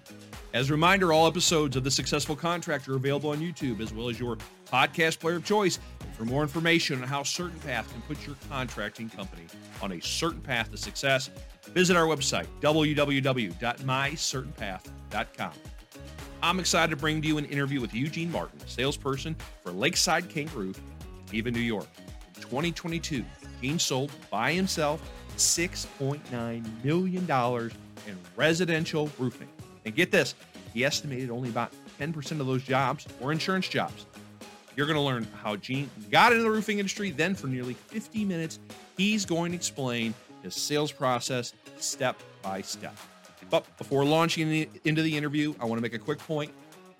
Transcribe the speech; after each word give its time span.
As 0.53 0.69
a 0.69 0.71
reminder, 0.71 1.11
all 1.11 1.27
episodes 1.27 1.75
of 1.75 1.83
The 1.83 1.91
Successful 1.91 2.33
Contractor 2.33 2.93
are 2.93 2.95
available 2.95 3.31
on 3.31 3.39
YouTube 3.39 3.81
as 3.81 3.93
well 3.93 4.07
as 4.07 4.17
your 4.17 4.37
podcast 4.67 5.19
player 5.19 5.35
of 5.35 5.43
choice. 5.43 5.79
And 5.99 6.15
for 6.15 6.23
more 6.23 6.43
information 6.43 7.01
on 7.01 7.07
how 7.09 7.23
Certain 7.23 7.59
Path 7.59 7.91
can 7.91 8.01
put 8.03 8.25
your 8.25 8.37
contracting 8.49 9.09
company 9.09 9.43
on 9.81 9.91
a 9.91 10.01
certain 10.01 10.39
path 10.39 10.71
to 10.71 10.77
success, 10.77 11.29
visit 11.73 11.97
our 11.97 12.05
website, 12.05 12.47
www.mycertainpath.com. 12.61 15.51
I'm 16.41 16.59
excited 16.61 16.91
to 16.91 16.95
bring 16.95 17.21
to 17.21 17.27
you 17.27 17.37
an 17.37 17.43
interview 17.45 17.81
with 17.81 17.93
Eugene 17.93 18.31
Martin, 18.31 18.61
salesperson 18.65 19.35
for 19.61 19.73
Lakeside 19.73 20.29
KangaRoof, 20.29 20.77
Geneva, 21.25 21.51
New 21.51 21.59
York. 21.59 21.87
In 22.37 22.41
2022, 22.41 23.25
Gene 23.61 23.77
sold 23.77 24.13
by 24.29 24.53
himself 24.53 25.01
$6.9 25.35 26.83
million 26.85 27.27
in 28.07 28.17
residential 28.35 29.09
roofing. 29.19 29.49
And 29.85 29.95
get 29.95 30.11
this, 30.11 30.35
he 30.73 30.85
estimated 30.85 31.29
only 31.29 31.49
about 31.49 31.71
10% 31.99 32.39
of 32.39 32.47
those 32.47 32.63
jobs 32.63 33.07
were 33.19 33.31
insurance 33.31 33.67
jobs. 33.67 34.05
You're 34.75 34.87
going 34.87 34.97
to 34.97 35.01
learn 35.01 35.27
how 35.43 35.55
Gene 35.55 35.89
got 36.09 36.31
into 36.31 36.43
the 36.43 36.49
roofing 36.49 36.79
industry. 36.79 37.11
Then, 37.11 37.35
for 37.35 37.47
nearly 37.47 37.75
50 37.75 38.25
minutes, 38.25 38.59
he's 38.97 39.25
going 39.25 39.51
to 39.51 39.55
explain 39.55 40.13
his 40.41 40.55
sales 40.55 40.91
process 40.91 41.53
step 41.77 42.19
by 42.41 42.61
step. 42.61 42.97
But 43.49 43.65
before 43.77 44.03
launching 44.03 44.67
into 44.83 45.01
the 45.03 45.15
interview, 45.15 45.53
I 45.59 45.65
want 45.65 45.77
to 45.77 45.81
make 45.81 45.93
a 45.93 45.99
quick 45.99 46.19
point. 46.19 46.51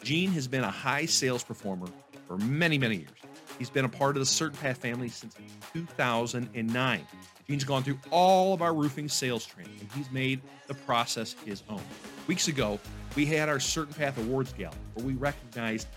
Gene 0.04 0.32
has 0.34 0.48
been 0.48 0.64
a 0.64 0.70
high 0.70 1.06
sales 1.06 1.44
performer 1.44 1.88
for 2.28 2.38
many, 2.38 2.78
many 2.78 2.98
years. 2.98 3.10
He's 3.58 3.70
been 3.70 3.86
a 3.86 3.90
part 3.90 4.16
of 4.16 4.20
the 4.20 4.26
Certain 4.26 4.58
Path 4.58 4.78
family 4.78 5.10
since 5.10 5.36
2009. 5.74 7.08
Gene's 7.48 7.64
gone 7.64 7.84
through 7.84 8.00
all 8.10 8.54
of 8.54 8.62
our 8.62 8.74
roofing 8.74 9.10
sales 9.10 9.46
training, 9.46 9.78
and 9.80 9.92
he's 9.92 10.10
made 10.12 10.42
the 10.68 10.74
process 10.74 11.36
his 11.46 11.64
own. 11.70 11.82
Weeks 12.28 12.48
ago, 12.48 12.80
we 13.16 13.26
had 13.26 13.50
our 13.50 13.60
Certain 13.60 13.94
Path 13.94 14.18
Awards 14.18 14.54
Gala, 14.54 14.74
where 14.94 15.06
we 15.06 15.14
recognized 15.14 15.88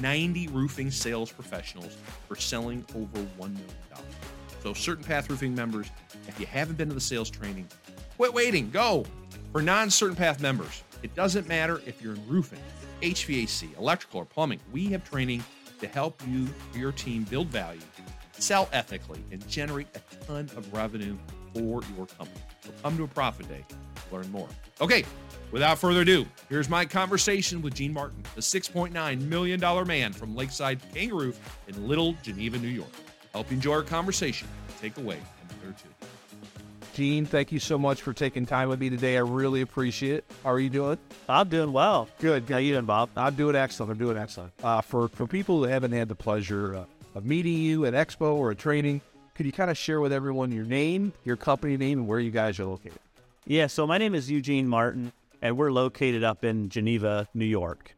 90 0.00 0.48
roofing 0.48 0.90
sales 0.90 1.30
professionals 1.30 1.96
for 2.26 2.36
selling 2.36 2.84
over 2.94 3.18
$1 3.18 3.38
million. 3.38 3.58
So, 4.62 4.72
Certain 4.72 5.04
Path 5.04 5.28
Roofing 5.28 5.54
members, 5.54 5.90
if 6.26 6.40
you 6.40 6.46
haven't 6.46 6.78
been 6.78 6.88
to 6.88 6.94
the 6.94 7.00
sales 7.00 7.28
training, 7.28 7.68
quit 8.16 8.32
waiting, 8.32 8.70
go. 8.70 9.04
For 9.52 9.60
non 9.60 9.90
Certain 9.90 10.16
Path 10.16 10.40
members, 10.40 10.82
it 11.02 11.14
doesn't 11.14 11.46
matter 11.46 11.82
if 11.84 12.00
you're 12.00 12.14
in 12.14 12.26
roofing, 12.26 12.60
HVAC, 13.02 13.76
electrical, 13.76 14.20
or 14.20 14.24
plumbing, 14.24 14.58
we 14.72 14.86
have 14.86 15.08
training 15.08 15.44
to 15.80 15.86
help 15.86 16.22
you 16.26 16.48
your 16.74 16.92
team 16.92 17.24
build 17.24 17.48
value, 17.48 17.80
sell 18.44 18.68
ethically, 18.72 19.24
and 19.32 19.46
generate 19.48 19.86
a 19.94 20.24
ton 20.26 20.50
of 20.56 20.72
revenue 20.72 21.16
for 21.54 21.80
your 21.96 22.06
company. 22.06 22.40
So, 22.60 22.70
come 22.82 22.96
to 22.98 23.04
a 23.04 23.08
profit 23.08 23.48
day 23.48 23.64
to 23.68 24.14
learn 24.14 24.30
more. 24.30 24.48
Okay, 24.80 25.04
without 25.50 25.78
further 25.78 26.02
ado, 26.02 26.26
here's 26.48 26.68
my 26.68 26.84
conversation 26.84 27.62
with 27.62 27.74
Gene 27.74 27.92
Martin, 27.92 28.22
the 28.34 28.40
$6.9 28.40 29.20
million 29.22 29.86
man 29.86 30.12
from 30.12 30.36
Lakeside 30.36 30.80
KangaRoof 30.92 31.36
in 31.68 31.88
Little 31.88 32.14
Geneva, 32.22 32.58
New 32.58 32.68
York. 32.68 32.90
I 33.34 33.38
hope 33.38 33.50
you 33.50 33.56
enjoy 33.56 33.72
our 33.72 33.82
conversation. 33.82 34.46
Take 34.80 34.98
away 34.98 35.16
a 35.16 35.54
minute 35.54 35.80
or 35.80 35.82
two. 35.82 35.88
Gene, 36.94 37.26
thank 37.26 37.50
you 37.50 37.58
so 37.58 37.76
much 37.76 38.02
for 38.02 38.12
taking 38.12 38.46
time 38.46 38.68
with 38.68 38.78
me 38.78 38.88
today. 38.88 39.16
I 39.16 39.20
really 39.20 39.62
appreciate 39.62 40.18
it. 40.18 40.24
How 40.44 40.50
are 40.50 40.60
you 40.60 40.70
doing? 40.70 40.96
I'm 41.28 41.48
doing 41.48 41.72
well. 41.72 42.08
Good. 42.20 42.48
How 42.48 42.58
you 42.58 42.74
doing, 42.74 42.84
Bob? 42.84 43.10
I'm 43.16 43.34
doing 43.34 43.56
excellent. 43.56 43.90
I'm 43.90 43.98
doing 43.98 44.16
excellent. 44.16 44.52
Uh, 44.62 44.80
for 44.80 45.08
for 45.08 45.26
people 45.26 45.58
who 45.58 45.64
haven't 45.64 45.90
had 45.90 46.06
the 46.06 46.14
pleasure 46.14 46.76
uh, 46.76 46.84
of 47.14 47.24
meeting 47.24 47.54
you 47.54 47.86
at 47.86 47.94
Expo 47.94 48.34
or 48.34 48.50
a 48.50 48.54
training, 48.54 49.00
could 49.34 49.46
you 49.46 49.52
kind 49.52 49.70
of 49.70 49.78
share 49.78 50.00
with 50.00 50.12
everyone 50.12 50.52
your 50.52 50.64
name, 50.64 51.12
your 51.24 51.36
company 51.36 51.76
name, 51.76 52.00
and 52.00 52.08
where 52.08 52.20
you 52.20 52.30
guys 52.30 52.58
are 52.58 52.64
located? 52.64 52.98
Yeah, 53.46 53.66
so 53.66 53.86
my 53.86 53.98
name 53.98 54.14
is 54.14 54.30
Eugene 54.30 54.68
Martin, 54.68 55.12
and 55.42 55.56
we're 55.56 55.72
located 55.72 56.24
up 56.24 56.44
in 56.44 56.68
Geneva, 56.68 57.28
New 57.34 57.44
York. 57.44 57.94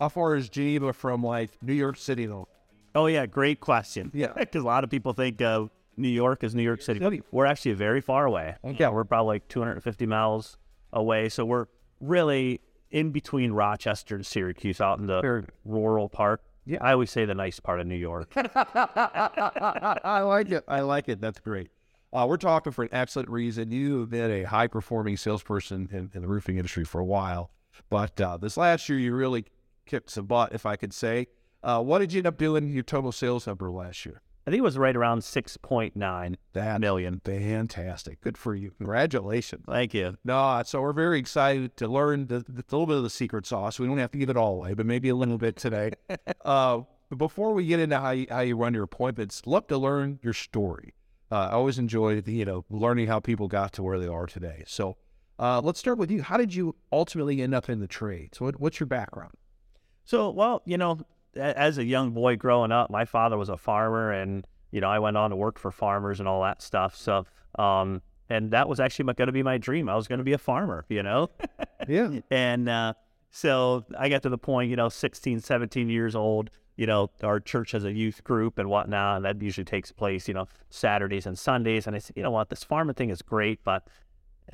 How 0.00 0.08
far 0.08 0.34
is 0.34 0.48
Geneva 0.48 0.92
from 0.92 1.22
like 1.22 1.50
New 1.62 1.72
York 1.72 1.96
City 1.96 2.26
though? 2.26 2.48
Oh 2.94 3.06
yeah, 3.06 3.26
great 3.26 3.60
question. 3.60 4.10
Yeah. 4.12 4.32
because 4.36 4.62
a 4.62 4.66
lot 4.66 4.84
of 4.84 4.90
people 4.90 5.12
think 5.12 5.40
uh, 5.40 5.66
New 5.96 6.08
York 6.08 6.44
is 6.44 6.54
New 6.54 6.62
York 6.62 6.82
City. 6.82 7.00
City. 7.00 7.22
We're 7.30 7.46
actually 7.46 7.72
very 7.74 8.00
far 8.00 8.26
away. 8.26 8.56
Okay. 8.64 8.76
Yeah, 8.80 8.88
we're 8.90 9.04
probably 9.04 9.34
like 9.36 9.48
250 9.48 10.06
miles 10.06 10.58
away. 10.92 11.28
So 11.28 11.44
we're 11.44 11.66
really 12.00 12.60
in 12.90 13.10
between 13.10 13.52
Rochester 13.52 14.14
and 14.16 14.26
Syracuse, 14.26 14.80
out 14.80 14.98
in 14.98 15.06
the 15.06 15.20
Very- 15.22 15.44
rural 15.64 16.08
part. 16.08 16.42
Yeah. 16.64 16.78
I 16.80 16.92
always 16.92 17.10
say 17.10 17.24
the 17.24 17.34
nice 17.34 17.58
part 17.58 17.80
of 17.80 17.86
New 17.86 17.96
York. 17.96 18.32
I 18.36 20.20
like 20.24 20.50
it. 20.50 20.64
I 20.68 20.80
like 20.80 21.08
it. 21.08 21.20
That's 21.20 21.40
great. 21.40 21.70
Uh, 22.12 22.26
we're 22.28 22.36
talking 22.36 22.72
for 22.72 22.82
an 22.82 22.90
excellent 22.92 23.28
reason. 23.30 23.70
You 23.70 24.00
have 24.00 24.10
been 24.10 24.30
a 24.30 24.42
high 24.44 24.66
performing 24.66 25.16
salesperson 25.16 25.88
in, 25.90 26.10
in 26.14 26.22
the 26.22 26.28
roofing 26.28 26.58
industry 26.58 26.84
for 26.84 27.00
a 27.00 27.04
while, 27.04 27.50
but 27.88 28.20
uh, 28.20 28.36
this 28.36 28.56
last 28.56 28.88
year 28.88 28.98
you 28.98 29.14
really 29.14 29.46
kicked 29.86 30.10
some 30.10 30.26
butt, 30.26 30.52
if 30.52 30.66
I 30.66 30.76
could 30.76 30.92
say. 30.92 31.28
Uh, 31.62 31.82
what 31.82 32.00
did 32.00 32.12
you 32.12 32.18
end 32.18 32.26
up 32.26 32.36
doing 32.36 32.68
your 32.70 32.82
total 32.82 33.12
sales 33.12 33.46
number 33.46 33.70
last 33.70 34.04
year? 34.04 34.20
I 34.46 34.50
think 34.50 34.58
it 34.58 34.64
was 34.64 34.76
right 34.76 34.96
around 34.96 35.20
6.9 35.20 36.36
That 36.52 36.80
million. 36.80 37.20
fantastic. 37.24 38.20
Good 38.20 38.36
for 38.36 38.54
you. 38.56 38.72
Congratulations. 38.76 39.64
Thank 39.68 39.94
you. 39.94 40.16
No, 40.24 40.62
so 40.66 40.80
we're 40.80 40.92
very 40.92 41.18
excited 41.20 41.76
to 41.76 41.86
learn 41.86 42.26
the, 42.26 42.40
the 42.40 42.64
little 42.70 42.86
bit 42.86 42.96
of 42.96 43.04
the 43.04 43.10
secret 43.10 43.46
sauce. 43.46 43.78
We 43.78 43.86
don't 43.86 43.98
have 43.98 44.10
to 44.10 44.18
give 44.18 44.30
it 44.30 44.36
all 44.36 44.54
away, 44.56 44.74
but 44.74 44.84
maybe 44.84 45.08
a 45.10 45.14
little 45.14 45.38
bit 45.38 45.54
today. 45.56 45.92
uh, 46.44 46.80
but 47.08 47.16
before 47.16 47.52
we 47.52 47.66
get 47.66 47.78
into 47.78 48.00
how 48.00 48.10
you, 48.10 48.26
how 48.30 48.40
you 48.40 48.56
run 48.56 48.74
your 48.74 48.82
appointments, 48.82 49.42
love 49.46 49.68
to 49.68 49.78
learn 49.78 50.18
your 50.22 50.32
story. 50.32 50.94
Uh, 51.30 51.48
I 51.50 51.52
always 51.52 51.78
enjoy 51.78 52.20
you 52.26 52.44
know 52.44 52.64
learning 52.68 53.06
how 53.06 53.20
people 53.20 53.48
got 53.48 53.72
to 53.74 53.82
where 53.82 53.98
they 53.98 54.08
are 54.08 54.26
today. 54.26 54.64
So 54.66 54.96
uh, 55.38 55.60
let's 55.62 55.78
start 55.78 55.98
with 55.98 56.10
you. 56.10 56.22
How 56.22 56.36
did 56.36 56.54
you 56.54 56.74
ultimately 56.92 57.40
end 57.42 57.54
up 57.54 57.68
in 57.68 57.80
the 57.80 57.86
trade? 57.86 58.34
So 58.34 58.46
what, 58.46 58.60
what's 58.60 58.80
your 58.80 58.86
background? 58.88 59.32
So, 60.04 60.30
well, 60.30 60.62
you 60.64 60.76
know, 60.76 60.98
as 61.36 61.78
a 61.78 61.84
young 61.84 62.10
boy 62.10 62.36
growing 62.36 62.72
up, 62.72 62.90
my 62.90 63.04
father 63.04 63.36
was 63.38 63.48
a 63.48 63.56
farmer, 63.56 64.12
and 64.12 64.46
you 64.70 64.80
know, 64.80 64.88
I 64.88 64.98
went 64.98 65.16
on 65.16 65.30
to 65.30 65.36
work 65.36 65.58
for 65.58 65.70
farmers 65.70 66.18
and 66.18 66.28
all 66.28 66.42
that 66.42 66.62
stuff. 66.62 66.96
So, 66.96 67.26
um, 67.58 68.02
and 68.28 68.50
that 68.52 68.68
was 68.68 68.80
actually 68.80 69.12
going 69.12 69.26
to 69.26 69.32
be 69.32 69.42
my 69.42 69.58
dream. 69.58 69.88
I 69.88 69.94
was 69.94 70.08
going 70.08 70.18
to 70.18 70.24
be 70.24 70.32
a 70.32 70.38
farmer, 70.38 70.86
you 70.88 71.02
know. 71.02 71.28
Yeah. 71.86 72.20
and 72.30 72.68
uh, 72.68 72.94
so 73.30 73.84
I 73.98 74.08
got 74.08 74.22
to 74.22 74.30
the 74.30 74.38
point, 74.38 74.70
you 74.70 74.76
know, 74.76 74.88
16, 74.88 75.40
17 75.40 75.88
years 75.88 76.16
old. 76.16 76.50
You 76.76 76.86
know, 76.86 77.10
our 77.22 77.38
church 77.38 77.72
has 77.72 77.84
a 77.84 77.92
youth 77.92 78.24
group 78.24 78.58
and 78.58 78.70
whatnot, 78.70 79.16
and 79.16 79.24
that 79.26 79.42
usually 79.42 79.66
takes 79.66 79.92
place, 79.92 80.26
you 80.26 80.32
know, 80.32 80.48
Saturdays 80.70 81.26
and 81.26 81.38
Sundays. 81.38 81.86
And 81.86 81.94
I 81.94 81.98
said, 81.98 82.16
you 82.16 82.22
know 82.22 82.30
what, 82.30 82.48
this 82.48 82.64
farming 82.64 82.94
thing 82.94 83.10
is 83.10 83.20
great, 83.20 83.60
but 83.62 83.86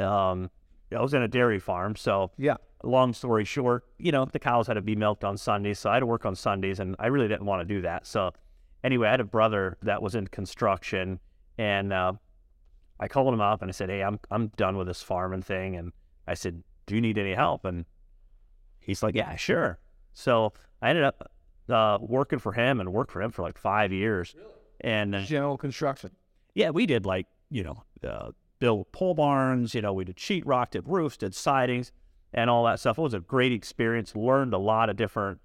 um, 0.01 0.51
I 0.97 1.01
was 1.03 1.15
in 1.15 1.23
a 1.23 1.29
dairy 1.29 1.59
farm, 1.59 1.97
so 1.97 2.31
Yeah. 2.39 2.57
long 2.83 3.13
story 3.13 3.45
short, 3.45 3.85
you 3.99 4.13
know, 4.13 4.25
the 4.25 4.39
cows 4.39 4.67
had 4.67 4.75
to 4.75 4.81
be 4.83 4.97
milked 4.97 5.25
on 5.25 5.37
Sundays, 5.37 5.79
so 5.79 5.91
I 5.91 5.95
had 5.95 6.01
to 6.01 6.07
work 6.07 6.25
on 6.25 6.35
Sundays, 6.35 6.81
and 6.81 6.97
I 6.99 7.07
really 7.09 7.29
didn't 7.29 7.45
want 7.47 7.61
to 7.67 7.75
do 7.75 7.83
that. 7.83 8.07
So, 8.07 8.33
anyway, 8.85 9.09
I 9.09 9.11
had 9.13 9.21
a 9.21 9.25
brother 9.25 9.77
that 9.83 10.01
was 10.03 10.15
in 10.15 10.27
construction, 10.29 11.21
and 11.59 11.93
uh, 11.93 12.13
I 13.01 13.09
called 13.09 13.33
him 13.35 13.41
up 13.41 13.63
and 13.63 13.69
I 13.69 13.73
said, 13.73 13.91
"Hey, 13.91 14.03
I'm 14.03 14.19
I'm 14.31 14.49
done 14.57 14.77
with 14.77 14.87
this 14.87 15.03
farming 15.03 15.43
thing," 15.43 15.77
and 15.77 15.93
I 16.27 16.35
said, 16.35 16.63
"Do 16.87 16.95
you 16.95 17.01
need 17.01 17.19
any 17.19 17.35
help?" 17.35 17.65
And 17.65 17.85
he's 18.81 19.03
like, 19.03 19.15
"Yeah, 19.15 19.35
sure." 19.37 19.79
So 20.15 20.53
I 20.83 20.91
ended 20.91 21.05
up 21.05 21.31
uh, 21.69 21.99
working 22.01 22.39
for 22.39 22.53
him 22.53 22.81
and 22.81 22.93
worked 22.93 23.13
for 23.13 23.21
him 23.23 23.31
for 23.31 23.43
like 23.43 23.59
five 23.59 23.93
years, 23.93 24.35
really? 24.37 24.49
and 24.81 25.15
uh, 25.15 25.21
General 25.23 25.59
construction. 25.59 26.11
yeah, 26.55 26.71
we 26.71 26.87
did 26.87 27.05
like, 27.07 27.27
you 27.51 27.63
know, 27.63 27.85
build 28.59 28.91
pole 28.93 29.15
barns, 29.15 29.75
you 29.75 29.81
know, 29.83 29.93
we 29.93 30.05
did 30.05 30.19
sheet 30.19 30.45
sheetrock, 30.45 30.71
did 30.71 30.89
roofs, 30.89 31.17
did 31.17 31.35
sidings, 31.35 31.93
and 32.33 32.51
all 32.51 32.65
that 32.65 32.81
stuff. 32.81 32.99
It 32.99 33.03
was 33.03 33.15
a 33.15 33.21
great 33.21 33.53
experience. 33.53 34.15
Learned 34.17 34.53
a 34.55 34.59
lot 34.59 34.91
of 34.91 34.97
different 34.97 35.41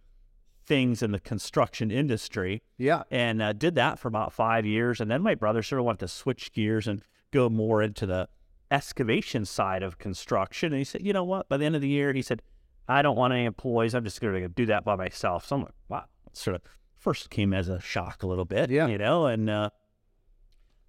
things 0.65 1.03
in 1.03 1.11
the 1.11 1.19
construction 1.19 1.91
industry 1.91 2.61
Yeah. 2.77 3.03
and 3.11 3.41
uh, 3.41 3.51
did 3.53 3.75
that 3.75 3.99
for 3.99 4.07
about 4.07 4.31
five 4.31 4.65
years. 4.65 5.01
And 5.01 5.11
then 5.11 5.21
my 5.21 5.35
brother 5.35 5.61
sort 5.61 5.79
of 5.79 5.85
wanted 5.85 5.99
to 5.99 6.07
switch 6.07 6.53
gears 6.53 6.87
and 6.87 7.01
go 7.31 7.49
more 7.49 7.81
into 7.81 8.05
the 8.05 8.29
excavation 8.71 9.45
side 9.45 9.83
of 9.83 9.97
construction. 9.97 10.71
And 10.71 10.79
he 10.79 10.83
said, 10.85 11.05
you 11.05 11.13
know 11.13 11.23
what? 11.23 11.49
By 11.49 11.57
the 11.57 11.65
end 11.65 11.75
of 11.75 11.81
the 11.81 11.89
year, 11.89 12.13
he 12.13 12.21
said, 12.21 12.41
I 12.87 13.01
don't 13.01 13.15
want 13.17 13.33
any 13.33 13.45
employees. 13.45 13.93
I'm 13.93 14.03
just 14.03 14.19
going 14.21 14.41
to 14.41 14.47
do 14.49 14.65
that 14.67 14.83
by 14.85 14.95
myself. 14.95 15.45
So 15.47 15.55
I'm 15.57 15.61
like, 15.63 15.73
wow. 15.89 16.05
Sort 16.31 16.55
of 16.55 16.61
first 16.97 17.29
came 17.29 17.53
as 17.53 17.67
a 17.69 17.79
shock 17.79 18.23
a 18.23 18.27
little 18.27 18.45
bit, 18.45 18.71
Yeah. 18.71 18.87
you 18.87 18.97
know, 18.97 19.27
and 19.27 19.49
uh, 19.49 19.69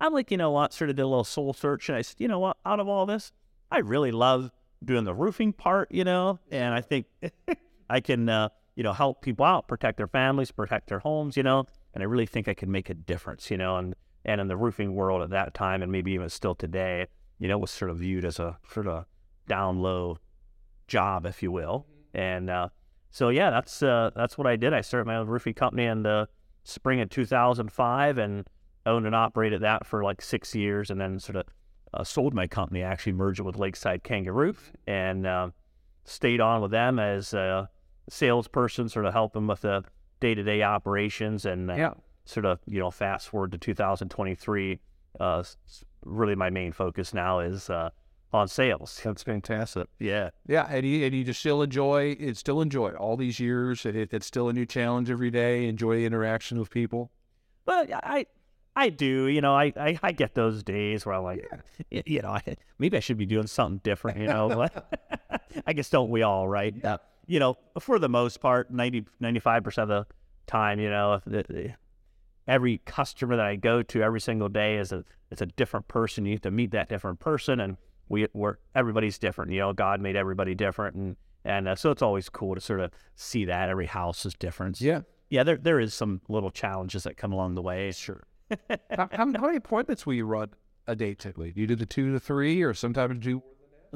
I'm 0.00 0.12
like, 0.12 0.30
you 0.30 0.36
know 0.36 0.50
what? 0.50 0.72
Sort 0.72 0.90
of 0.90 0.96
did 0.96 1.02
a 1.02 1.06
little 1.06 1.24
soul 1.24 1.52
search. 1.52 1.88
And 1.88 1.96
I 1.96 2.02
said, 2.02 2.16
you 2.18 2.28
know 2.28 2.38
what? 2.38 2.56
Out 2.66 2.80
of 2.80 2.88
all 2.88 3.06
this, 3.06 3.32
I 3.70 3.78
really 3.78 4.12
love 4.12 4.50
doing 4.84 5.04
the 5.04 5.14
roofing 5.14 5.52
part, 5.52 5.90
you 5.90 6.04
know, 6.04 6.38
and 6.50 6.74
I 6.74 6.80
think 6.80 7.06
I 7.90 8.00
can, 8.00 8.28
uh, 8.28 8.50
you 8.76 8.82
know, 8.82 8.92
help 8.92 9.22
people 9.22 9.46
out, 9.46 9.68
protect 9.68 9.96
their 9.96 10.08
families, 10.08 10.50
protect 10.50 10.88
their 10.88 10.98
homes, 10.98 11.36
you 11.36 11.42
know, 11.42 11.66
and 11.94 12.02
I 12.02 12.06
really 12.06 12.26
think 12.26 12.48
I 12.48 12.54
can 12.54 12.70
make 12.70 12.90
a 12.90 12.94
difference, 12.94 13.50
you 13.50 13.56
know, 13.56 13.76
and, 13.76 13.94
and 14.24 14.40
in 14.40 14.48
the 14.48 14.56
roofing 14.56 14.94
world 14.94 15.22
at 15.22 15.30
that 15.30 15.54
time, 15.54 15.82
and 15.82 15.90
maybe 15.90 16.12
even 16.12 16.28
still 16.28 16.54
today, 16.54 17.06
you 17.38 17.48
know, 17.48 17.58
was 17.58 17.70
sort 17.70 17.90
of 17.90 17.98
viewed 17.98 18.24
as 18.24 18.38
a 18.38 18.58
sort 18.72 18.86
of 18.86 19.06
down 19.46 19.80
low 19.80 20.18
job, 20.88 21.26
if 21.26 21.42
you 21.42 21.52
will. 21.52 21.86
And 22.12 22.50
uh, 22.50 22.68
so, 23.10 23.28
yeah, 23.28 23.50
that's 23.50 23.82
uh, 23.82 24.10
that's 24.14 24.38
what 24.38 24.46
I 24.46 24.56
did. 24.56 24.72
I 24.72 24.80
started 24.80 25.06
my 25.06 25.16
own 25.16 25.26
roofing 25.26 25.54
company 25.54 25.84
in 25.84 26.02
the 26.02 26.28
spring 26.64 27.00
of 27.00 27.10
2005 27.10 28.18
and 28.18 28.48
owned 28.86 29.06
and 29.06 29.14
operated 29.14 29.60
that 29.62 29.86
for 29.86 30.02
like 30.04 30.20
six 30.22 30.54
years, 30.54 30.90
and 30.90 31.00
then 31.00 31.18
sort 31.18 31.36
of 31.36 31.44
uh, 31.92 32.04
sold 32.04 32.34
my 32.34 32.46
company. 32.46 32.82
Actually, 32.82 33.12
merged 33.12 33.40
it 33.40 33.44
with 33.44 33.56
Lakeside 33.56 34.02
KangaRoof 34.04 34.56
and 34.86 35.26
uh, 35.26 35.50
stayed 36.04 36.40
on 36.40 36.60
with 36.62 36.70
them 36.70 36.98
as 36.98 37.32
a 37.34 37.68
salesperson, 38.08 38.88
sort 38.88 39.06
of 39.06 39.12
helping 39.12 39.46
with 39.46 39.62
the 39.62 39.84
day 40.20 40.34
to 40.34 40.42
day 40.42 40.62
operations 40.62 41.44
and 41.44 41.70
uh, 41.70 41.74
Yeah. 41.74 41.94
sort 42.24 42.46
of 42.46 42.58
you 42.66 42.78
know 42.80 42.90
fast 42.90 43.28
forward 43.28 43.52
to 43.52 43.58
2023. 43.58 44.80
Uh, 45.20 45.42
really, 46.04 46.34
my 46.34 46.50
main 46.50 46.72
focus 46.72 47.14
now 47.14 47.38
is 47.40 47.70
uh, 47.70 47.90
on 48.32 48.48
sales. 48.48 49.00
That's 49.04 49.22
fantastic. 49.22 49.86
Yeah. 50.00 50.30
Yeah, 50.46 50.66
and 50.68 50.84
you, 50.84 51.06
and 51.06 51.14
you 51.14 51.22
just 51.24 51.38
still 51.40 51.62
enjoy 51.62 52.16
it. 52.18 52.36
Still 52.36 52.60
enjoy 52.60 52.90
all 52.92 53.16
these 53.16 53.38
years. 53.38 53.86
It, 53.86 54.12
it's 54.12 54.26
still 54.26 54.48
a 54.48 54.52
new 54.52 54.66
challenge 54.66 55.08
every 55.10 55.30
day. 55.30 55.68
Enjoy 55.68 55.96
the 55.96 56.04
interaction 56.04 56.58
with 56.58 56.70
people. 56.70 57.12
But 57.64 57.90
I, 57.92 58.26
I 58.76 58.88
do. 58.88 59.26
You 59.26 59.40
know, 59.40 59.54
I, 59.54 59.72
I, 59.76 59.98
I 60.02 60.12
get 60.12 60.34
those 60.34 60.62
days 60.62 61.06
where 61.06 61.14
I'm 61.14 61.22
like, 61.22 61.46
y- 61.92 62.02
you 62.06 62.22
know, 62.22 62.30
I, 62.30 62.56
maybe 62.78 62.96
I 62.96 63.00
should 63.00 63.18
be 63.18 63.26
doing 63.26 63.46
something 63.46 63.80
different. 63.84 64.18
You 64.18 64.26
know, 64.26 64.68
I 65.66 65.72
guess 65.72 65.90
don't 65.90 66.10
we 66.10 66.22
all, 66.22 66.48
right? 66.48 66.74
Yeah. 66.82 66.96
You 67.26 67.40
know, 67.40 67.56
for 67.80 67.98
the 67.98 68.08
most 68.08 68.40
part, 68.40 68.70
90, 68.70 69.06
95 69.20 69.64
percent 69.64 69.90
of 69.90 70.06
the 70.06 70.14
time, 70.46 70.80
you 70.80 70.90
know, 70.90 71.20
the, 71.26 71.44
the, 71.48 71.74
every 72.46 72.78
customer 72.84 73.36
that 73.36 73.46
I 73.46 73.56
go 73.56 73.82
to 73.82 74.02
every 74.02 74.20
single 74.20 74.48
day 74.48 74.76
is 74.76 74.92
a 74.92 75.04
it's 75.30 75.40
a 75.40 75.46
different 75.46 75.88
person. 75.88 76.26
You 76.26 76.32
have 76.32 76.42
to 76.42 76.50
meet 76.50 76.72
that 76.72 76.88
different 76.88 77.20
person, 77.20 77.60
and 77.60 77.76
we 78.08 78.26
we're 78.34 78.56
everybody's 78.74 79.18
different. 79.18 79.52
You 79.52 79.60
know, 79.60 79.72
God 79.72 80.00
made 80.00 80.16
everybody 80.16 80.54
different, 80.54 80.96
and 80.96 81.16
and 81.44 81.68
uh, 81.68 81.74
so 81.76 81.90
it's 81.90 82.02
always 82.02 82.28
cool 82.28 82.54
to 82.54 82.60
sort 82.60 82.80
of 82.80 82.90
see 83.16 83.44
that 83.46 83.68
every 83.68 83.86
house 83.86 84.26
is 84.26 84.34
different. 84.34 84.80
Yeah. 84.80 85.00
yeah. 85.30 85.42
There 85.44 85.56
there 85.56 85.80
is 85.80 85.94
some 85.94 86.20
little 86.28 86.50
challenges 86.50 87.04
that 87.04 87.16
come 87.16 87.32
along 87.32 87.54
the 87.54 87.62
way. 87.62 87.90
Sure. 87.92 88.22
How, 88.90 89.08
how, 89.12 89.24
many 89.24 89.56
appointments 89.56 90.06
will 90.06 90.14
you 90.14 90.26
run 90.26 90.50
a 90.86 90.96
day 90.96 91.14
typically? 91.14 91.52
Do 91.52 91.60
you 91.60 91.66
do 91.66 91.76
the 91.76 91.86
two 91.86 92.12
to 92.12 92.20
three, 92.20 92.62
or 92.62 92.74
sometimes 92.74 93.24
do? 93.24 93.42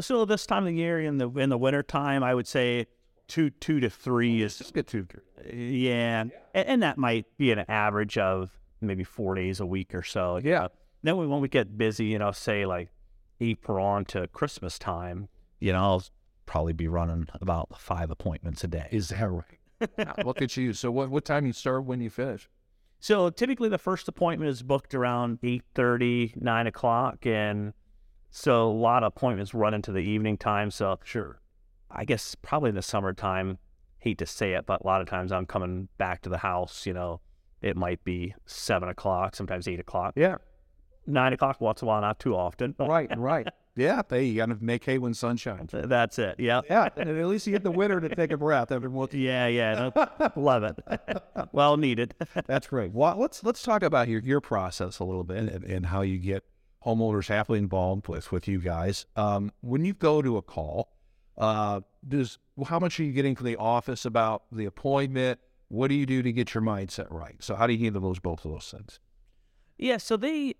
So 0.00 0.24
this 0.24 0.46
time 0.46 0.64
of 0.64 0.68
the 0.68 0.74
year 0.74 1.00
in 1.00 1.18
the 1.18 1.28
in 1.30 1.50
the 1.50 1.58
winter 1.58 1.82
time, 1.82 2.22
I 2.22 2.34
would 2.34 2.46
say 2.46 2.86
two 3.26 3.50
two 3.50 3.80
to 3.80 3.90
three 3.90 4.42
is 4.42 4.58
Just 4.58 4.74
get 4.74 4.86
two. 4.86 5.06
yeah, 5.52 6.22
and, 6.22 6.32
and 6.54 6.82
that 6.82 6.98
might 6.98 7.26
be 7.36 7.52
an 7.52 7.64
average 7.68 8.18
of 8.18 8.58
maybe 8.80 9.04
four 9.04 9.34
days 9.34 9.60
a 9.60 9.66
week 9.66 9.94
or 9.94 10.02
so. 10.02 10.40
Yeah. 10.42 10.68
Then 11.02 11.16
we, 11.16 11.26
when 11.26 11.40
we 11.40 11.48
get 11.48 11.78
busy, 11.78 12.06
you 12.06 12.18
know, 12.18 12.32
say 12.32 12.66
like 12.66 12.90
April 13.40 13.84
on 13.84 14.04
to 14.06 14.26
Christmas 14.28 14.78
time, 14.78 15.28
you 15.60 15.72
know, 15.72 15.78
I'll 15.78 16.04
probably 16.46 16.72
be 16.72 16.88
running 16.88 17.28
about 17.40 17.78
five 17.78 18.10
appointments 18.10 18.64
a 18.64 18.68
day. 18.68 18.88
Is 18.90 19.10
that 19.10 19.30
right? 19.30 20.24
Look 20.24 20.42
at 20.42 20.56
you. 20.56 20.72
So 20.72 20.90
what 20.90 21.10
what 21.10 21.24
time 21.24 21.46
you 21.46 21.52
start? 21.52 21.84
When 21.84 22.00
you 22.00 22.10
finish? 22.10 22.48
So 23.00 23.30
typically 23.30 23.68
the 23.68 23.78
first 23.78 24.08
appointment 24.08 24.50
is 24.50 24.62
booked 24.62 24.94
around 24.94 25.40
8.30, 25.42 26.40
9 26.40 26.66
o'clock. 26.66 27.24
And 27.26 27.72
so 28.30 28.68
a 28.68 28.72
lot 28.72 29.02
of 29.04 29.08
appointments 29.14 29.54
run 29.54 29.74
into 29.74 29.92
the 29.92 30.00
evening 30.00 30.36
time. 30.36 30.70
So 30.70 30.98
Sure. 31.04 31.40
I 31.90 32.04
guess 32.04 32.34
probably 32.42 32.70
in 32.70 32.74
the 32.74 32.82
summertime, 32.82 33.58
hate 33.98 34.18
to 34.18 34.26
say 34.26 34.52
it, 34.52 34.66
but 34.66 34.82
a 34.82 34.86
lot 34.86 35.00
of 35.00 35.08
times 35.08 35.32
I'm 35.32 35.46
coming 35.46 35.88
back 35.96 36.22
to 36.22 36.28
the 36.28 36.38
house, 36.38 36.86
you 36.86 36.92
know, 36.92 37.20
it 37.62 37.76
might 37.76 38.02
be 38.04 38.34
7 38.46 38.88
o'clock, 38.88 39.34
sometimes 39.34 39.66
8 39.66 39.80
o'clock. 39.80 40.12
Yeah. 40.16 40.36
9 41.06 41.32
o'clock 41.32 41.60
once 41.60 41.80
in 41.82 41.86
a 41.86 41.88
while, 41.88 42.00
not 42.00 42.18
too 42.20 42.36
often. 42.36 42.72
but 42.76 42.88
Right. 42.88 43.10
Right. 43.18 43.48
Yeah. 43.78 44.02
Hey, 44.08 44.24
you 44.24 44.36
got 44.36 44.46
to 44.46 44.56
make 44.60 44.84
hay 44.84 44.98
when 44.98 45.14
sun 45.14 45.36
shines. 45.36 45.70
That's 45.72 46.18
it. 46.18 46.36
Yeah. 46.38 46.62
Yeah. 46.68 46.88
And 46.96 47.08
at 47.08 47.26
least 47.26 47.46
you 47.46 47.52
get 47.52 47.62
the 47.62 47.70
winter 47.70 48.00
to 48.00 48.08
take 48.14 48.32
a 48.32 48.36
breath 48.36 48.72
every 48.72 48.88
once. 48.88 49.14
Yeah, 49.14 49.46
yeah. 49.46 49.90
no, 49.94 50.30
love 50.36 50.64
it. 50.64 50.78
well 51.52 51.76
needed. 51.76 52.14
That's 52.46 52.66
great. 52.66 52.92
Well, 52.92 53.16
let's 53.16 53.44
let's 53.44 53.62
talk 53.62 53.82
about 53.82 54.08
your 54.08 54.20
your 54.20 54.40
process 54.40 54.98
a 54.98 55.04
little 55.04 55.24
bit 55.24 55.38
and, 55.38 55.64
and 55.64 55.86
how 55.86 56.02
you 56.02 56.18
get 56.18 56.44
homeowners 56.84 57.28
happily 57.28 57.58
involved 57.58 58.08
with 58.08 58.32
with 58.32 58.48
you 58.48 58.58
guys. 58.58 59.06
Um, 59.16 59.52
when 59.60 59.84
you 59.84 59.94
go 59.94 60.22
to 60.22 60.36
a 60.36 60.42
call, 60.42 60.92
uh, 61.36 61.80
does 62.06 62.38
how 62.66 62.78
much 62.78 62.98
are 62.98 63.04
you 63.04 63.12
getting 63.12 63.36
from 63.36 63.46
the 63.46 63.56
office 63.56 64.04
about 64.04 64.44
the 64.50 64.64
appointment? 64.64 65.38
What 65.68 65.88
do 65.88 65.94
you 65.94 66.06
do 66.06 66.22
to 66.22 66.32
get 66.32 66.54
your 66.54 66.62
mindset 66.62 67.06
right? 67.10 67.36
So 67.40 67.54
how 67.54 67.66
do 67.66 67.74
you 67.74 67.84
handle 67.84 68.02
those 68.02 68.18
both 68.18 68.44
of 68.44 68.52
those 68.52 68.70
things? 68.70 69.00
Yeah, 69.76 69.98
so 69.98 70.16
they 70.16 70.54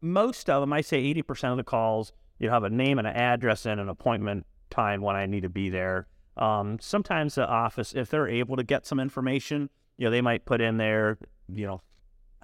most 0.00 0.50
of 0.50 0.60
them, 0.60 0.72
I 0.72 0.80
say 0.80 0.98
eighty 0.98 1.22
percent 1.22 1.52
of 1.52 1.56
the 1.56 1.64
calls, 1.64 2.12
you 2.42 2.50
have 2.50 2.64
a 2.64 2.70
name 2.70 2.98
and 2.98 3.06
an 3.06 3.14
address 3.14 3.64
and 3.66 3.80
an 3.80 3.88
appointment 3.88 4.44
time 4.68 5.00
when 5.00 5.14
I 5.14 5.26
need 5.26 5.42
to 5.42 5.48
be 5.48 5.70
there. 5.70 6.08
Um, 6.36 6.78
sometimes 6.80 7.36
the 7.36 7.46
office, 7.46 7.94
if 7.94 8.10
they're 8.10 8.28
able 8.28 8.56
to 8.56 8.64
get 8.64 8.84
some 8.84 8.98
information, 8.98 9.70
you 9.96 10.06
know, 10.06 10.10
they 10.10 10.20
might 10.20 10.44
put 10.44 10.60
in 10.60 10.76
there, 10.76 11.18
you 11.54 11.66
know, 11.66 11.82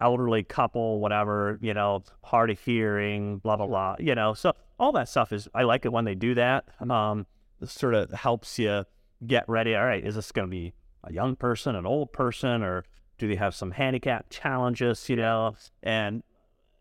elderly 0.00 0.44
couple, 0.44 1.00
whatever, 1.00 1.58
you 1.60 1.74
know, 1.74 2.04
hard 2.22 2.50
of 2.50 2.60
hearing, 2.60 3.38
blah 3.38 3.56
blah 3.56 3.66
blah, 3.66 3.96
you 3.98 4.14
know. 4.14 4.34
So 4.34 4.52
all 4.78 4.92
that 4.92 5.08
stuff 5.08 5.32
is 5.32 5.48
I 5.52 5.64
like 5.64 5.84
it 5.84 5.92
when 5.92 6.04
they 6.04 6.14
do 6.14 6.34
that. 6.36 6.66
Um, 6.88 7.26
sort 7.64 7.94
of 7.94 8.12
helps 8.12 8.56
you 8.58 8.84
get 9.26 9.48
ready. 9.48 9.74
All 9.74 9.84
right, 9.84 10.04
is 10.04 10.14
this 10.14 10.30
going 10.30 10.46
to 10.46 10.50
be 10.50 10.74
a 11.02 11.12
young 11.12 11.34
person, 11.34 11.74
an 11.74 11.86
old 11.86 12.12
person, 12.12 12.62
or 12.62 12.84
do 13.18 13.26
they 13.26 13.34
have 13.34 13.54
some 13.54 13.72
handicap 13.72 14.26
challenges? 14.30 15.08
You 15.08 15.16
know, 15.16 15.56
and 15.82 16.22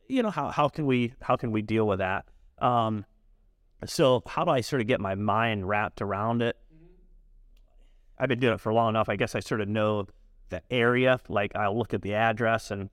you 0.07 0.21
know 0.21 0.29
how 0.29 0.49
how 0.49 0.69
can 0.69 0.85
we 0.85 1.13
how 1.21 1.35
can 1.35 1.51
we 1.51 1.63
deal 1.63 1.87
with 1.87 1.97
that? 1.97 2.25
Um, 2.59 3.05
so 3.85 4.23
how 4.25 4.43
do 4.43 4.51
I 4.51 4.61
sort 4.61 4.81
of 4.81 4.87
get 4.87 4.99
my 4.99 5.15
mind 5.15 5.67
wrapped 5.67 6.01
around 6.01 6.41
it? 6.41 6.57
I've 8.17 8.29
been 8.29 8.39
doing 8.39 8.55
it 8.55 8.59
for 8.59 8.73
long 8.73 8.89
enough. 8.89 9.09
I 9.09 9.15
guess 9.15 9.35
I 9.35 9.39
sort 9.39 9.61
of 9.61 9.67
know 9.67 10.07
the 10.49 10.61
area. 10.71 11.19
Like 11.29 11.55
I'll 11.55 11.77
look 11.77 11.93
at 11.93 12.01
the 12.01 12.15
address, 12.15 12.71
and 12.71 12.89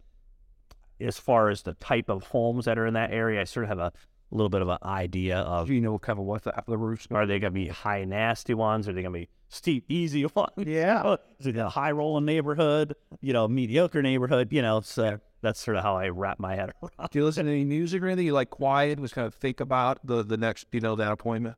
as 1.00 1.18
far 1.18 1.48
as 1.48 1.62
the 1.62 1.74
type 1.74 2.08
of 2.08 2.24
homes 2.24 2.66
that 2.66 2.78
are 2.78 2.86
in 2.86 2.94
that 2.94 3.10
area, 3.10 3.40
I 3.40 3.44
sort 3.44 3.64
of 3.64 3.68
have 3.70 3.78
a 3.78 3.92
little 4.36 4.50
bit 4.50 4.62
of 4.62 4.68
an 4.68 4.78
idea 4.82 5.38
of 5.38 5.68
Do 5.68 5.74
you 5.74 5.80
know 5.80 5.98
kind 5.98 6.18
of 6.18 6.24
what 6.24 6.42
the, 6.42 6.52
the 6.66 6.76
roof's 6.76 7.06
are 7.10 7.26
they 7.26 7.38
going 7.38 7.52
to 7.52 7.58
be 7.58 7.68
high 7.68 8.04
nasty 8.04 8.54
ones? 8.54 8.88
Are 8.88 8.92
they 8.92 9.02
going 9.02 9.12
to 9.12 9.18
be 9.20 9.28
steep 9.48 9.84
easy 9.88 10.26
ones? 10.34 10.52
Yeah. 10.58 11.16
Is 11.38 11.46
it 11.46 11.56
a 11.56 11.68
high 11.68 11.92
rolling 11.92 12.24
neighborhood? 12.24 12.94
You 13.20 13.32
know, 13.32 13.48
mediocre 13.48 14.02
neighborhood? 14.02 14.48
You 14.50 14.62
know, 14.62 14.80
so 14.80 15.20
that's 15.42 15.60
sort 15.60 15.76
of 15.76 15.82
how 15.82 15.96
I 15.96 16.08
wrap 16.08 16.40
my 16.40 16.56
head 16.56 16.72
around. 16.82 17.10
Do 17.10 17.18
you 17.18 17.24
listen 17.24 17.46
to 17.46 17.52
any 17.52 17.64
music 17.64 18.02
or 18.02 18.06
anything? 18.06 18.26
You 18.26 18.32
like 18.32 18.50
quiet? 18.50 18.98
Was 18.98 19.12
kind 19.12 19.26
of 19.26 19.34
think 19.34 19.60
about 19.60 20.04
the 20.04 20.22
the 20.22 20.36
next, 20.36 20.66
you 20.72 20.80
know, 20.80 20.96
that 20.96 21.12
appointment. 21.12 21.56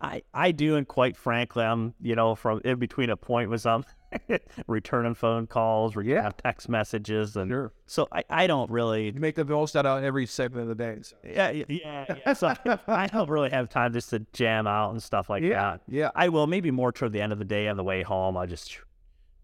I, 0.00 0.22
I 0.34 0.52
do, 0.52 0.76
and 0.76 0.86
quite 0.86 1.16
frankly, 1.16 1.64
I'm 1.64 1.94
you 2.00 2.14
know 2.14 2.34
from 2.34 2.60
in 2.64 2.78
between 2.78 3.10
appointments, 3.10 3.66
I'm 3.66 3.84
returning 4.66 5.14
phone 5.14 5.46
calls, 5.46 5.96
returning 5.96 6.24
Yeah. 6.24 6.30
text 6.42 6.68
messages, 6.68 7.36
and 7.36 7.50
Sure. 7.50 7.72
so 7.86 8.08
I, 8.12 8.24
I 8.30 8.46
don't 8.46 8.70
really 8.70 9.06
You 9.10 9.20
make 9.20 9.34
the 9.36 9.44
most 9.44 9.76
out 9.76 9.86
of 9.86 10.02
every 10.04 10.26
segment 10.26 10.70
of 10.70 10.76
the 10.76 10.84
day. 10.84 10.98
so. 11.02 11.16
yeah 11.24 11.50
yeah 11.50 11.64
yeah, 11.68 12.04
yeah. 12.26 12.32
so 12.32 12.54
I 12.88 13.06
don't 13.08 13.28
really 13.30 13.50
have 13.50 13.68
time 13.68 13.92
just 13.92 14.10
to 14.10 14.20
jam 14.32 14.66
out 14.66 14.90
and 14.92 15.02
stuff 15.02 15.28
like 15.30 15.42
Yeah, 15.42 15.72
that. 15.72 15.80
yeah. 15.88 16.10
I 16.14 16.28
will 16.28 16.46
maybe 16.46 16.70
more 16.70 16.92
toward 16.92 17.12
the 17.12 17.20
end 17.20 17.32
of 17.32 17.38
the 17.38 17.44
day 17.44 17.68
on 17.68 17.76
the 17.76 17.84
way 17.84 18.02
home. 18.02 18.36
I'll 18.36 18.46
just 18.46 18.78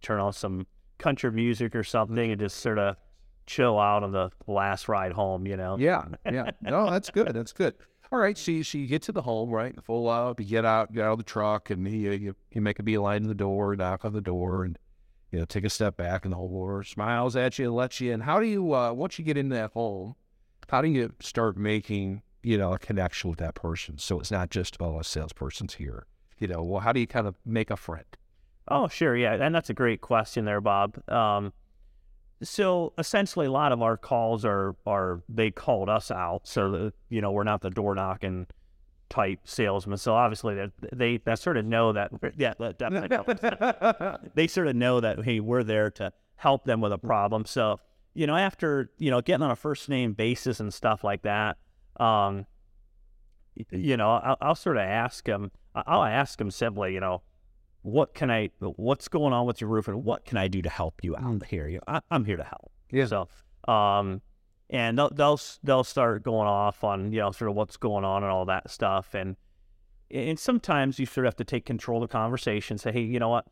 turn 0.03 0.21
on 0.21 0.33
some 0.33 0.67
country 0.99 1.31
music 1.33 1.75
or 1.75 1.83
something 1.85 2.31
and 2.31 2.41
just 2.41 2.59
sort 2.59 2.79
of 2.79 2.97
chill 3.47 3.79
out 3.79 4.03
on 4.03 4.12
the 4.12 4.31
last 4.47 4.89
ride 4.89 5.12
home. 5.12 5.47
You 5.47 5.57
know. 5.57 5.77
Yeah, 5.79 6.05
yeah. 6.31 6.50
No, 6.62 6.91
that's 6.91 7.11
good. 7.11 7.33
That's 7.35 7.53
good. 7.53 7.75
All 8.12 8.19
right. 8.19 8.37
So 8.37 8.50
you, 8.50 8.64
so 8.64 8.79
you 8.79 8.87
get 8.87 9.02
to 9.02 9.12
the 9.12 9.23
home, 9.23 9.50
right? 9.50 9.75
Full 9.85 10.11
out. 10.11 10.40
You 10.40 10.47
get 10.47 10.64
out, 10.64 10.93
get 10.93 11.05
out 11.05 11.12
of 11.12 11.19
the 11.19 11.25
truck, 11.25 11.71
and 11.71 11.87
you 11.87 12.11
you, 12.11 12.37
you 12.50 12.61
make 12.61 12.79
a 12.79 12.83
beeline 12.83 13.23
to 13.23 13.29
the 13.29 13.35
door, 13.35 13.76
knock 13.76 14.05
on 14.05 14.12
the 14.12 14.21
door, 14.21 14.64
and 14.64 14.79
you 15.31 15.38
know 15.38 15.45
take 15.45 15.64
a 15.64 15.71
step 15.71 15.97
back, 15.97 16.25
and 16.25 16.33
the 16.33 16.37
whole 16.37 16.49
world 16.49 16.87
smiles 16.87 17.37
at 17.37 17.59
you 17.59 17.67
and 17.67 17.75
lets 17.75 18.00
you 18.00 18.12
in. 18.12 18.21
How 18.21 18.40
do 18.40 18.47
you 18.47 18.75
uh, 18.75 18.93
once 18.93 19.19
you 19.19 19.25
get 19.25 19.37
into 19.37 19.55
that 19.55 19.73
home? 19.73 20.17
How 20.69 20.83
do 20.83 20.88
you 20.88 21.12
start 21.21 21.57
making 21.57 22.23
you 22.43 22.59
know 22.59 22.73
a 22.73 22.79
connection 22.79 23.31
with 23.31 23.38
that 23.38 23.55
person? 23.55 23.99
So 23.99 24.19
it's 24.19 24.31
not 24.33 24.50
just 24.50 24.76
oh 24.81 24.99
a 24.99 25.05
salesperson's 25.05 25.75
here. 25.75 26.07
You 26.38 26.49
know, 26.49 26.62
well, 26.62 26.81
how 26.81 26.93
do 26.93 27.00
you 27.00 27.07
kind 27.07 27.29
of 27.29 27.37
make 27.45 27.71
a 27.71 27.76
friend? 27.76 28.07
Oh, 28.67 28.88
sure, 28.88 29.17
yeah, 29.17 29.35
and 29.35 29.55
that's 29.55 29.71
a 29.71 29.75
great 29.75 30.00
question 30.00 30.45
there, 30.47 30.61
Bob. 30.61 31.09
Um, 31.09 31.52
so 32.42 32.92
essentially, 32.99 33.47
a 33.47 33.52
lot 33.52 33.73
of 33.73 33.82
our 33.82 33.97
calls 33.97 34.44
are 34.44 34.75
are 34.87 35.23
they 35.28 35.50
called 35.50 35.88
us 35.88 36.11
out, 36.11 36.42
so 36.44 36.70
that 36.70 36.92
you 37.09 37.20
know 37.20 37.30
we're 37.32 37.44
not 37.44 37.61
the 37.61 37.70
door 37.70 37.94
knocking 37.94 38.47
type 39.11 39.40
salesman. 39.44 39.99
So 39.99 40.14
obviously, 40.14 40.70
they 40.92 41.18
they, 41.18 41.37
sort 41.37 41.56
of 41.56 41.66
know 41.66 41.92
that. 41.92 42.11
Yeah, 42.37 42.54
that 42.59 42.78
definitely. 42.78 44.30
they 44.35 44.47
sort 44.47 44.68
of 44.68 44.76
know 44.76 45.00
that 45.00 45.23
hey, 45.25 45.40
we're 45.40 45.64
there 45.64 45.90
to 45.92 46.12
help 46.37 46.64
them 46.64 46.80
with 46.80 46.92
a 46.92 46.99
problem. 46.99 47.44
So 47.44 47.80
you 48.14 48.26
know, 48.26 48.37
after 48.37 48.90
you 48.99 49.11
know 49.11 49.20
getting 49.20 49.42
on 49.42 49.50
a 49.50 49.56
first 49.56 49.88
name 49.88 50.14
basis 50.14 50.61
and 50.61 50.73
stuff 50.73 51.04
like 51.04 51.23
that, 51.23 51.59
um, 51.99 52.47
you 53.70 53.97
know, 53.97 54.12
I'll, 54.12 54.37
I'll 54.40 54.54
sort 54.54 54.76
of 54.76 54.82
ask 54.82 55.25
them. 55.25 55.50
I'll 55.75 56.04
ask 56.04 56.38
them 56.38 56.50
simply, 56.50 56.94
you 56.94 57.00
know, 57.00 57.23
what 57.82 58.14
can 58.14 58.30
I, 58.30 58.50
what's 58.60 59.08
going 59.08 59.32
on 59.32 59.46
with 59.46 59.60
your 59.60 59.70
roof, 59.70 59.88
and 59.88 60.04
what 60.04 60.25
can 60.25 60.37
I 60.37 60.49
do 60.49 60.62
to 60.62 60.68
help 60.68 61.02
you 61.02 61.16
out 61.16 61.46
here? 61.46 61.68
You, 61.68 61.80
I, 61.87 62.00
I'm 62.10 62.25
here 62.25 62.37
to 62.37 62.44
help. 62.44 62.70
Yeah. 62.90 63.06
So, 63.06 63.28
um, 63.72 64.20
and 64.68 64.99
they'll, 64.99 65.10
they'll 65.10 65.40
they'll 65.62 65.84
start 65.84 66.22
going 66.22 66.46
off 66.46 66.84
on 66.84 67.12
you 67.12 67.20
know 67.20 67.32
sort 67.32 67.50
of 67.50 67.56
what's 67.56 67.76
going 67.76 68.04
on 68.04 68.22
and 68.22 68.30
all 68.30 68.44
that 68.46 68.70
stuff, 68.70 69.14
and 69.14 69.37
and 70.10 70.38
sometimes 70.38 70.99
you 70.99 71.06
sort 71.06 71.26
of 71.26 71.32
have 71.32 71.37
to 71.37 71.44
take 71.44 71.64
control 71.64 72.02
of 72.02 72.08
the 72.08 72.12
conversation. 72.12 72.78
Say, 72.78 72.92
hey, 72.92 73.02
you 73.02 73.18
know 73.18 73.28
what? 73.28 73.46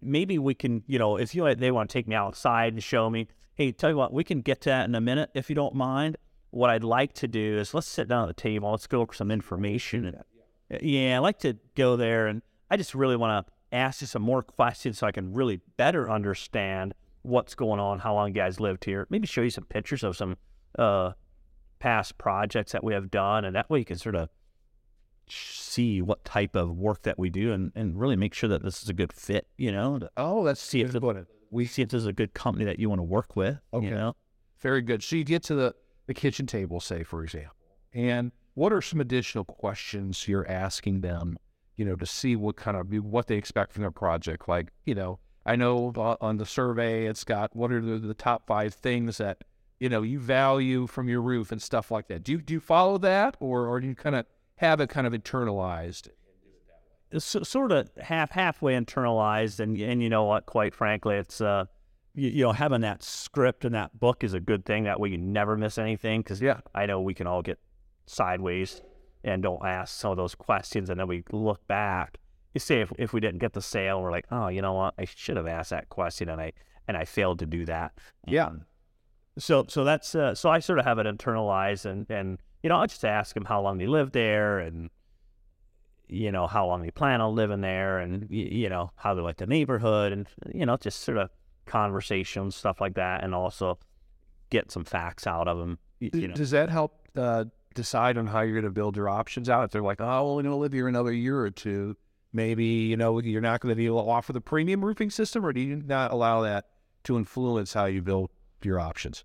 Maybe 0.00 0.38
we 0.38 0.54
can, 0.54 0.84
you 0.86 0.98
know, 0.98 1.16
if 1.16 1.34
you 1.34 1.54
they 1.54 1.70
want 1.70 1.90
to 1.90 1.92
take 1.92 2.06
me 2.06 2.14
outside 2.14 2.72
and 2.72 2.82
show 2.82 3.10
me, 3.10 3.26
hey, 3.56 3.72
tell 3.72 3.90
you 3.90 3.96
what, 3.96 4.12
we 4.12 4.22
can 4.22 4.40
get 4.40 4.60
to 4.62 4.68
that 4.68 4.88
in 4.88 4.94
a 4.94 5.00
minute 5.00 5.30
if 5.34 5.48
you 5.48 5.56
don't 5.56 5.74
mind. 5.74 6.16
What 6.50 6.70
I'd 6.70 6.84
like 6.84 7.12
to 7.14 7.28
do 7.28 7.58
is 7.58 7.74
let's 7.74 7.88
sit 7.88 8.08
down 8.08 8.22
at 8.22 8.36
the 8.36 8.40
table, 8.40 8.70
let's 8.70 8.86
go 8.86 9.00
over 9.00 9.12
some 9.12 9.30
information. 9.30 10.06
And, 10.70 10.82
yeah, 10.82 11.16
I 11.16 11.18
like 11.18 11.40
to 11.40 11.56
go 11.74 11.96
there, 11.96 12.26
and 12.26 12.42
I 12.70 12.76
just 12.76 12.94
really 12.94 13.16
want 13.16 13.46
to 13.46 13.52
ask 13.76 14.00
you 14.00 14.06
some 14.06 14.22
more 14.22 14.42
questions 14.42 14.98
so 14.98 15.06
I 15.06 15.12
can 15.12 15.32
really 15.32 15.60
better 15.76 16.10
understand 16.10 16.94
what's 17.22 17.54
going 17.54 17.80
on, 17.80 17.98
how 17.98 18.14
long 18.14 18.28
you 18.28 18.34
guys 18.34 18.60
lived 18.60 18.84
here. 18.84 19.06
Maybe 19.10 19.26
show 19.26 19.42
you 19.42 19.50
some 19.50 19.64
pictures 19.64 20.02
of 20.02 20.16
some 20.16 20.36
uh, 20.78 21.12
past 21.78 22.18
projects 22.18 22.72
that 22.72 22.82
we 22.84 22.94
have 22.94 23.10
done, 23.10 23.44
and 23.44 23.54
that 23.56 23.68
way 23.68 23.80
you 23.80 23.84
can 23.84 23.98
sort 23.98 24.14
of 24.14 24.28
see 25.28 26.00
what 26.00 26.24
type 26.24 26.56
of 26.56 26.76
work 26.76 27.02
that 27.02 27.18
we 27.18 27.28
do, 27.28 27.52
and, 27.52 27.72
and 27.74 27.98
really 28.00 28.16
make 28.16 28.32
sure 28.34 28.48
that 28.48 28.62
this 28.62 28.82
is 28.82 28.88
a 28.88 28.94
good 28.94 29.12
fit. 29.12 29.46
You 29.56 29.72
know, 29.72 29.98
to 29.98 30.10
Oh, 30.16 30.44
that's 30.44 30.60
see 30.60 30.80
if 30.80 30.92
the, 30.92 31.26
we 31.50 31.66
see 31.66 31.82
if 31.82 31.88
this 31.90 32.00
is 32.00 32.06
a 32.06 32.12
good 32.12 32.34
company 32.34 32.64
that 32.64 32.78
you 32.78 32.88
want 32.88 33.00
to 33.00 33.04
work 33.04 33.36
with. 33.36 33.58
Okay. 33.72 33.86
You 33.86 33.92
know. 33.92 34.16
Very 34.60 34.82
good. 34.82 35.02
So 35.02 35.16
you 35.16 35.24
get 35.24 35.42
to 35.44 35.54
the, 35.54 35.74
the 36.06 36.14
kitchen 36.14 36.46
table, 36.46 36.80
say, 36.80 37.02
for 37.04 37.22
example, 37.22 37.54
and 37.92 38.32
what 38.54 38.72
are 38.72 38.82
some 38.82 39.00
additional 39.00 39.44
questions 39.44 40.26
you're 40.26 40.48
asking 40.48 41.00
them, 41.02 41.38
you 41.78 41.84
know, 41.84 41.96
to 41.96 42.04
see 42.04 42.36
what 42.36 42.56
kind 42.56 42.76
of 42.76 42.92
what 43.04 43.28
they 43.28 43.36
expect 43.36 43.72
from 43.72 43.82
their 43.82 43.90
project? 43.90 44.48
Like, 44.48 44.72
you 44.84 44.94
know, 44.94 45.20
I 45.46 45.56
know 45.56 45.92
on 46.20 46.36
the 46.36 46.44
survey 46.44 47.06
it's 47.06 47.24
got 47.24 47.56
what 47.56 47.72
are 47.72 47.80
the, 47.80 47.98
the 47.98 48.14
top 48.14 48.46
five 48.46 48.74
things 48.74 49.16
that 49.16 49.44
you 49.78 49.88
know 49.88 50.02
you 50.02 50.18
value 50.18 50.86
from 50.86 51.08
your 51.08 51.22
roof 51.22 51.52
and 51.52 51.62
stuff 51.62 51.90
like 51.90 52.08
that. 52.08 52.24
Do 52.24 52.32
you 52.32 52.42
do 52.42 52.52
you 52.52 52.60
follow 52.60 52.98
that, 52.98 53.36
or 53.40 53.66
or 53.66 53.80
do 53.80 53.86
you 53.86 53.94
kind 53.94 54.16
of 54.16 54.26
have 54.56 54.80
it 54.80 54.90
kind 54.90 55.06
of 55.06 55.14
internalized? 55.14 56.08
it's 57.10 57.24
sort 57.48 57.72
of 57.72 57.88
half 57.96 58.32
halfway 58.32 58.74
internalized, 58.74 59.60
and 59.60 59.78
and 59.78 60.02
you 60.02 60.10
know 60.10 60.24
what? 60.24 60.46
Quite 60.46 60.74
frankly, 60.74 61.14
it's 61.16 61.40
uh, 61.40 61.64
you, 62.14 62.28
you 62.28 62.42
know, 62.42 62.52
having 62.52 62.80
that 62.82 63.02
script 63.02 63.64
and 63.64 63.74
that 63.74 63.98
book 63.98 64.24
is 64.24 64.34
a 64.34 64.40
good 64.40 64.66
thing. 64.66 64.84
That 64.84 65.00
way, 65.00 65.10
you 65.10 65.16
never 65.16 65.56
miss 65.56 65.78
anything. 65.78 66.20
Because 66.20 66.42
Yeah. 66.42 66.60
I 66.74 66.86
know 66.86 67.00
we 67.00 67.14
can 67.14 67.26
all 67.26 67.40
get 67.40 67.58
sideways 68.06 68.82
and 69.24 69.42
don't 69.42 69.64
ask 69.64 69.98
some 69.98 70.12
of 70.12 70.16
those 70.16 70.34
questions, 70.34 70.90
and 70.90 70.98
then 70.98 71.08
we 71.08 71.24
look 71.32 71.66
back. 71.66 72.18
You 72.54 72.60
say 72.60 72.80
if 72.80 72.92
if 72.98 73.12
we 73.12 73.20
didn't 73.20 73.38
get 73.38 73.52
the 73.52 73.62
sale, 73.62 74.02
we're 74.02 74.10
like, 74.10 74.26
oh, 74.30 74.48
you 74.48 74.62
know 74.62 74.72
what? 74.74 74.94
I 74.98 75.04
should 75.04 75.36
have 75.36 75.46
asked 75.46 75.70
that 75.70 75.88
question, 75.88 76.28
and 76.28 76.40
I 76.40 76.52
and 76.86 76.96
I 76.96 77.04
failed 77.04 77.38
to 77.40 77.46
do 77.46 77.64
that. 77.66 77.92
Yeah. 78.26 78.50
So 79.38 79.64
so 79.68 79.84
that's 79.84 80.14
uh, 80.14 80.34
so 80.34 80.50
I 80.50 80.58
sort 80.58 80.78
of 80.78 80.84
have 80.84 80.98
it 80.98 81.06
internalized, 81.06 81.84
and 81.84 82.06
and 82.10 82.38
you 82.62 82.68
know 82.68 82.76
I'll 82.76 82.86
just 82.86 83.04
ask 83.04 83.34
them 83.34 83.44
how 83.44 83.60
long 83.60 83.78
they 83.78 83.86
live 83.86 84.12
there, 84.12 84.58
and 84.58 84.90
you 86.08 86.32
know 86.32 86.46
how 86.46 86.66
long 86.66 86.82
they 86.82 86.90
plan 86.90 87.20
on 87.20 87.34
living 87.34 87.60
there, 87.60 87.98
and 87.98 88.26
you 88.30 88.68
know 88.68 88.90
how 88.96 89.14
they 89.14 89.20
like 89.20 89.36
the 89.36 89.46
neighborhood, 89.46 90.12
and 90.12 90.26
you 90.52 90.66
know 90.66 90.76
just 90.76 91.00
sort 91.02 91.18
of 91.18 91.30
conversation 91.66 92.50
stuff 92.50 92.80
like 92.80 92.94
that, 92.94 93.22
and 93.22 93.34
also 93.34 93.78
get 94.50 94.72
some 94.72 94.84
facts 94.84 95.26
out 95.26 95.46
of 95.46 95.58
them. 95.58 95.78
You 96.00 96.28
know, 96.28 96.34
Does 96.34 96.50
that 96.50 96.70
help 96.70 96.94
uh, 97.16 97.44
decide 97.74 98.18
on 98.18 98.26
how 98.26 98.40
you're 98.40 98.54
going 98.54 98.64
to 98.64 98.70
build 98.70 98.96
your 98.96 99.08
options 99.08 99.48
out? 99.48 99.64
If 99.64 99.70
they're 99.70 99.82
like, 99.82 100.00
oh, 100.00 100.06
well, 100.06 100.36
we're 100.36 100.42
going 100.42 100.52
to 100.52 100.56
live 100.56 100.72
here 100.72 100.88
another 100.88 101.12
year 101.12 101.40
or 101.40 101.50
two, 101.50 101.96
maybe 102.32 102.64
you 102.64 102.96
know 102.96 103.18
you're 103.20 103.40
not 103.40 103.60
going 103.60 103.72
to 103.72 103.76
be 103.76 103.86
able 103.86 104.02
to 104.02 104.10
offer 104.10 104.32
the 104.32 104.40
premium 104.40 104.84
roofing 104.84 105.10
system, 105.10 105.44
or 105.44 105.52
do 105.52 105.60
you 105.60 105.76
not 105.76 106.12
allow 106.12 106.42
that 106.42 106.66
to 107.04 107.16
influence 107.16 107.72
how 107.72 107.86
you 107.86 108.02
build 108.02 108.30
your 108.62 108.80
options? 108.80 109.24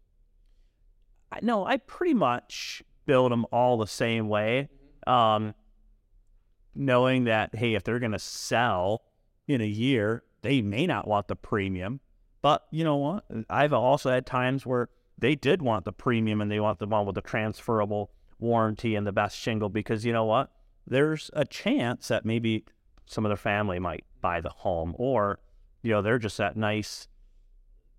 No, 1.41 1.65
I 1.65 1.77
pretty 1.77 2.13
much 2.13 2.83
build 3.05 3.31
them 3.31 3.45
all 3.51 3.77
the 3.77 3.87
same 3.87 4.29
way. 4.29 4.69
Um, 5.07 5.53
knowing 6.75 7.25
that, 7.25 7.55
hey, 7.55 7.75
if 7.75 7.83
they're 7.83 7.99
going 7.99 8.11
to 8.11 8.19
sell 8.19 9.03
in 9.47 9.61
a 9.61 9.65
year, 9.65 10.23
they 10.41 10.61
may 10.61 10.85
not 10.85 11.07
want 11.07 11.27
the 11.27 11.35
premium. 11.35 11.99
But 12.41 12.63
you 12.71 12.83
know 12.83 12.97
what? 12.97 13.25
I've 13.49 13.73
also 13.73 14.09
had 14.09 14.25
times 14.25 14.65
where 14.65 14.89
they 15.17 15.35
did 15.35 15.61
want 15.61 15.85
the 15.85 15.93
premium 15.93 16.41
and 16.41 16.51
they 16.51 16.59
want 16.59 16.79
the 16.79 16.87
one 16.87 17.05
with 17.05 17.15
the 17.15 17.21
transferable 17.21 18.11
warranty 18.43 18.95
and 18.95 19.07
the 19.07 19.11
best 19.11 19.37
shingle 19.37 19.69
because 19.69 20.05
you 20.05 20.13
know 20.13 20.25
what? 20.25 20.51
There's 20.85 21.31
a 21.33 21.45
chance 21.45 22.09
that 22.09 22.25
maybe 22.25 22.65
some 23.05 23.25
of 23.25 23.29
their 23.29 23.37
family 23.37 23.79
might 23.79 24.03
buy 24.21 24.41
the 24.41 24.49
home 24.49 24.93
or, 24.97 25.39
you 25.81 25.91
know, 25.91 26.01
they're 26.01 26.19
just 26.19 26.37
that 26.37 26.55
nice, 26.55 27.07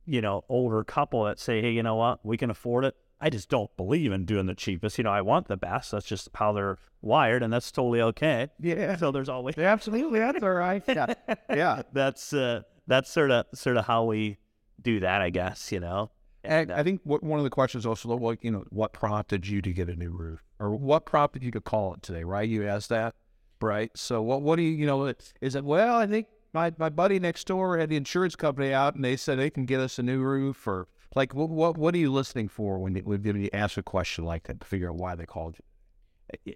you 0.07 0.21
know, 0.21 0.45
older 0.49 0.85
couple 0.85 1.25
that 1.25 1.39
say, 1.39 1.61
hey, 1.61 1.73
you 1.73 1.83
know 1.83 1.97
what? 1.97 2.25
We 2.25 2.37
can 2.37 2.51
afford 2.51 2.85
it. 2.85 2.95
I 3.21 3.31
just 3.31 3.49
don't 3.49 3.75
believe 3.77 4.13
in 4.13 4.27
doing 4.27 4.47
the 4.47 4.55
cheapest. 4.55 4.99
You 4.99 5.05
know, 5.05 5.11
I 5.11 5.23
want 5.23 5.49
the 5.49 5.57
best. 5.57 5.93
That's 5.93 6.05
just 6.05 6.29
how 6.35 6.53
they're 6.53 6.77
wired, 7.01 7.43
and 7.43 7.51
that's 7.51 7.73
totally 7.73 8.03
okay. 8.03 8.51
Yeah, 8.61 8.97
So 8.97 9.13
there's 9.13 9.31
always 9.31 9.57
absolutely. 9.57 10.19
That's 10.19 10.43
all 10.43 10.51
right. 10.51 10.83
Yeah, 10.87 11.15
yeah. 11.49 11.83
that's 11.93 12.35
uh, 12.35 12.63
that's 12.87 13.11
sort 13.11 13.31
of 13.31 13.47
sort 13.55 13.79
of 13.79 13.87
how 13.87 14.05
we 14.05 14.37
do 14.83 15.01
that, 15.01 15.23
I 15.23 15.31
guess. 15.31 15.73
You 15.73 15.81
know. 15.81 16.11
And 16.45 16.73
I 16.73 16.83
think 16.83 17.01
what, 17.05 17.23
one 17.23 17.39
of 17.39 17.45
the 17.45 17.51
questions 17.51 17.87
also, 17.87 18.09
like, 18.11 18.45
you 18.45 18.51
know, 18.51 18.65
what 18.71 18.93
prompted 18.93 19.47
you 19.47 19.63
to 19.63 19.73
get 19.73 19.89
a 19.89 19.97
new 19.97 20.11
roof, 20.11 20.43
or 20.59 20.75
what 20.77 21.07
prompted 21.07 21.43
you 21.43 21.51
to 21.53 21.61
call 21.61 21.95
it 21.95 22.03
today? 22.03 22.25
Right? 22.25 22.49
You 22.49 22.67
asked 22.67 22.91
that, 22.91 23.15
right? 23.61 23.91
So 23.95 24.23
what? 24.23 24.43
What 24.43 24.57
do 24.57 24.63
you, 24.63 24.71
you 24.71 24.87
know? 24.87 25.13
Is 25.41 25.55
it 25.55 25.65
well? 25.65 25.97
I 25.97 26.07
think 26.07 26.27
my 26.53 26.73
my 26.79 26.89
buddy 26.89 27.19
next 27.19 27.47
door 27.47 27.79
had 27.79 27.89
the 27.89 27.97
insurance 27.97 28.37
company 28.37 28.73
out, 28.73 28.95
and 28.95 29.05
they 29.05 29.17
said 29.17 29.39
they 29.39 29.51
can 29.51 29.65
get 29.67 29.81
us 29.81 29.99
a 29.99 30.03
new 30.03 30.21
roof, 30.21 30.67
or 30.67 30.89
like, 31.15 31.35
what 31.35 31.49
what, 31.49 31.79
what 31.79 31.95
are 31.95 31.99
you 31.99 32.13
listening 32.13 32.49
for 32.49 32.79
when 32.79 32.95
you, 32.97 33.03
when 33.03 33.41
you 33.41 33.51
ask 33.53 33.77
a 33.77 33.83
question 33.83 34.25
like 34.25 34.45
that 34.45 34.61
to 34.61 34.67
figure 34.67 34.91
out 34.91 34.97
why 34.97 35.15
they 35.15 35.27
called 35.27 35.57
you? 35.59 35.65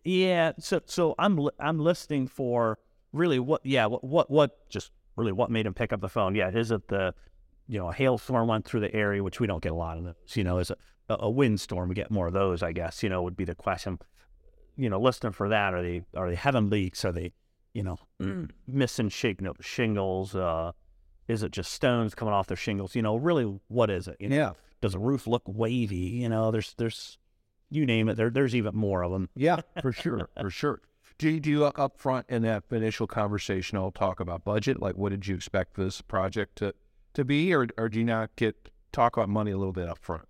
Yeah, 0.04 0.52
so 0.58 0.80
so 0.86 1.14
I'm 1.18 1.36
li- 1.36 1.52
I'm 1.60 1.78
listening 1.78 2.26
for 2.26 2.78
really 3.12 3.38
what 3.38 3.64
yeah 3.64 3.86
what 3.86 4.02
what 4.04 4.30
what 4.30 4.68
just 4.68 4.90
really 5.16 5.32
what 5.32 5.50
made 5.50 5.66
him 5.66 5.74
pick 5.74 5.92
up 5.92 6.00
the 6.00 6.08
phone. 6.08 6.34
Yeah, 6.34 6.50
is 6.50 6.70
it 6.70 6.88
the 6.88 7.14
you 7.68 7.78
know 7.78 7.88
a 7.90 7.92
hailstorm 7.92 8.48
went 8.48 8.64
through 8.64 8.80
the 8.80 8.94
area, 8.94 9.22
which 9.22 9.40
we 9.40 9.46
don't 9.46 9.62
get 9.62 9.72
a 9.72 9.76
lot 9.76 9.98
of 9.98 10.04
those. 10.04 10.14
You 10.34 10.44
know, 10.44 10.58
is 10.58 10.70
a, 10.70 10.76
a 11.08 11.30
windstorm? 11.30 11.88
We 11.88 11.94
get 11.94 12.10
more 12.10 12.26
of 12.26 12.32
those, 12.32 12.62
I 12.62 12.72
guess. 12.72 13.02
You 13.02 13.08
know, 13.08 13.22
would 13.22 13.36
be 13.36 13.44
the 13.44 13.54
question. 13.54 13.98
You 14.76 14.88
know, 14.88 15.00
listening 15.00 15.32
for 15.32 15.48
that. 15.48 15.74
Are 15.74 15.82
they 15.82 16.02
are 16.16 16.28
they 16.28 16.34
having 16.36 16.70
leaks? 16.70 17.04
Are 17.04 17.12
they 17.12 17.32
you 17.74 17.82
know 17.82 17.98
missing 18.66 19.08
shing- 19.08 19.46
shingles? 19.60 20.34
Uh, 20.34 20.72
is 21.28 21.42
it 21.42 21.52
just 21.52 21.72
stones 21.72 22.14
coming 22.14 22.32
off 22.34 22.46
their 22.46 22.56
shingles? 22.56 22.94
You 22.94 23.02
know, 23.02 23.16
really, 23.16 23.60
what 23.68 23.90
is 23.90 24.08
it? 24.08 24.16
You 24.18 24.30
know, 24.30 24.36
Yeah, 24.36 24.52
does 24.80 24.92
the 24.92 24.98
roof 24.98 25.26
look 25.26 25.42
wavy? 25.46 25.96
You 25.96 26.28
know, 26.28 26.50
there's 26.50 26.74
there's 26.78 27.18
you 27.70 27.84
name 27.84 28.08
it. 28.08 28.14
There 28.14 28.30
there's 28.30 28.54
even 28.54 28.74
more 28.74 29.02
of 29.02 29.12
them. 29.12 29.28
yeah, 29.34 29.60
for 29.82 29.92
sure, 29.92 30.30
for 30.40 30.48
sure. 30.50 30.80
Do 31.18 31.28
you, 31.28 31.40
do 31.40 31.50
you 31.50 31.64
up 31.64 31.98
front 31.98 32.26
in 32.28 32.42
that 32.42 32.62
initial 32.70 33.08
conversation 33.08 33.76
I'll 33.76 33.90
talk 33.90 34.20
about 34.20 34.44
budget? 34.44 34.80
Like, 34.80 34.94
what 34.96 35.10
did 35.10 35.26
you 35.26 35.34
expect 35.34 35.74
this 35.74 36.00
project 36.00 36.56
to, 36.58 36.72
to 37.18 37.24
be, 37.24 37.54
or 37.54 37.66
or 37.76 37.88
do 37.88 37.98
you 37.98 38.04
not 38.04 38.34
get 38.36 38.70
talk 38.92 39.16
about 39.16 39.28
money 39.28 39.50
a 39.50 39.58
little 39.58 39.72
bit 39.72 39.88
up 39.88 39.98
front? 39.98 40.26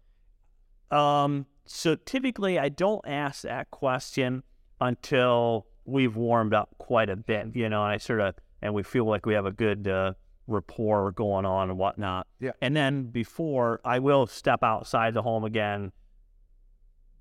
Um, 0.90 1.46
so 1.66 1.94
typically, 1.94 2.58
I 2.58 2.68
don't 2.68 3.06
ask 3.06 3.42
that 3.42 3.70
question 3.70 4.42
until 4.80 5.66
we've 5.84 6.16
warmed 6.16 6.54
up 6.54 6.74
quite 6.78 7.08
a 7.08 7.16
bit, 7.16 7.54
you 7.54 7.68
know, 7.68 7.82
and 7.84 7.92
I 7.92 7.98
sort 7.98 8.20
of 8.20 8.34
and 8.60 8.74
we 8.74 8.82
feel 8.82 9.04
like 9.04 9.26
we 9.26 9.34
have 9.34 9.46
a 9.46 9.52
good 9.52 9.86
uh, 9.86 10.14
rapport 10.46 11.12
going 11.12 11.44
on 11.44 11.70
and 11.70 11.78
whatnot. 11.78 12.26
Yeah. 12.40 12.52
And 12.60 12.76
then 12.76 13.04
before 13.04 13.80
I 13.84 13.98
will 13.98 14.26
step 14.26 14.62
outside 14.62 15.14
the 15.14 15.22
home 15.22 15.44
again, 15.44 15.92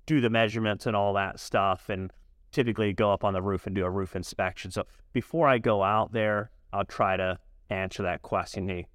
do 0.06 0.20
the 0.20 0.30
measurements 0.30 0.86
and 0.86 0.96
all 0.96 1.14
that 1.14 1.38
stuff, 1.38 1.88
and 1.88 2.10
typically 2.50 2.92
go 2.92 3.12
up 3.12 3.24
on 3.24 3.34
the 3.34 3.42
roof 3.42 3.66
and 3.66 3.76
do 3.76 3.84
a 3.84 3.90
roof 3.90 4.16
inspection. 4.16 4.70
So 4.70 4.84
before 5.12 5.46
I 5.46 5.58
go 5.58 5.82
out 5.82 6.12
there, 6.12 6.50
I'll 6.72 6.84
try 6.84 7.16
to 7.16 7.38
answer 7.70 8.02
that 8.02 8.22
question. 8.22 8.68
Hey, 8.68 8.86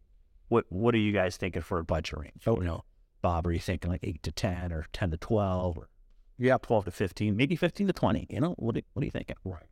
what 0.53 0.65
what 0.69 0.93
are 0.95 0.99
you 0.99 1.11
guys 1.11 1.35
thinking 1.37 1.61
for 1.61 1.79
a 1.79 1.83
budget 1.83 2.19
range? 2.19 2.43
Oh, 2.47 2.57
you 2.61 2.65
know, 2.67 2.83
Bob, 3.21 3.47
are 3.47 3.51
you 3.51 3.59
thinking 3.59 3.89
like 3.91 4.01
eight 4.03 4.21
to 4.23 4.31
ten 4.31 4.71
or 4.71 4.85
ten 4.93 5.09
to 5.11 5.17
twelve 5.17 5.77
or 5.77 5.89
Yeah, 6.37 6.57
twelve 6.61 6.85
to 6.85 6.91
fifteen, 6.91 7.35
maybe 7.35 7.55
fifteen 7.55 7.87
to 7.87 7.93
twenty? 7.93 8.27
You 8.29 8.39
know, 8.41 8.53
what 8.57 8.77
are, 8.77 8.81
what 8.93 9.01
are 9.01 9.05
you 9.05 9.11
thinking? 9.11 9.35
right. 9.43 9.65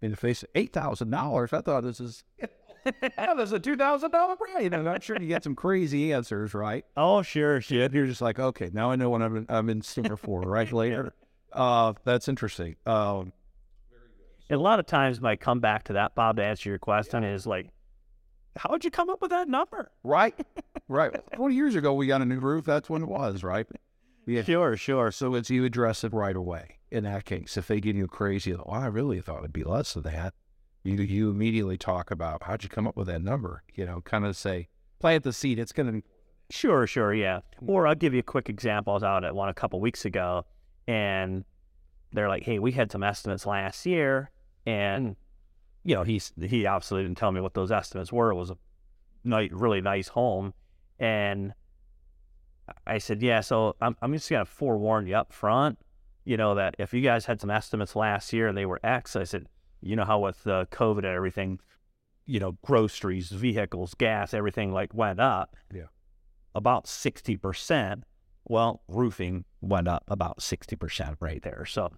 In 0.00 0.10
the 0.10 0.16
face 0.16 0.42
of 0.42 0.48
eight 0.54 0.72
thousand 0.72 1.10
dollars, 1.10 1.52
I 1.52 1.60
thought 1.60 1.82
this 1.84 2.00
is. 2.00 2.24
Yeah, 3.16 3.34
this 3.34 3.50
is 3.50 3.52
a 3.52 3.60
two 3.60 3.76
thousand 3.76 4.10
dollar 4.10 4.34
brand. 4.34 4.64
You 4.64 4.70
know, 4.70 4.84
I'm 4.90 5.00
sure 5.00 5.16
you 5.20 5.28
get 5.28 5.44
some 5.44 5.54
crazy 5.54 6.12
answers, 6.12 6.52
right? 6.52 6.84
Oh, 6.96 7.22
sure, 7.22 7.60
sure. 7.60 7.88
You're 7.92 8.06
just 8.06 8.20
like, 8.20 8.40
okay, 8.40 8.70
now 8.72 8.90
I 8.90 8.96
know 8.96 9.08
what 9.08 9.22
I'm 9.22 9.36
in, 9.36 9.46
I'm 9.48 9.70
in 9.70 9.82
store 9.82 10.16
for, 10.16 10.40
right? 10.40 10.72
Later. 10.72 11.14
Uh, 11.52 11.92
that's 12.04 12.26
interesting. 12.26 12.74
Um, 12.84 13.32
And 14.50 14.58
a 14.58 14.62
lot 14.62 14.80
of 14.80 14.86
times, 14.86 15.20
my 15.20 15.36
comeback 15.36 15.84
to 15.84 15.92
that, 15.92 16.16
Bob, 16.16 16.38
to 16.38 16.44
answer 16.44 16.70
your 16.70 16.80
question, 16.80 17.22
is 17.22 17.46
like, 17.46 17.68
how'd 18.56 18.84
you 18.84 18.90
come 18.90 19.10
up 19.10 19.20
with 19.20 19.30
that 19.30 19.48
number? 19.48 19.90
right, 20.02 20.34
right. 20.88 21.14
Twenty 21.34 21.54
years 21.54 21.74
ago, 21.74 21.94
we 21.94 22.06
got 22.06 22.22
a 22.22 22.24
new 22.24 22.40
roof. 22.40 22.64
That's 22.64 22.90
when 22.90 23.02
it 23.02 23.08
was, 23.08 23.42
right? 23.42 23.66
Yeah. 24.26 24.42
Sure, 24.42 24.76
sure. 24.76 25.10
So 25.10 25.34
it's 25.34 25.50
you 25.50 25.64
address 25.64 26.04
it 26.04 26.12
right 26.12 26.36
away. 26.36 26.78
In 26.90 27.04
that 27.04 27.24
case, 27.24 27.56
if 27.56 27.66
they 27.66 27.80
give 27.80 27.96
you 27.96 28.06
crazy, 28.06 28.52
well, 28.52 28.66
I 28.70 28.86
really 28.86 29.20
thought 29.20 29.38
it'd 29.38 29.52
be 29.52 29.64
less 29.64 29.94
than 29.94 30.04
that. 30.04 30.34
You 30.84 30.94
you 30.96 31.30
immediately 31.30 31.78
talk 31.78 32.10
about 32.10 32.42
how'd 32.44 32.62
you 32.62 32.68
come 32.68 32.86
up 32.86 32.96
with 32.96 33.06
that 33.06 33.22
number? 33.22 33.62
You 33.74 33.86
know, 33.86 34.00
kind 34.00 34.24
of 34.24 34.36
say 34.36 34.68
plant 34.98 35.24
the 35.24 35.32
seed. 35.32 35.58
It's 35.58 35.72
gonna 35.72 36.02
Sure, 36.52 36.86
sure, 36.86 37.14
yeah. 37.14 37.40
Or 37.66 37.86
I'll 37.86 37.94
give 37.94 38.12
you 38.12 38.20
a 38.20 38.24
quick 38.24 38.50
example. 38.50 38.92
I 38.92 38.94
was 38.94 39.02
out 39.02 39.24
at 39.24 39.34
one 39.34 39.48
a 39.48 39.54
couple 39.54 39.80
weeks 39.80 40.04
ago, 40.04 40.44
and 40.86 41.44
they're 42.12 42.28
like, 42.28 42.42
"Hey, 42.42 42.58
we 42.58 42.72
had 42.72 42.92
some 42.92 43.02
estimates 43.02 43.46
last 43.46 43.86
year, 43.86 44.30
and 44.66 45.08
hmm. 45.08 45.12
You 45.84 45.94
know, 45.94 46.02
he's 46.02 46.32
he 46.40 46.66
obviously 46.66 47.02
didn't 47.02 47.18
tell 47.18 47.32
me 47.32 47.40
what 47.40 47.54
those 47.54 47.72
estimates 47.72 48.12
were. 48.12 48.30
It 48.30 48.36
was 48.36 48.50
a 48.50 48.56
nice, 49.24 49.50
really 49.52 49.80
nice 49.80 50.08
home, 50.08 50.54
and 50.98 51.54
I 52.86 52.98
said, 52.98 53.22
"Yeah, 53.22 53.40
so 53.40 53.76
I'm 53.80 53.96
I'm 54.00 54.12
just 54.12 54.30
gonna 54.30 54.44
forewarn 54.44 55.06
you 55.06 55.16
up 55.16 55.32
front, 55.32 55.78
you 56.24 56.36
know, 56.36 56.54
that 56.54 56.76
if 56.78 56.94
you 56.94 57.00
guys 57.00 57.26
had 57.26 57.40
some 57.40 57.50
estimates 57.50 57.96
last 57.96 58.32
year 58.32 58.48
and 58.48 58.56
they 58.56 58.66
were 58.66 58.80
X, 58.84 59.16
I 59.16 59.24
said, 59.24 59.46
you 59.80 59.96
know 59.96 60.04
how 60.04 60.20
with 60.20 60.46
uh, 60.46 60.66
COVID 60.70 60.98
and 60.98 61.06
everything, 61.06 61.58
you 62.26 62.38
know, 62.38 62.56
groceries, 62.64 63.30
vehicles, 63.30 63.94
gas, 63.94 64.32
everything 64.32 64.72
like 64.72 64.94
went 64.94 65.20
up. 65.20 65.56
Yeah. 65.74 65.86
About 66.54 66.84
60%. 66.84 68.02
Well, 68.44 68.82
roofing 68.86 69.44
went 69.60 69.88
up 69.88 70.04
about 70.08 70.38
60% 70.38 71.16
right 71.20 71.42
there. 71.42 71.64
So 71.64 71.90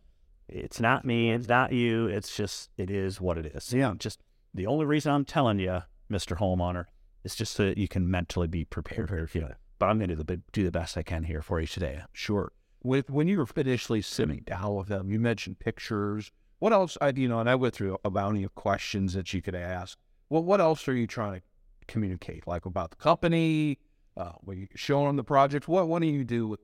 it's 0.54 0.80
not 0.80 1.04
me, 1.04 1.32
it's 1.32 1.48
not 1.48 1.72
you. 1.72 2.06
It's 2.06 2.34
just, 2.34 2.70
it 2.76 2.90
is 2.90 3.20
what 3.20 3.36
it 3.38 3.46
is. 3.46 3.72
Yeah. 3.72 3.94
Just 3.98 4.20
the 4.54 4.66
only 4.66 4.86
reason 4.86 5.12
I'm 5.12 5.24
telling 5.24 5.58
you, 5.58 5.82
Mr. 6.10 6.38
Homeowner, 6.38 6.86
is 7.24 7.34
just 7.34 7.54
so 7.54 7.66
that 7.66 7.78
you 7.78 7.88
can 7.88 8.08
mentally 8.08 8.46
be 8.46 8.64
prepared. 8.64 9.30
You 9.34 9.40
know, 9.42 9.54
but 9.78 9.86
I'm 9.86 9.98
going 9.98 10.10
to 10.10 10.16
do 10.16 10.22
the, 10.22 10.40
do 10.52 10.64
the 10.64 10.70
best 10.70 10.96
I 10.96 11.02
can 11.02 11.24
here 11.24 11.42
for 11.42 11.60
you 11.60 11.66
today. 11.66 12.00
sure. 12.12 12.52
With 12.82 13.08
when 13.10 13.28
you 13.28 13.38
were 13.38 13.46
initially 13.56 14.02
sitting 14.02 14.42
down 14.44 14.74
with 14.74 14.88
them, 14.88 15.10
you 15.10 15.18
mentioned 15.18 15.58
pictures. 15.58 16.30
What 16.58 16.74
else? 16.74 16.98
I 17.00 17.12
you 17.16 17.28
know, 17.28 17.40
and 17.40 17.48
I 17.48 17.54
went 17.54 17.74
through 17.74 17.96
a 18.04 18.10
bounty 18.10 18.44
of 18.44 18.54
questions 18.54 19.14
that 19.14 19.32
you 19.32 19.40
could 19.40 19.54
ask. 19.54 19.98
Well, 20.28 20.44
what 20.44 20.60
else 20.60 20.86
are 20.86 20.94
you 20.94 21.06
trying 21.06 21.40
to 21.40 21.42
communicate? 21.88 22.46
Like 22.46 22.66
about 22.66 22.90
the 22.90 22.96
company? 22.96 23.78
Uh, 24.18 24.32
were 24.44 24.54
you 24.54 24.68
showing 24.74 25.06
them 25.06 25.16
the 25.16 25.24
project? 25.24 25.66
What 25.66 25.88
What 25.88 26.02
do 26.02 26.08
you 26.08 26.24
do 26.24 26.46
with? 26.46 26.60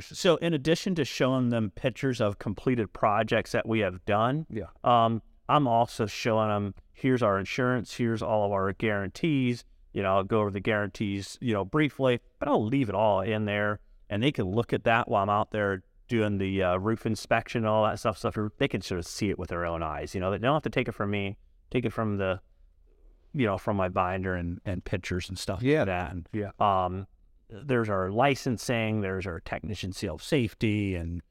So, 0.00 0.36
in 0.36 0.54
addition 0.54 0.94
to 0.96 1.04
showing 1.04 1.48
them 1.50 1.70
pictures 1.74 2.20
of 2.20 2.38
completed 2.38 2.92
projects 2.92 3.52
that 3.52 3.66
we 3.66 3.80
have 3.80 4.04
done, 4.04 4.46
Yeah. 4.50 4.64
um, 4.84 5.22
I'm 5.48 5.66
also 5.66 6.06
showing 6.06 6.48
them 6.48 6.74
here's 6.92 7.22
our 7.22 7.38
insurance, 7.38 7.94
here's 7.96 8.22
all 8.22 8.46
of 8.46 8.52
our 8.52 8.72
guarantees. 8.72 9.64
You 9.92 10.02
know, 10.04 10.16
I'll 10.16 10.22
go 10.24 10.40
over 10.40 10.50
the 10.50 10.60
guarantees, 10.60 11.36
you 11.40 11.52
know, 11.52 11.64
briefly, 11.64 12.20
but 12.38 12.48
I'll 12.48 12.64
leave 12.64 12.88
it 12.88 12.94
all 12.94 13.20
in 13.22 13.44
there, 13.46 13.80
and 14.08 14.22
they 14.22 14.30
can 14.30 14.44
look 14.46 14.72
at 14.72 14.84
that 14.84 15.08
while 15.08 15.22
I'm 15.24 15.30
out 15.30 15.50
there 15.50 15.82
doing 16.06 16.38
the 16.38 16.62
uh, 16.62 16.76
roof 16.76 17.06
inspection 17.06 17.60
and 17.60 17.68
all 17.68 17.84
that 17.84 17.98
stuff. 17.98 18.18
So 18.18 18.50
they 18.58 18.68
can 18.68 18.80
sort 18.82 19.00
of 19.00 19.06
see 19.06 19.30
it 19.30 19.38
with 19.38 19.48
their 19.50 19.64
own 19.66 19.82
eyes. 19.82 20.14
You 20.14 20.20
know, 20.20 20.30
they 20.30 20.38
don't 20.38 20.54
have 20.54 20.62
to 20.62 20.70
take 20.70 20.86
it 20.88 20.92
from 20.92 21.10
me, 21.10 21.36
take 21.70 21.84
it 21.84 21.92
from 21.92 22.16
the, 22.18 22.40
you 23.34 23.46
know, 23.46 23.58
from 23.58 23.76
my 23.76 23.88
binder 23.88 24.34
and 24.34 24.60
and 24.64 24.84
pictures 24.84 25.28
and 25.28 25.38
stuff. 25.38 25.62
Yeah. 25.62 25.78
like 25.80 25.86
that. 25.86 26.12
And 26.12 26.28
Yeah. 26.32 26.50
um, 26.60 27.06
there's 27.50 27.88
our 27.88 28.10
licensing, 28.10 29.00
there's 29.00 29.26
our 29.26 29.40
technician 29.40 29.92
self 29.92 30.22
safety, 30.22 30.94
and 30.94 31.22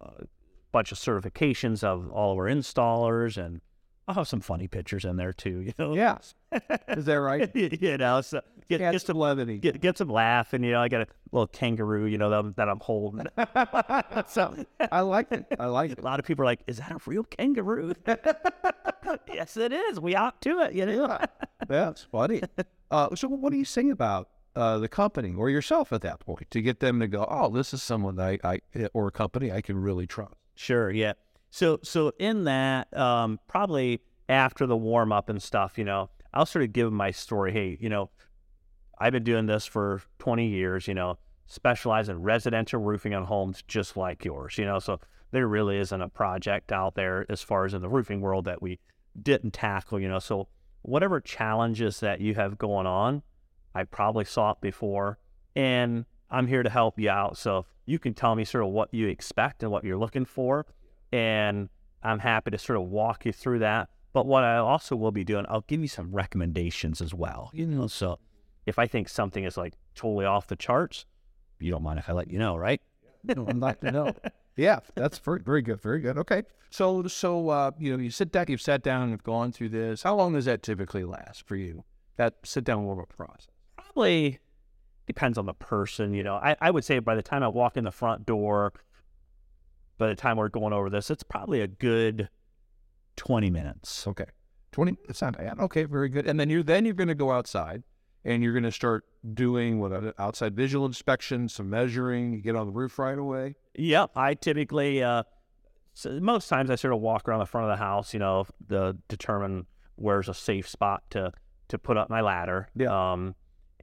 a 0.00 0.24
bunch 0.72 0.92
of 0.92 0.98
certifications 0.98 1.82
of 1.84 2.10
all 2.10 2.32
of 2.32 2.38
our 2.38 2.46
installers, 2.46 3.36
and 3.36 3.60
I'll 4.08 4.14
have 4.16 4.28
some 4.28 4.40
funny 4.40 4.68
pictures 4.68 5.04
in 5.04 5.16
there 5.16 5.32
too. 5.32 5.60
You 5.66 5.72
know, 5.78 5.94
Yeah. 5.94 6.18
Is 6.88 7.04
that 7.06 7.14
right? 7.20 7.50
you 7.54 7.98
know, 7.98 8.20
so 8.20 8.40
get, 8.68 8.78
get 8.78 9.02
some 9.02 9.18
levity. 9.18 9.58
get 9.58 9.80
get 9.80 9.98
some 9.98 10.08
laughing. 10.08 10.62
You 10.62 10.72
know, 10.72 10.80
I 10.80 10.88
got 10.88 11.02
a 11.02 11.06
little 11.32 11.48
kangaroo, 11.48 12.06
you 12.06 12.18
know, 12.18 12.30
that, 12.30 12.56
that 12.56 12.68
I'm 12.68 12.80
holding. 12.80 13.26
so 14.28 14.64
I 14.90 15.00
like 15.00 15.32
it. 15.32 15.46
I 15.58 15.66
like 15.66 15.90
it. 15.90 15.98
a 15.98 16.02
lot 16.02 16.20
of 16.20 16.24
people 16.26 16.42
are 16.44 16.46
like, 16.46 16.60
"Is 16.66 16.78
that 16.78 16.92
a 16.92 16.98
real 17.06 17.24
kangaroo?" 17.24 17.94
yes, 19.32 19.56
it 19.56 19.72
is. 19.72 20.00
We 20.00 20.14
out 20.14 20.40
to 20.42 20.60
it. 20.60 20.72
You 20.72 20.86
know. 20.86 21.06
yeah, 21.08 21.26
That's 21.68 22.02
funny. 22.04 22.42
Uh, 22.90 23.14
so, 23.16 23.28
what 23.28 23.50
do 23.50 23.58
you 23.58 23.64
say 23.64 23.90
about 23.90 24.28
uh, 24.56 24.78
the 24.78 24.88
company 24.88 25.34
or 25.34 25.50
yourself 25.50 25.92
at 25.92 26.00
that 26.00 26.18
point 26.18 26.50
to 26.50 26.62
get 26.62 26.80
them 26.80 26.98
to 27.00 27.06
go, 27.06 27.26
"Oh, 27.28 27.50
this 27.50 27.72
is 27.74 27.82
someone 27.82 28.18
I, 28.18 28.38
I 28.42 28.60
or 28.94 29.08
a 29.08 29.12
company 29.12 29.52
I 29.52 29.60
can 29.60 29.76
really 29.76 30.06
trust"? 30.06 30.34
Sure, 30.54 30.90
yeah. 30.90 31.12
So 31.50 31.78
so 31.82 32.12
in 32.18 32.44
that, 32.44 32.94
um, 32.96 33.38
probably 33.46 34.00
after 34.28 34.66
the 34.66 34.76
warm 34.76 35.12
up 35.12 35.28
and 35.28 35.42
stuff, 35.42 35.78
you 35.78 35.84
know, 35.84 36.10
I'll 36.34 36.46
sort 36.46 36.64
of 36.64 36.72
give 36.72 36.92
my 36.92 37.10
story. 37.10 37.52
Hey, 37.52 37.76
you 37.80 37.88
know, 37.88 38.10
I've 38.98 39.12
been 39.12 39.24
doing 39.24 39.46
this 39.46 39.66
for 39.66 40.02
20 40.18 40.48
years, 40.48 40.88
you 40.88 40.94
know, 40.94 41.18
specialize 41.46 42.08
in 42.08 42.22
residential 42.22 42.80
roofing 42.80 43.14
on 43.14 43.24
homes 43.24 43.62
just 43.68 43.96
like 43.96 44.24
yours, 44.24 44.58
you 44.58 44.64
know. 44.64 44.78
So 44.78 45.00
there 45.32 45.46
really 45.46 45.78
isn't 45.78 46.00
a 46.00 46.08
project 46.08 46.72
out 46.72 46.94
there 46.94 47.26
as 47.28 47.42
far 47.42 47.64
as 47.66 47.74
in 47.74 47.82
the 47.82 47.88
roofing 47.88 48.20
world 48.20 48.46
that 48.46 48.62
we 48.62 48.78
didn't 49.20 49.52
tackle, 49.52 50.00
you 50.00 50.08
know. 50.08 50.18
So 50.18 50.48
whatever 50.82 51.20
challenges 51.20 52.00
that 52.00 52.20
you 52.20 52.34
have 52.34 52.58
going 52.58 52.86
on, 52.86 53.22
I 53.76 53.84
probably 53.84 54.24
saw 54.24 54.52
it 54.52 54.60
before 54.60 55.18
and 55.54 56.06
I'm 56.30 56.46
here 56.46 56.62
to 56.62 56.70
help 56.70 56.98
you 56.98 57.10
out. 57.10 57.36
So 57.36 57.66
you 57.84 57.98
can 57.98 58.14
tell 58.14 58.34
me 58.34 58.44
sort 58.44 58.64
of 58.64 58.70
what 58.70 58.92
you 58.92 59.08
expect 59.08 59.62
and 59.62 59.70
what 59.70 59.84
you're 59.84 59.98
looking 59.98 60.24
for. 60.24 60.66
And 61.12 61.68
I'm 62.02 62.20
happy 62.20 62.50
to 62.52 62.58
sort 62.58 62.78
of 62.78 62.88
walk 62.88 63.26
you 63.26 63.32
through 63.32 63.60
that. 63.60 63.90
But 64.12 64.26
what 64.26 64.44
I 64.44 64.56
also 64.56 64.96
will 64.96 65.12
be 65.12 65.24
doing, 65.24 65.44
I'll 65.48 65.60
give 65.60 65.80
you 65.80 65.88
some 65.88 66.10
recommendations 66.10 67.02
as 67.02 67.12
well. 67.12 67.50
You 67.52 67.66
know, 67.66 67.86
so 67.86 68.18
if 68.64 68.78
I 68.78 68.86
think 68.86 69.10
something 69.10 69.44
is 69.44 69.58
like 69.58 69.74
totally 69.94 70.24
off 70.24 70.46
the 70.46 70.56
charts, 70.56 71.04
you 71.58 71.70
don't 71.70 71.82
mind 71.82 71.98
if 71.98 72.08
I 72.08 72.12
let 72.12 72.30
you 72.30 72.38
know, 72.38 72.56
right? 72.56 72.80
I'd 73.28 73.58
like 73.58 73.80
to 73.80 73.90
know. 73.92 74.14
Yeah, 74.56 74.80
that's 74.94 75.18
very, 75.18 75.40
very 75.42 75.60
good. 75.60 75.82
Very 75.82 76.00
good. 76.00 76.16
Okay. 76.16 76.42
So, 76.70 77.06
so 77.08 77.50
uh, 77.50 77.72
you 77.78 77.94
know, 77.94 78.02
you 78.02 78.10
sit 78.10 78.32
down, 78.32 78.46
you've 78.48 78.62
sat 78.62 78.82
down, 78.82 79.02
and 79.02 79.10
have 79.10 79.22
gone 79.22 79.52
through 79.52 79.68
this. 79.68 80.02
How 80.02 80.16
long 80.16 80.32
does 80.32 80.46
that 80.46 80.62
typically 80.62 81.04
last 81.04 81.46
for 81.46 81.56
you? 81.56 81.84
That 82.16 82.36
sit 82.42 82.64
down 82.64 82.84
warm 82.84 83.00
up 83.00 83.14
process. 83.14 83.48
Probably 83.96 84.40
depends 85.06 85.38
on 85.38 85.46
the 85.46 85.54
person, 85.54 86.12
you 86.12 86.22
know. 86.22 86.34
I, 86.34 86.54
I 86.60 86.70
would 86.70 86.84
say 86.84 86.98
by 86.98 87.14
the 87.14 87.22
time 87.22 87.42
I 87.42 87.48
walk 87.48 87.78
in 87.78 87.84
the 87.84 87.90
front 87.90 88.26
door, 88.26 88.74
by 89.96 90.08
the 90.08 90.14
time 90.14 90.36
we're 90.36 90.50
going 90.50 90.74
over 90.74 90.90
this, 90.90 91.10
it's 91.10 91.22
probably 91.22 91.62
a 91.62 91.66
good 91.66 92.28
20 93.16 93.48
minutes. 93.48 94.06
Okay. 94.06 94.26
Twenty. 94.70 94.98
It's 95.08 95.22
not 95.22 95.38
bad. 95.38 95.58
Okay. 95.58 95.84
Very 95.84 96.10
good. 96.10 96.26
And 96.26 96.38
then 96.38 96.50
you're 96.50 96.62
then 96.62 96.84
you're 96.84 96.92
going 96.92 97.08
to 97.08 97.14
go 97.14 97.32
outside, 97.32 97.82
and 98.26 98.42
you're 98.42 98.52
going 98.52 98.64
to 98.64 98.72
start 98.72 99.04
doing 99.32 99.80
what 99.80 99.90
uh, 99.90 100.12
outside 100.18 100.54
visual 100.54 100.84
inspection, 100.84 101.48
some 101.48 101.70
measuring. 101.70 102.34
You 102.34 102.42
get 102.42 102.56
on 102.56 102.66
the 102.66 102.72
roof 102.72 102.98
right 102.98 103.16
away. 103.16 103.54
Yep, 103.76 104.10
I 104.16 104.34
typically, 104.34 105.02
uh, 105.02 105.22
so 105.94 106.20
most 106.20 106.48
times 106.48 106.68
I 106.68 106.74
sort 106.74 106.92
of 106.92 107.00
walk 107.00 107.26
around 107.26 107.38
the 107.38 107.46
front 107.46 107.70
of 107.70 107.70
the 107.70 107.82
house, 107.82 108.12
you 108.12 108.20
know, 108.20 108.44
to 108.68 108.98
determine 109.08 109.64
where's 109.94 110.28
a 110.28 110.34
safe 110.34 110.68
spot 110.68 111.04
to 111.12 111.32
to 111.68 111.78
put 111.78 111.96
up 111.96 112.10
my 112.10 112.20
ladder. 112.20 112.68
Yeah. 112.76 113.12
Um, 113.12 113.34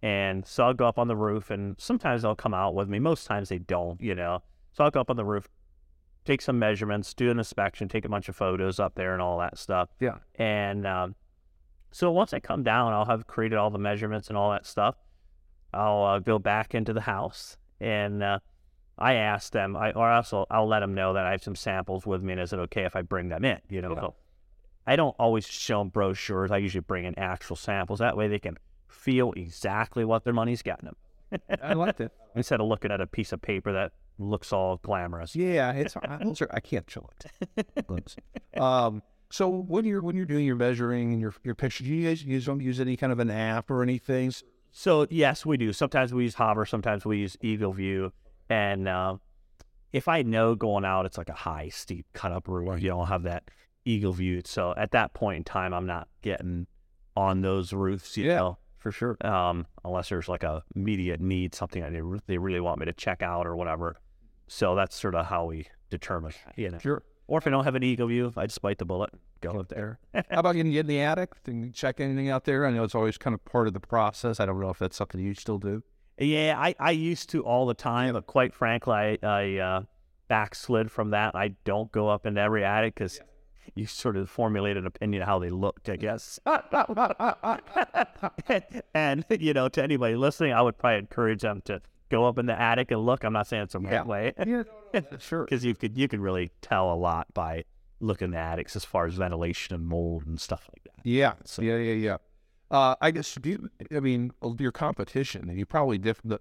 and 0.03 0.45
so 0.45 0.65
I'll 0.65 0.73
go 0.73 0.85
up 0.85 0.99
on 0.99 1.07
the 1.07 1.15
roof, 1.15 1.49
and 1.49 1.75
sometimes 1.79 2.21
they'll 2.21 2.35
come 2.35 2.53
out 2.53 2.75
with 2.75 2.89
me. 2.89 2.99
Most 2.99 3.25
times 3.25 3.47
they 3.47 3.57
don't, 3.57 3.99
you 4.01 4.13
know. 4.13 4.43
So 4.73 4.83
I'll 4.83 4.91
go 4.91 4.99
up 4.99 5.09
on 5.09 5.15
the 5.15 5.23
roof, 5.23 5.47
take 6.25 6.41
some 6.41 6.59
measurements, 6.59 7.13
do 7.13 7.31
an 7.31 7.37
inspection, 7.37 7.87
take 7.87 8.03
a 8.03 8.09
bunch 8.09 8.27
of 8.27 8.35
photos 8.35 8.81
up 8.81 8.95
there 8.95 9.13
and 9.13 9.21
all 9.21 9.39
that 9.39 9.57
stuff. 9.57 9.87
Yeah. 10.01 10.17
And 10.35 10.85
um, 10.85 11.15
so 11.91 12.11
once 12.11 12.33
I 12.33 12.41
come 12.41 12.63
down, 12.63 12.91
I'll 12.91 13.05
have 13.05 13.27
created 13.27 13.57
all 13.57 13.69
the 13.69 13.79
measurements 13.79 14.27
and 14.27 14.37
all 14.37 14.51
that 14.51 14.65
stuff. 14.65 14.95
I'll 15.73 16.03
uh, 16.03 16.19
go 16.19 16.37
back 16.37 16.75
into 16.75 16.91
the 16.91 17.01
house 17.01 17.57
and 17.79 18.21
uh, 18.21 18.39
I 18.97 19.13
ask 19.13 19.53
them, 19.53 19.77
I, 19.77 19.91
or 19.93 20.09
also 20.11 20.45
I'll 20.51 20.67
let 20.67 20.81
them 20.81 20.93
know 20.93 21.13
that 21.13 21.25
I 21.25 21.31
have 21.31 21.43
some 21.43 21.55
samples 21.55 22.05
with 22.05 22.21
me 22.21 22.33
and 22.33 22.41
is 22.41 22.51
it 22.51 22.59
okay 22.59 22.83
if 22.83 22.95
I 22.95 23.03
bring 23.03 23.29
them 23.29 23.45
in? 23.45 23.59
You 23.69 23.81
know, 23.81 23.93
Yeah. 23.93 24.01
so 24.01 24.15
I 24.85 24.97
don't 24.97 25.15
always 25.17 25.45
show 25.45 25.79
them 25.79 25.89
brochures. 25.89 26.51
I 26.51 26.57
usually 26.57 26.81
bring 26.81 27.05
in 27.05 27.17
actual 27.17 27.55
samples. 27.55 27.99
That 27.99 28.17
way 28.17 28.27
they 28.27 28.39
can 28.39 28.57
feel 28.93 29.33
exactly 29.35 30.05
what 30.05 30.23
their 30.23 30.33
money's 30.33 30.61
getting 30.61 30.85
them 30.85 31.41
I 31.61 31.73
like 31.73 31.97
that. 31.97 32.11
instead 32.35 32.61
of 32.61 32.67
looking 32.67 32.91
at 32.91 33.01
a 33.01 33.07
piece 33.07 33.31
of 33.33 33.41
paper 33.41 33.73
that 33.73 33.91
looks 34.19 34.53
all 34.53 34.77
glamorous. 34.77 35.35
Yeah, 35.35 35.71
it's 35.71 35.97
I, 35.97 35.99
are- 36.21 36.47
I 36.51 36.59
can't 36.59 36.89
show 36.89 37.09
it. 37.57 38.15
um, 38.59 39.01
so 39.31 39.49
when 39.49 39.85
you're 39.85 40.01
when 40.01 40.15
you're 40.15 40.25
doing 40.27 40.45
your 40.45 40.55
measuring 40.55 41.11
and 41.13 41.19
your 41.21 41.33
your 41.43 41.55
picture, 41.55 41.83
do 41.83 41.89
you 41.89 42.07
guys 42.07 42.23
use 42.23 42.45
don't 42.45 42.61
use 42.61 42.79
any 42.79 42.95
kind 42.95 43.11
of 43.11 43.19
an 43.19 43.31
app 43.31 43.71
or 43.71 43.81
anything? 43.81 44.31
So 44.71 45.07
yes, 45.09 45.45
we 45.45 45.57
do. 45.57 45.73
Sometimes 45.73 46.13
we 46.13 46.23
use 46.23 46.35
Hover, 46.35 46.65
sometimes 46.65 47.05
we 47.05 47.17
use 47.17 47.35
Eagle 47.41 47.73
View, 47.73 48.11
and 48.49 48.87
uh, 48.87 49.17
if 49.91 50.07
I 50.07 50.21
know 50.21 50.53
going 50.55 50.85
out, 50.85 51.05
it's 51.07 51.17
like 51.17 51.29
a 51.29 51.33
high, 51.33 51.69
steep 51.69 52.05
cut 52.13 52.31
up 52.31 52.47
roof. 52.47 52.81
You 52.81 52.89
don't 52.89 53.07
have 53.07 53.23
that 53.23 53.43
Eagle 53.85 54.13
View. 54.13 54.41
So 54.45 54.73
at 54.77 54.91
that 54.91 55.13
point 55.13 55.37
in 55.37 55.43
time, 55.43 55.73
I'm 55.73 55.87
not 55.87 56.07
getting 56.21 56.67
on 57.15 57.41
those 57.41 57.73
roofs. 57.73 58.15
You 58.17 58.25
Yeah. 58.25 58.35
know, 58.37 58.57
for 58.83 58.91
sure. 58.91 59.17
Um, 59.25 59.65
unless 59.83 60.09
there's 60.09 60.27
like 60.29 60.43
a 60.43 60.61
immediate 60.75 61.19
need, 61.21 61.55
something 61.55 61.81
that 61.81 61.91
they, 61.93 62.01
re- 62.01 62.19
they 62.27 62.37
really 62.37 62.59
want 62.59 62.79
me 62.79 62.85
to 62.85 62.93
check 62.93 63.21
out 63.23 63.47
or 63.47 63.55
whatever. 63.55 63.95
So 64.47 64.75
that's 64.75 64.95
sort 64.95 65.15
of 65.15 65.25
how 65.27 65.45
we 65.45 65.67
determine. 65.89 66.33
You 66.55 66.69
know, 66.71 66.77
Sure. 66.79 67.01
or 67.27 67.39
if 67.39 67.47
I 67.47 67.49
don't 67.49 67.63
have 67.63 67.75
an 67.75 67.83
Eagle 67.83 68.07
View, 68.09 68.31
I 68.37 68.45
just 68.45 68.61
bite 68.61 68.77
the 68.77 68.85
bullet, 68.85 69.09
go 69.41 69.51
up 69.59 69.69
there. 69.69 69.99
How 70.13 70.21
about 70.41 70.55
getting 70.55 70.73
in 70.73 70.85
the 70.85 70.99
attic 70.99 71.31
and 71.47 71.73
check 71.73 71.99
anything 71.99 72.29
out 72.29 72.43
there? 72.43 72.65
I 72.67 72.71
know 72.71 72.83
it's 72.83 72.93
always 72.93 73.17
kind 73.17 73.33
of 73.33 73.43
part 73.45 73.67
of 73.67 73.73
the 73.73 73.79
process. 73.79 74.39
I 74.39 74.45
don't 74.45 74.59
know 74.59 74.69
if 74.69 74.77
that's 74.79 74.97
something 74.97 75.19
you 75.21 75.33
still 75.33 75.57
do. 75.59 75.81
Yeah, 76.19 76.55
I, 76.59 76.75
I 76.79 76.91
used 76.91 77.29
to 77.31 77.43
all 77.43 77.65
the 77.65 77.73
time, 77.73 78.13
but 78.13 78.27
quite 78.27 78.53
frankly, 78.53 78.93
I, 78.93 79.17
I 79.23 79.57
uh, 79.57 79.81
backslid 80.27 80.91
from 80.91 81.09
that. 81.11 81.35
I 81.35 81.55
don't 81.63 81.91
go 81.91 82.09
up 82.09 82.25
into 82.25 82.39
every 82.41 82.63
attic 82.63 82.95
because 82.95 83.19
you 83.75 83.85
sort 83.85 84.17
of 84.17 84.29
formulate 84.29 84.77
an 84.77 84.85
opinion 84.85 85.21
of 85.21 85.27
how 85.27 85.39
they 85.39 85.49
looked, 85.49 85.89
I 85.89 85.95
guess. 85.95 86.39
and, 88.93 89.25
you 89.29 89.53
know, 89.53 89.69
to 89.69 89.83
anybody 89.83 90.15
listening, 90.15 90.53
I 90.53 90.61
would 90.61 90.77
probably 90.77 90.99
encourage 90.99 91.41
them 91.41 91.61
to 91.65 91.81
go 92.09 92.25
up 92.25 92.37
in 92.37 92.45
the 92.45 92.59
attic 92.59 92.91
and 92.91 93.05
look. 93.05 93.23
I'm 93.23 93.33
not 93.33 93.47
saying 93.47 93.63
it's 93.63 93.75
a 93.75 93.81
Yeah. 93.81 93.97
right 93.97 94.05
way 94.07 94.33
yeah, 94.45 94.63
sure. 95.19 95.45
because 95.45 95.65
you 95.65 95.75
could, 95.75 95.97
you 95.97 96.07
could 96.07 96.19
really 96.19 96.51
tell 96.61 96.93
a 96.93 96.95
lot 96.95 97.33
by 97.33 97.63
looking 97.99 98.27
at 98.29 98.31
the 98.31 98.37
attics 98.37 98.75
as 98.75 98.83
far 98.85 99.05
as 99.05 99.15
ventilation 99.15 99.73
and 99.75 99.85
mold 99.87 100.25
and 100.25 100.39
stuff 100.39 100.69
like 100.73 100.83
that. 100.83 101.05
Yeah, 101.07 101.33
So- 101.45 101.61
yeah, 101.61 101.77
yeah, 101.77 101.93
yeah. 101.93 102.17
Uh, 102.71 102.95
I 103.01 103.11
guess 103.11 103.35
do 103.35 103.49
you, 103.51 103.69
I 103.95 103.99
mean 103.99 104.31
your 104.57 104.71
competition, 104.71 105.47
and 105.47 105.59
you 105.59 105.65
probably 105.65 105.99
different. 105.99 106.29
The, 106.29 106.39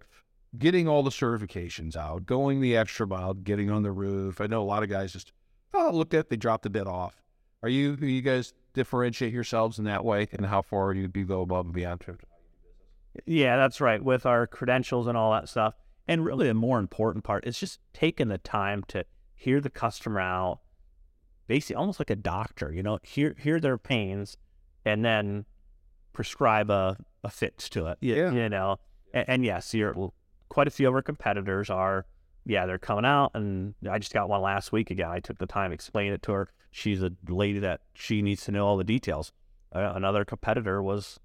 getting 0.58 0.88
all 0.88 1.02
the 1.02 1.10
certifications 1.10 1.94
out, 1.94 2.24
going 2.24 2.60
the 2.62 2.74
extra 2.74 3.06
mile, 3.06 3.34
getting 3.34 3.70
on 3.70 3.82
the 3.82 3.92
roof. 3.92 4.40
I 4.40 4.46
know 4.46 4.62
a 4.62 4.64
lot 4.64 4.82
of 4.82 4.88
guys 4.88 5.12
just 5.12 5.32
oh 5.74 5.90
look 5.92 6.14
at 6.14 6.28
they 6.28 6.36
dropped 6.36 6.66
a 6.66 6.70
bit 6.70 6.86
off. 6.86 7.22
Are 7.62 7.68
you 7.68 7.96
do 7.96 8.06
you 8.06 8.22
guys 8.22 8.52
differentiate 8.74 9.32
yourselves 9.32 9.78
in 9.78 9.84
that 9.84 10.04
way, 10.04 10.28
and 10.32 10.46
how 10.46 10.62
far 10.62 10.92
you 10.92 11.08
do 11.08 11.24
go 11.24 11.42
above 11.42 11.66
and 11.66 11.74
beyond? 11.74 12.04
Yeah, 13.26 13.56
that's 13.56 13.80
right. 13.80 14.02
With 14.02 14.24
our 14.26 14.46
credentials 14.46 15.06
and 15.06 15.16
all 15.16 15.32
that 15.32 15.48
stuff. 15.48 15.74
And 16.08 16.24
really, 16.24 16.48
the 16.48 16.54
more 16.54 16.78
important 16.78 17.24
part 17.24 17.46
is 17.46 17.58
just 17.58 17.78
taking 17.92 18.28
the 18.28 18.38
time 18.38 18.82
to 18.88 19.04
hear 19.34 19.60
the 19.60 19.70
customer 19.70 20.20
out, 20.20 20.60
basically 21.46 21.76
almost 21.76 22.00
like 22.00 22.10
a 22.10 22.16
doctor, 22.16 22.72
you 22.72 22.82
know, 22.82 22.98
hear 23.02 23.36
hear 23.38 23.60
their 23.60 23.78
pains 23.78 24.36
and 24.84 25.04
then 25.04 25.44
prescribe 26.12 26.70
a, 26.70 26.96
a 27.22 27.30
fix 27.30 27.68
to 27.70 27.86
it. 27.86 27.98
y- 28.02 28.08
Yeah. 28.08 28.32
You 28.32 28.48
know, 28.48 28.78
and, 29.14 29.28
and 29.28 29.44
yes, 29.44 29.72
you're 29.74 30.10
quite 30.48 30.66
a 30.66 30.70
few 30.70 30.88
of 30.88 30.94
our 30.94 31.02
competitors 31.02 31.70
are, 31.70 32.04
yeah, 32.44 32.66
they're 32.66 32.78
coming 32.78 33.04
out. 33.04 33.32
And 33.34 33.74
I 33.90 33.98
just 33.98 34.12
got 34.12 34.28
one 34.28 34.42
last 34.42 34.72
week 34.72 34.90
again. 34.90 35.10
I 35.10 35.20
took 35.20 35.38
the 35.38 35.46
time 35.46 35.70
to 35.70 35.74
explain 35.74 36.12
it 36.12 36.22
to 36.22 36.32
her. 36.32 36.48
She's 36.70 37.02
a 37.02 37.12
lady 37.28 37.58
that 37.60 37.80
she 37.94 38.22
needs 38.22 38.44
to 38.44 38.52
know 38.52 38.66
all 38.66 38.76
the 38.76 38.84
details. 38.84 39.32
Uh, 39.74 39.92
another 39.94 40.24
competitor 40.24 40.82
was 40.82 41.20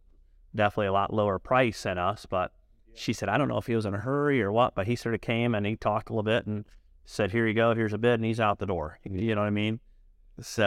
definitely 0.56 0.88
a 0.88 0.94
lot 0.94 1.14
lower 1.14 1.40
price 1.40 1.84
than 1.84 1.98
us, 1.98 2.26
but 2.30 2.52
she 2.94 3.14
said, 3.14 3.30
I 3.30 3.38
don't 3.38 3.48
know 3.48 3.58
if 3.58 3.68
he 3.68 3.76
was 3.76 3.86
in 3.86 3.94
a 3.94 4.00
hurry 4.00 4.42
or 4.42 4.52
what, 4.52 4.76
but 4.76 4.88
he 4.88 4.96
sort 4.96 5.16
of 5.16 5.22
came 5.22 5.54
and 5.54 5.66
he 5.66 5.76
talked 5.76 6.10
a 6.10 6.14
little 6.14 6.24
bit 6.24 6.46
and 6.48 6.66
said, 7.06 7.32
Here 7.32 7.48
you 7.48 7.54
go, 7.54 7.74
here's 7.76 7.94
a 7.94 7.98
bid, 7.98 8.16
and 8.16 8.26
he's 8.26 8.40
out 8.40 8.60
the 8.60 8.66
door. 8.66 9.00
You 9.10 9.36
know 9.36 9.42
what 9.42 9.48
I 9.48 9.52
mean? 9.52 9.80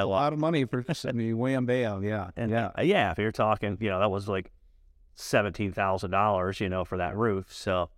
A 0.03 0.07
lot 0.07 0.33
of 0.33 0.39
money 0.39 0.65
for 0.65 0.85
I 1.07 1.13
mean, 1.13 1.39
wham 1.39 1.67
bam, 1.67 2.03
yeah, 2.03 2.31
and 2.37 2.51
yeah. 2.51 2.71
uh, 2.77 2.83
yeah, 2.83 3.13
if 3.13 3.19
you're 3.19 3.31
talking, 3.31 3.77
you 3.81 3.89
know, 3.89 4.01
that 4.01 4.11
was 4.11 4.29
like 4.29 4.51
seventeen 5.15 5.73
thousand 5.73 6.11
dollars, 6.11 6.59
you 6.59 6.69
know, 6.69 6.85
for 6.85 6.99
that 6.99 7.17
roof. 7.17 7.53
So 7.53 7.91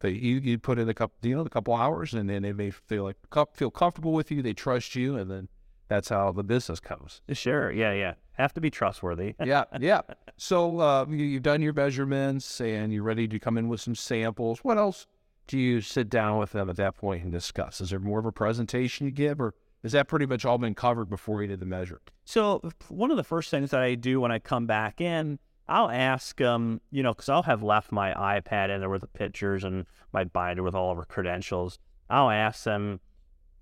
They, 0.00 0.10
you 0.10 0.36
you 0.38 0.58
put 0.58 0.78
in 0.78 0.88
a 0.88 0.94
couple, 0.94 1.28
you 1.28 1.36
know, 1.36 1.42
a 1.42 1.50
couple 1.50 1.74
hours, 1.74 2.14
and 2.14 2.28
then 2.28 2.42
they 2.42 2.52
may 2.52 2.70
feel 2.70 3.04
like 3.04 3.16
feel 3.54 3.70
comfortable 3.70 4.12
with 4.12 4.30
you. 4.30 4.42
They 4.42 4.54
trust 4.54 4.94
you, 4.94 5.16
and 5.16 5.30
then 5.30 5.48
that's 5.88 6.08
how 6.08 6.32
the 6.32 6.44
business 6.44 6.80
comes. 6.80 7.20
sure, 7.32 7.70
yeah, 7.70 7.92
yeah, 7.92 8.14
have 8.34 8.54
to 8.54 8.60
be 8.60 8.70
trustworthy. 8.70 9.34
yeah, 9.44 9.64
yeah. 9.78 10.00
So 10.36 10.80
uh, 10.80 11.06
you, 11.08 11.24
you've 11.24 11.42
done 11.42 11.60
your 11.60 11.72
measurements 11.72 12.60
and 12.60 12.92
you're 12.92 13.02
ready 13.02 13.28
to 13.28 13.38
come 13.38 13.58
in 13.58 13.68
with 13.68 13.80
some 13.80 13.94
samples. 13.94 14.60
What 14.60 14.78
else 14.78 15.06
do 15.48 15.58
you 15.58 15.80
sit 15.80 16.08
down 16.08 16.38
with 16.38 16.52
them 16.52 16.70
at 16.70 16.76
that 16.76 16.96
point 16.96 17.24
and 17.24 17.32
discuss? 17.32 17.80
Is 17.80 17.90
there 17.90 17.98
more 17.98 18.20
of 18.20 18.24
a 18.24 18.32
presentation 18.32 19.06
you 19.06 19.12
give, 19.12 19.40
or 19.40 19.54
is 19.82 19.92
that 19.92 20.06
pretty 20.06 20.26
much 20.26 20.44
all 20.44 20.58
been 20.58 20.76
covered 20.76 21.10
before 21.10 21.42
you 21.42 21.48
did 21.48 21.58
the 21.58 21.66
measure? 21.66 22.00
So 22.24 22.62
one 22.88 23.10
of 23.10 23.16
the 23.16 23.24
first 23.24 23.50
things 23.50 23.70
that 23.72 23.80
I 23.80 23.96
do 23.96 24.20
when 24.20 24.30
I 24.30 24.38
come 24.38 24.66
back 24.66 25.00
in, 25.00 25.40
I'll 25.70 25.90
ask 25.90 26.40
um, 26.40 26.80
you 26.90 27.02
know, 27.02 27.12
because 27.12 27.28
I'll 27.28 27.44
have 27.44 27.62
left 27.62 27.92
my 27.92 28.12
iPad 28.12 28.70
in 28.70 28.80
there 28.80 28.90
with 28.90 29.02
the 29.02 29.06
pictures 29.06 29.62
and 29.62 29.86
my 30.12 30.24
binder 30.24 30.62
with 30.64 30.74
all 30.74 30.90
of 30.90 30.98
our 30.98 31.04
credentials. 31.04 31.78
I'll 32.10 32.30
ask 32.30 32.64
them, 32.64 32.98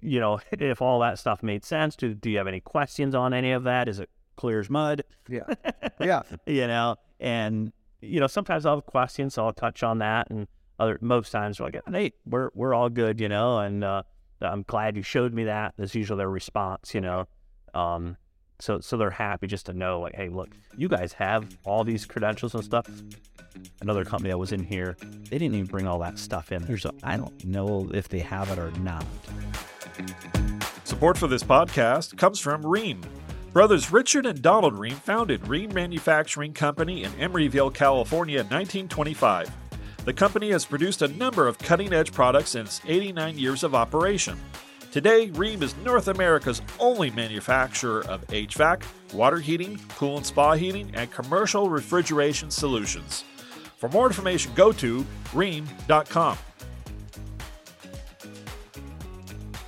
you 0.00 0.18
know, 0.18 0.40
if 0.52 0.80
all 0.80 1.00
that 1.00 1.18
stuff 1.18 1.42
made 1.42 1.64
sense. 1.64 1.94
Do 1.94 2.14
Do 2.14 2.30
you 2.30 2.38
have 2.38 2.46
any 2.46 2.60
questions 2.60 3.14
on 3.14 3.34
any 3.34 3.52
of 3.52 3.64
that? 3.64 3.88
Is 3.88 4.00
it 4.00 4.08
clear 4.36 4.58
as 4.58 4.70
mud? 4.70 5.04
Yeah, 5.28 5.42
yeah, 6.00 6.22
you 6.46 6.66
know, 6.66 6.96
and 7.20 7.72
you 8.00 8.20
know, 8.20 8.26
sometimes 8.26 8.64
I'll 8.64 8.76
have 8.76 8.86
questions, 8.86 9.34
so 9.34 9.44
I'll 9.44 9.52
touch 9.52 9.82
on 9.82 9.98
that, 9.98 10.30
and 10.30 10.48
other 10.78 10.98
most 11.02 11.30
times 11.30 11.60
like, 11.60 11.76
"Hey, 11.90 12.12
we're 12.24 12.50
we're 12.54 12.72
all 12.72 12.88
good," 12.88 13.20
you 13.20 13.28
know, 13.28 13.58
and 13.58 13.84
uh, 13.84 14.02
I'm 14.40 14.62
glad 14.62 14.96
you 14.96 15.02
showed 15.02 15.34
me 15.34 15.44
that. 15.44 15.74
That's 15.76 15.94
usually 15.94 16.18
their 16.18 16.30
response, 16.30 16.94
you 16.94 17.00
know. 17.00 17.26
Um, 17.74 18.16
so 18.60 18.80
so 18.80 18.96
they're 18.96 19.10
happy 19.10 19.46
just 19.46 19.66
to 19.66 19.72
know, 19.72 20.00
like, 20.00 20.14
hey, 20.14 20.28
look, 20.28 20.50
you 20.76 20.88
guys 20.88 21.12
have 21.14 21.46
all 21.64 21.84
these 21.84 22.06
credentials 22.06 22.54
and 22.54 22.64
stuff. 22.64 22.86
Another 23.80 24.04
company 24.04 24.30
that 24.30 24.38
was 24.38 24.52
in 24.52 24.62
here, 24.62 24.96
they 25.30 25.38
didn't 25.38 25.54
even 25.54 25.66
bring 25.66 25.86
all 25.86 25.98
that 26.00 26.18
stuff 26.18 26.52
in 26.52 26.62
there, 26.62 26.78
so 26.78 26.92
I 27.02 27.16
don't 27.16 27.44
know 27.44 27.88
if 27.92 28.08
they 28.08 28.20
have 28.20 28.50
it 28.50 28.58
or 28.58 28.70
not. 28.80 29.04
Support 30.84 31.18
for 31.18 31.26
this 31.26 31.42
podcast 31.42 32.16
comes 32.16 32.40
from 32.40 32.62
Rheem. 32.62 33.04
Brothers 33.52 33.90
Richard 33.90 34.26
and 34.26 34.40
Donald 34.42 34.74
Rheem 34.74 34.94
founded 34.94 35.40
Rheem 35.42 35.72
Manufacturing 35.72 36.52
Company 36.52 37.04
in 37.04 37.10
Emeryville, 37.12 37.72
California 37.72 38.40
in 38.40 38.46
1925. 38.46 39.50
The 40.04 40.12
company 40.12 40.50
has 40.50 40.64
produced 40.64 41.02
a 41.02 41.08
number 41.08 41.48
of 41.48 41.58
cutting 41.58 41.92
edge 41.92 42.12
products 42.12 42.54
in 42.54 42.62
its 42.62 42.80
89 42.86 43.38
years 43.38 43.64
of 43.64 43.74
operation. 43.74 44.38
Today, 44.90 45.29
Rheem 45.29 45.62
is 45.62 45.77
North 45.85 46.09
America's 46.09 46.62
only 46.81 47.11
manufacturer 47.11 48.05
of 48.07 48.27
HVAC, 48.29 48.83
water 49.12 49.38
heating, 49.38 49.79
pool 49.90 50.16
and 50.16 50.24
spa 50.24 50.55
heating, 50.55 50.90
and 50.94 51.11
commercial 51.12 51.68
refrigeration 51.68 52.51
solutions. 52.51 53.22
For 53.77 53.88
more 53.90 54.07
information, 54.07 54.53
go 54.55 54.72
to 54.72 55.05
rheem.com. 55.33 56.38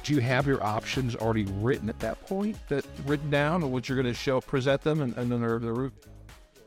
Do 0.03 0.15
you 0.15 0.21
have 0.23 0.47
your 0.47 0.65
options 0.65 1.15
already 1.15 1.45
written 1.45 1.89
at 1.91 1.99
that 2.01 2.21
point? 2.27 2.57
That 2.69 2.87
written 3.05 3.31
down, 3.31 3.63
or 3.63 3.71
what 3.71 3.89
you're 3.89 4.01
going 4.01 4.13
to 4.13 4.19
show, 4.19 4.41
present 4.41 4.81
them, 4.83 5.03
and, 5.03 5.17
and 5.17 5.31
then 5.31 5.43
the, 5.43 5.59
the 5.59 5.73
roof? 5.73 5.93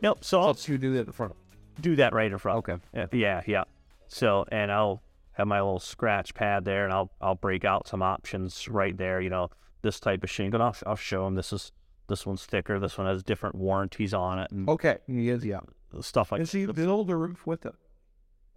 Nope. 0.01 0.23
So 0.23 0.39
I'll 0.39 0.47
Let's 0.47 0.69
you 0.69 0.77
do 0.77 0.93
that 0.93 1.07
in 1.07 1.11
front. 1.11 1.33
do 1.81 1.95
that 1.95 2.13
right 2.13 2.31
in 2.31 2.37
front. 2.37 2.59
Okay. 2.59 2.77
Yeah, 2.93 3.07
yeah, 3.11 3.41
yeah. 3.47 3.63
So, 4.07 4.45
and 4.49 4.71
I'll 4.71 5.01
have 5.33 5.47
my 5.47 5.59
little 5.61 5.79
scratch 5.79 6.33
pad 6.33 6.65
there, 6.65 6.83
and 6.85 6.93
I'll 6.93 7.11
I'll 7.21 7.35
break 7.35 7.65
out 7.65 7.87
some 7.87 8.01
options 8.01 8.67
right 8.67 8.95
there. 8.97 9.21
You 9.21 9.29
know, 9.29 9.49
this 9.81 9.99
type 9.99 10.23
of 10.23 10.29
shingle. 10.29 10.61
I'll 10.61 10.75
I'll 10.85 10.95
show 10.95 11.25
them 11.25 11.35
this 11.35 11.53
is 11.53 11.71
this 12.07 12.25
one's 12.25 12.45
thicker. 12.45 12.79
This 12.79 12.97
one 12.97 13.07
has 13.07 13.23
different 13.23 13.55
warranties 13.55 14.13
on 14.13 14.39
it 14.39 14.51
and 14.51 14.67
Okay. 14.69 14.97
Yeah, 15.07 15.37
yeah. 15.41 15.59
stuff 16.01 16.31
like. 16.31 16.39
And 16.39 16.49
so 16.49 16.57
you 16.57 16.71
build 16.73 17.07
the 17.07 17.15
roof 17.15 17.45
with 17.47 17.65
it. 17.65 17.73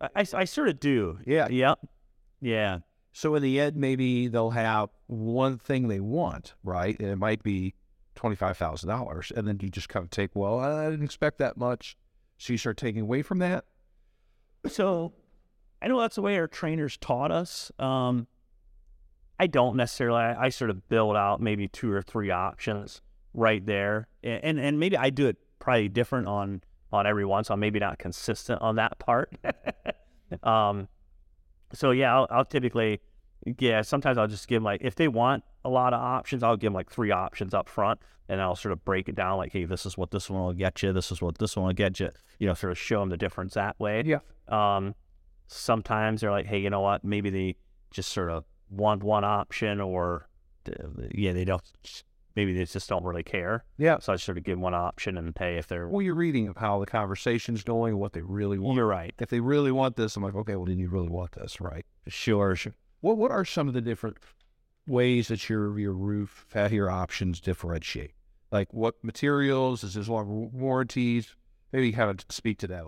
I, 0.00 0.08
I, 0.16 0.26
I 0.34 0.44
sort 0.44 0.68
of 0.68 0.80
do. 0.80 1.18
Yeah. 1.26 1.48
Yep. 1.48 1.78
Yeah. 2.40 2.78
So 3.12 3.34
in 3.34 3.42
the 3.42 3.58
end, 3.60 3.76
maybe 3.76 4.28
they'll 4.28 4.50
have 4.50 4.90
one 5.06 5.56
thing 5.56 5.88
they 5.88 6.00
want, 6.00 6.54
right? 6.62 6.98
And 7.00 7.08
it 7.08 7.16
might 7.16 7.42
be 7.42 7.74
twenty-five 8.14 8.58
thousand 8.58 8.90
dollars, 8.90 9.32
and 9.34 9.48
then 9.48 9.58
you 9.62 9.70
just 9.70 9.88
kind 9.88 10.04
of 10.04 10.10
take, 10.10 10.32
well, 10.34 10.58
I 10.58 10.90
didn't 10.90 11.04
expect 11.04 11.38
that 11.38 11.56
much, 11.56 11.96
so 12.36 12.52
you 12.52 12.58
start 12.58 12.76
taking 12.76 13.00
away 13.02 13.22
from 13.22 13.38
that. 13.38 13.64
So, 14.68 15.14
I 15.80 15.88
know 15.88 16.00
that's 16.00 16.16
the 16.16 16.22
way 16.22 16.38
our 16.38 16.46
trainers 16.46 16.96
taught 16.96 17.30
us. 17.30 17.70
Um, 17.78 18.26
I 19.38 19.46
don't 19.46 19.76
necessarily. 19.76 20.20
I, 20.20 20.46
I 20.46 20.48
sort 20.48 20.70
of 20.70 20.88
build 20.88 21.16
out 21.16 21.40
maybe 21.40 21.68
two 21.68 21.92
or 21.92 22.02
three 22.02 22.30
options 22.30 23.02
right 23.34 23.64
there, 23.64 24.08
and, 24.24 24.42
and 24.44 24.60
and 24.60 24.80
maybe 24.80 24.96
I 24.96 25.10
do 25.10 25.26
it 25.26 25.36
probably 25.58 25.88
different 25.88 26.26
on 26.26 26.62
on 26.92 27.06
every 27.06 27.24
one, 27.24 27.44
so 27.44 27.54
I'm 27.54 27.60
maybe 27.60 27.78
not 27.78 27.98
consistent 27.98 28.62
on 28.62 28.76
that 28.76 28.98
part. 28.98 29.32
um, 30.42 30.88
so 31.72 31.90
yeah, 31.90 32.14
I'll, 32.14 32.26
I'll 32.30 32.44
typically, 32.44 33.00
yeah, 33.58 33.82
sometimes 33.82 34.16
I'll 34.16 34.28
just 34.28 34.48
give 34.48 34.56
them 34.56 34.64
like 34.64 34.80
if 34.82 34.94
they 34.94 35.08
want 35.08 35.44
a 35.64 35.68
lot 35.68 35.92
of 35.92 36.00
options, 36.00 36.42
I'll 36.42 36.56
give 36.56 36.68
them 36.68 36.74
like 36.74 36.90
three 36.90 37.10
options 37.10 37.52
up 37.52 37.68
front, 37.68 38.00
and 38.28 38.40
I'll 38.40 38.56
sort 38.56 38.72
of 38.72 38.84
break 38.84 39.08
it 39.08 39.14
down 39.14 39.36
like, 39.36 39.52
hey, 39.52 39.64
this 39.64 39.84
is 39.84 39.98
what 39.98 40.10
this 40.10 40.30
one 40.30 40.42
will 40.42 40.52
get 40.52 40.82
you, 40.82 40.92
this 40.92 41.12
is 41.12 41.20
what 41.20 41.38
this 41.38 41.56
one 41.56 41.66
will 41.66 41.74
get 41.74 42.00
you, 42.00 42.10
you 42.38 42.46
know, 42.46 42.54
sort 42.54 42.70
of 42.70 42.78
show 42.78 43.00
them 43.00 43.10
the 43.10 43.16
difference 43.16 43.54
that 43.54 43.78
way. 43.78 44.02
Yeah. 44.06 44.18
Um, 44.48 44.94
sometimes 45.46 46.20
they're 46.20 46.30
like, 46.30 46.46
hey, 46.46 46.58
you 46.58 46.70
know 46.70 46.80
what? 46.80 47.04
Maybe 47.04 47.30
they 47.30 47.56
just 47.90 48.12
sort 48.12 48.30
of 48.30 48.44
want 48.70 49.02
one 49.02 49.24
option, 49.24 49.80
or 49.80 50.28
yeah, 51.12 51.32
they 51.32 51.44
don't. 51.44 51.62
Maybe 52.34 52.52
they 52.52 52.66
just 52.66 52.88
don't 52.88 53.02
really 53.02 53.22
care. 53.22 53.64
Yeah. 53.78 53.98
So 53.98 54.12
I 54.12 54.16
sort 54.16 54.36
of 54.36 54.44
give 54.44 54.56
them 54.56 54.60
one 54.62 54.74
option 54.74 55.16
and 55.16 55.34
pay 55.34 55.56
if 55.56 55.68
they're. 55.68 55.88
Well, 55.88 56.02
you're 56.02 56.14
reading 56.14 56.48
of 56.48 56.58
how 56.58 56.78
the 56.78 56.86
conversation's 56.86 57.64
going, 57.64 57.96
what 57.96 58.12
they 58.12 58.20
really 58.20 58.58
want. 58.58 58.76
You're 58.76 58.86
right. 58.86 59.14
If 59.18 59.30
they 59.30 59.40
really 59.40 59.72
want 59.72 59.96
this, 59.96 60.16
I'm 60.16 60.22
like, 60.22 60.34
okay, 60.34 60.54
well, 60.54 60.66
then 60.66 60.78
you 60.78 60.90
really 60.90 61.08
want 61.08 61.32
this, 61.32 61.62
right? 61.62 61.86
Sure, 62.08 62.54
sure. 62.54 62.74
What 63.00 63.16
What 63.16 63.30
are 63.30 63.44
some 63.44 63.68
of 63.68 63.74
the 63.74 63.80
different 63.80 64.18
ways 64.86 65.28
that 65.28 65.48
your 65.48 65.78
your 65.78 65.94
roof 65.94 66.46
your 66.70 66.90
options 66.90 67.40
differentiate? 67.40 68.12
Like 68.52 68.72
what 68.72 69.02
materials? 69.02 69.82
Is 69.82 69.94
this 69.94 70.08
long 70.08 70.50
warranties? 70.52 71.34
Maybe 71.72 71.90
kind 71.92 72.10
of 72.10 72.24
speak 72.28 72.58
to 72.58 72.66
that. 72.68 72.84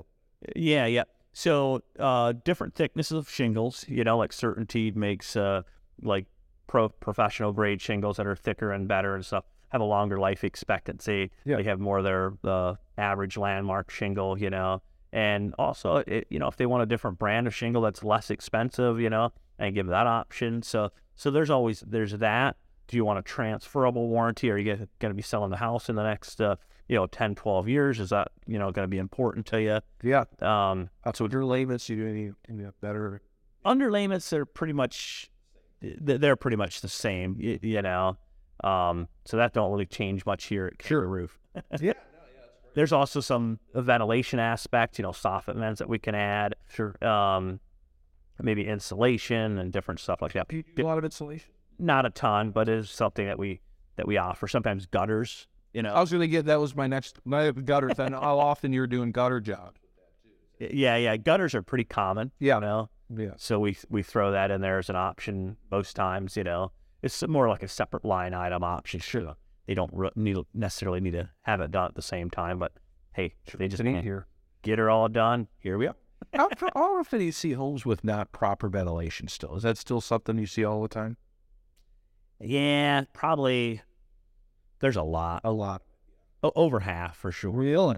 Yeah, 0.55 0.87
yeah. 0.87 1.05
So 1.38 1.83
uh, 2.01 2.33
different 2.42 2.74
thicknesses 2.74 3.16
of 3.16 3.31
shingles. 3.31 3.85
You 3.87 4.03
know, 4.03 4.18
like 4.18 4.33
CertainTeed 4.33 4.96
makes 4.96 5.37
uh, 5.37 5.62
like 6.03 6.27
pro 6.66 6.88
professional 6.88 7.53
grade 7.53 7.81
shingles 7.81 8.16
that 8.16 8.27
are 8.27 8.35
thicker 8.35 8.72
and 8.72 8.88
better 8.88 9.14
and 9.14 9.24
stuff. 9.24 9.44
Have 9.68 9.81
a 9.81 9.85
longer 9.85 10.18
life 10.18 10.42
expectancy. 10.42 11.31
Yeah. 11.44 11.59
They 11.59 11.62
have 11.62 11.79
more 11.79 11.98
of 11.98 12.05
their 12.05 12.33
the 12.42 12.77
average 12.96 13.37
landmark 13.37 13.88
shingle. 13.92 14.37
You 14.37 14.51
know, 14.51 14.83
and 15.12 15.55
also 15.61 15.98
it, 16.09 16.27
you 16.29 16.40
know 16.40 16.48
if 16.48 16.57
they 16.57 16.66
want 16.66 16.83
a 16.83 16.87
different 16.87 17.20
brand 17.20 17.46
of 17.46 17.55
shingle 17.55 17.83
that's 17.83 18.03
less 18.03 18.33
expensive, 18.33 18.98
you 18.98 19.09
know, 19.09 19.31
and 19.61 19.77
give 19.77 19.87
that 19.87 20.09
option. 20.09 20.62
So 20.62 20.90
so 21.14 21.31
there's 21.31 21.51
always 21.51 21.85
there's 21.87 22.14
that. 22.18 22.57
Do 22.88 22.96
you 22.96 23.05
want 23.05 23.18
a 23.18 23.22
transferable 23.22 24.09
warranty? 24.09 24.51
Are 24.51 24.57
you 24.59 24.74
going 24.98 25.11
to 25.11 25.14
be 25.14 25.22
selling 25.22 25.51
the 25.51 25.57
house 25.59 25.88
in 25.88 25.94
the 25.94 26.03
next 26.03 26.40
uh, 26.40 26.57
you 26.88 26.96
know 26.96 27.07
10, 27.07 27.35
12 27.35 27.68
years? 27.68 28.01
Is 28.01 28.11
that 28.11 28.29
you 28.46 28.59
know 28.59 28.70
going 28.72 28.85
to 28.85 28.88
be 28.88 28.98
important 28.98 29.46
to 29.46 29.61
you? 29.62 29.81
Yeah. 30.03 30.24
Um, 30.40 30.88
So 31.14 31.29
your 31.31 31.44
layman's, 31.44 31.88
you 31.88 31.96
do 31.96 32.09
any, 32.09 32.33
any 32.48 32.70
better? 32.81 33.20
underlayments 33.64 34.33
are 34.33 34.46
pretty 34.46 34.72
much 34.72 35.31
they're 35.81 36.37
pretty 36.37 36.57
much 36.57 36.81
the 36.81 36.88
same, 36.88 37.37
you, 37.38 37.59
you 37.62 37.83
know. 37.83 38.16
Um, 38.64 39.07
so 39.24 39.37
that 39.37 39.53
don't 39.53 39.70
really 39.70 39.87
change 39.87 40.27
much 40.27 40.46
here 40.46 40.66
at 40.66 40.85
Sure 40.85 41.07
Roof. 41.07 41.38
Yeah. 41.81 41.92
There's 42.74 42.92
also 42.92 43.20
some 43.20 43.59
ventilation 43.74 44.38
aspects, 44.38 44.98
you 44.98 45.03
know, 45.03 45.11
soffit 45.11 45.57
vents 45.59 45.81
that 45.81 45.88
we 45.88 45.98
can 45.98 46.14
add. 46.14 46.55
Sure. 46.68 46.94
Um, 47.05 47.59
maybe 48.40 48.66
insulation 48.66 49.59
and 49.59 49.72
different 49.72 49.98
stuff 49.98 50.22
like 50.22 50.33
that. 50.35 50.48
Do 50.48 50.57
you 50.57 50.64
do 50.77 50.85
a 50.85 50.87
lot 50.87 50.98
of 50.98 51.05
insulation? 51.05 51.51
Not 51.78 52.06
a 52.06 52.10
ton, 52.10 52.50
but 52.50 52.68
it 52.68 52.78
is 52.78 52.90
something 52.90 53.26
that 53.26 53.38
we 53.38 53.60
that 53.96 54.06
we 54.06 54.16
offer. 54.16 54.48
Sometimes 54.48 54.86
gutters, 54.86 55.46
you 55.72 55.82
know. 55.82 55.92
I 55.92 56.00
was 56.00 56.10
going 56.10 56.20
to 56.20 56.28
get 56.28 56.46
that 56.46 56.60
was 56.60 56.74
my 56.74 56.86
next 56.86 57.18
my 57.24 57.50
gutter 57.50 57.90
thing. 57.90 58.12
How 58.12 58.38
often 58.38 58.72
you're 58.72 58.86
doing 58.86 59.12
gutter 59.12 59.40
jobs? 59.40 59.80
yeah, 60.58 60.96
yeah, 60.96 61.16
gutters 61.16 61.54
are 61.54 61.62
pretty 61.62 61.84
common. 61.84 62.32
Yeah. 62.40 62.56
You 62.56 62.60
know. 62.60 62.90
Yeah. 63.16 63.30
So 63.36 63.58
we 63.60 63.76
we 63.88 64.02
throw 64.02 64.32
that 64.32 64.50
in 64.50 64.60
there 64.60 64.78
as 64.78 64.90
an 64.90 64.96
option 64.96 65.56
most 65.70 65.94
times. 65.96 66.36
You 66.36 66.44
know, 66.44 66.72
it's 67.02 67.26
more 67.26 67.48
like 67.48 67.62
a 67.62 67.68
separate 67.68 68.04
line 68.04 68.34
item 68.34 68.62
option. 68.64 69.00
Sure, 69.00 69.34
they 69.66 69.74
don't 69.74 69.90
re- 69.94 70.10
need 70.16 70.36
necessarily 70.52 71.00
need 71.00 71.12
to 71.12 71.30
have 71.42 71.60
it 71.60 71.70
done 71.70 71.86
at 71.86 71.94
the 71.94 72.02
same 72.02 72.28
time, 72.28 72.58
but 72.58 72.72
hey, 73.14 73.34
they 73.56 73.68
just 73.68 73.82
It's 73.82 74.02
here. 74.02 74.26
get 74.62 74.78
her 74.78 74.90
all 74.90 75.08
done. 75.08 75.48
Here 75.58 75.78
we 75.78 75.86
are. 75.86 75.96
how, 76.34 76.48
how 76.74 76.98
often 76.98 77.20
do 77.20 77.24
you 77.24 77.32
see 77.32 77.52
homes 77.52 77.86
with 77.86 78.04
not 78.04 78.30
proper 78.32 78.68
ventilation 78.68 79.28
still? 79.28 79.56
Is 79.56 79.62
that 79.62 79.78
still 79.78 80.00
something 80.00 80.36
you 80.36 80.46
see 80.46 80.64
all 80.64 80.82
the 80.82 80.88
time? 80.88 81.16
Yeah, 82.40 83.05
probably. 83.12 83.83
There's 84.81 84.96
a 84.96 85.03
lot, 85.03 85.40
A 85.44 85.51
lot. 85.51 85.83
o- 86.42 86.53
over 86.55 86.81
half 86.81 87.16
for 87.16 87.33
sure. 87.33 87.51
Really? 87.51 87.96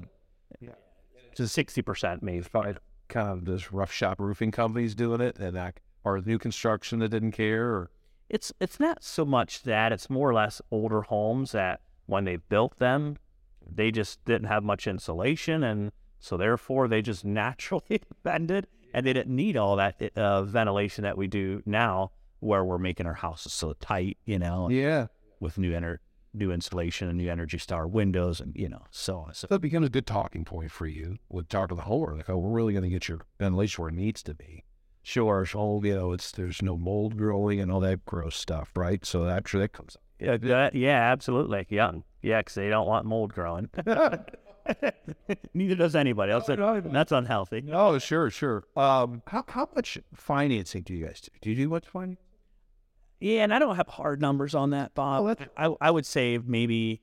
Just 1.36 1.54
sixty 1.54 1.80
percent 1.82 2.22
maybe. 2.22 2.44
Probably 2.50 2.74
kind 3.08 3.28
of 3.28 3.44
this 3.44 3.72
rough 3.72 3.92
shop 3.92 4.18
roofing 4.20 4.50
companies 4.50 4.94
doing 4.94 5.20
it, 5.20 5.38
and 5.38 5.54
that, 5.56 5.78
or 6.04 6.20
new 6.20 6.38
construction 6.38 6.98
that 7.00 7.10
didn't 7.10 7.32
care, 7.32 7.66
or 7.68 7.90
It's 8.28 8.52
it's 8.60 8.80
not 8.80 9.04
so 9.04 9.24
much 9.24 9.62
that 9.62 9.92
it's 9.92 10.10
more 10.10 10.28
or 10.28 10.34
less 10.34 10.60
older 10.70 11.02
homes 11.02 11.52
that 11.52 11.80
when 12.06 12.24
they 12.24 12.36
built 12.36 12.78
them, 12.78 13.16
they 13.64 13.90
just 13.92 14.24
didn't 14.24 14.48
have 14.48 14.64
much 14.64 14.86
insulation, 14.88 15.62
and 15.62 15.92
so 16.18 16.36
therefore 16.36 16.88
they 16.88 17.00
just 17.00 17.24
naturally 17.42 18.00
bended, 18.24 18.66
and 18.92 19.06
they 19.06 19.12
didn't 19.12 19.34
need 19.36 19.56
all 19.56 19.76
that 19.76 20.02
uh, 20.16 20.42
ventilation 20.42 21.04
that 21.04 21.16
we 21.16 21.28
do 21.28 21.62
now, 21.64 22.10
where 22.40 22.64
we're 22.64 22.78
making 22.78 23.06
our 23.06 23.14
houses 23.14 23.52
so 23.52 23.72
tight, 23.74 24.18
you 24.24 24.38
know, 24.38 24.68
yeah. 24.68 25.06
with 25.40 25.58
new 25.58 25.72
ener- 25.72 25.98
new 26.34 26.50
insulation 26.52 27.08
and 27.08 27.18
new 27.18 27.30
Energy 27.30 27.58
Star 27.58 27.86
windows, 27.86 28.40
and 28.40 28.54
you 28.56 28.68
know, 28.68 28.82
so 28.90 29.18
on. 29.18 29.34
So 29.34 29.46
So 29.48 29.54
that 29.54 29.60
becomes 29.60 29.86
a 29.86 29.90
good 29.90 30.06
talking 30.06 30.44
point 30.44 30.70
for 30.70 30.86
you 30.86 31.18
with 31.28 31.48
talk 31.48 31.68
to 31.70 31.74
the 31.74 31.82
homeowner. 31.82 32.16
Like, 32.18 32.30
oh, 32.30 32.38
we're 32.38 32.50
really 32.56 32.72
going 32.72 32.84
to 32.84 32.90
get 32.90 33.08
your 33.08 33.20
ventilation 33.38 33.82
where 33.82 33.90
it 33.90 33.96
needs 33.96 34.22
to 34.24 34.34
be. 34.34 34.64
Sure, 35.02 35.46
so 35.46 35.80
you 35.82 35.94
know, 35.94 36.12
it's 36.12 36.30
there's 36.30 36.60
no 36.60 36.76
mold 36.76 37.16
growing 37.16 37.58
and 37.60 37.72
all 37.72 37.80
that 37.80 38.04
gross 38.04 38.36
stuff, 38.36 38.70
right? 38.76 39.04
So 39.06 39.26
after 39.26 39.58
that 39.58 39.72
comes 39.72 39.96
up. 39.96 40.02
yeah, 40.18 40.36
that- 40.36 40.74
yeah, 40.74 41.10
absolutely, 41.12 41.66
yeah, 41.70 41.92
yeah, 42.22 42.40
because 42.40 42.54
they 42.54 42.68
don't 42.68 42.86
want 42.86 43.06
mold 43.06 43.32
growing. 43.32 43.70
Neither 45.54 45.74
does 45.74 45.96
anybody 45.96 46.32
else. 46.32 46.46
That's 46.46 47.12
unhealthy. 47.12 47.64
Oh, 47.72 47.98
sure, 47.98 48.30
sure. 48.30 48.64
Um, 48.76 49.22
how 49.26 49.44
how 49.48 49.68
much 49.74 49.98
financing 50.14 50.82
do 50.82 50.94
you 50.94 51.06
guys 51.06 51.20
do? 51.22 51.30
Do 51.40 51.50
you 51.50 51.56
do 51.56 51.68
much 51.68 51.86
financing? 51.88 52.18
Yeah, 53.20 53.44
and 53.44 53.52
I 53.52 53.58
don't 53.58 53.76
have 53.76 53.88
hard 53.88 54.20
numbers 54.20 54.54
on 54.54 54.70
that, 54.70 54.94
Bob. 54.94 55.38
Oh, 55.38 55.46
I 55.56 55.88
I 55.88 55.90
would 55.90 56.06
say 56.06 56.38
maybe. 56.38 57.02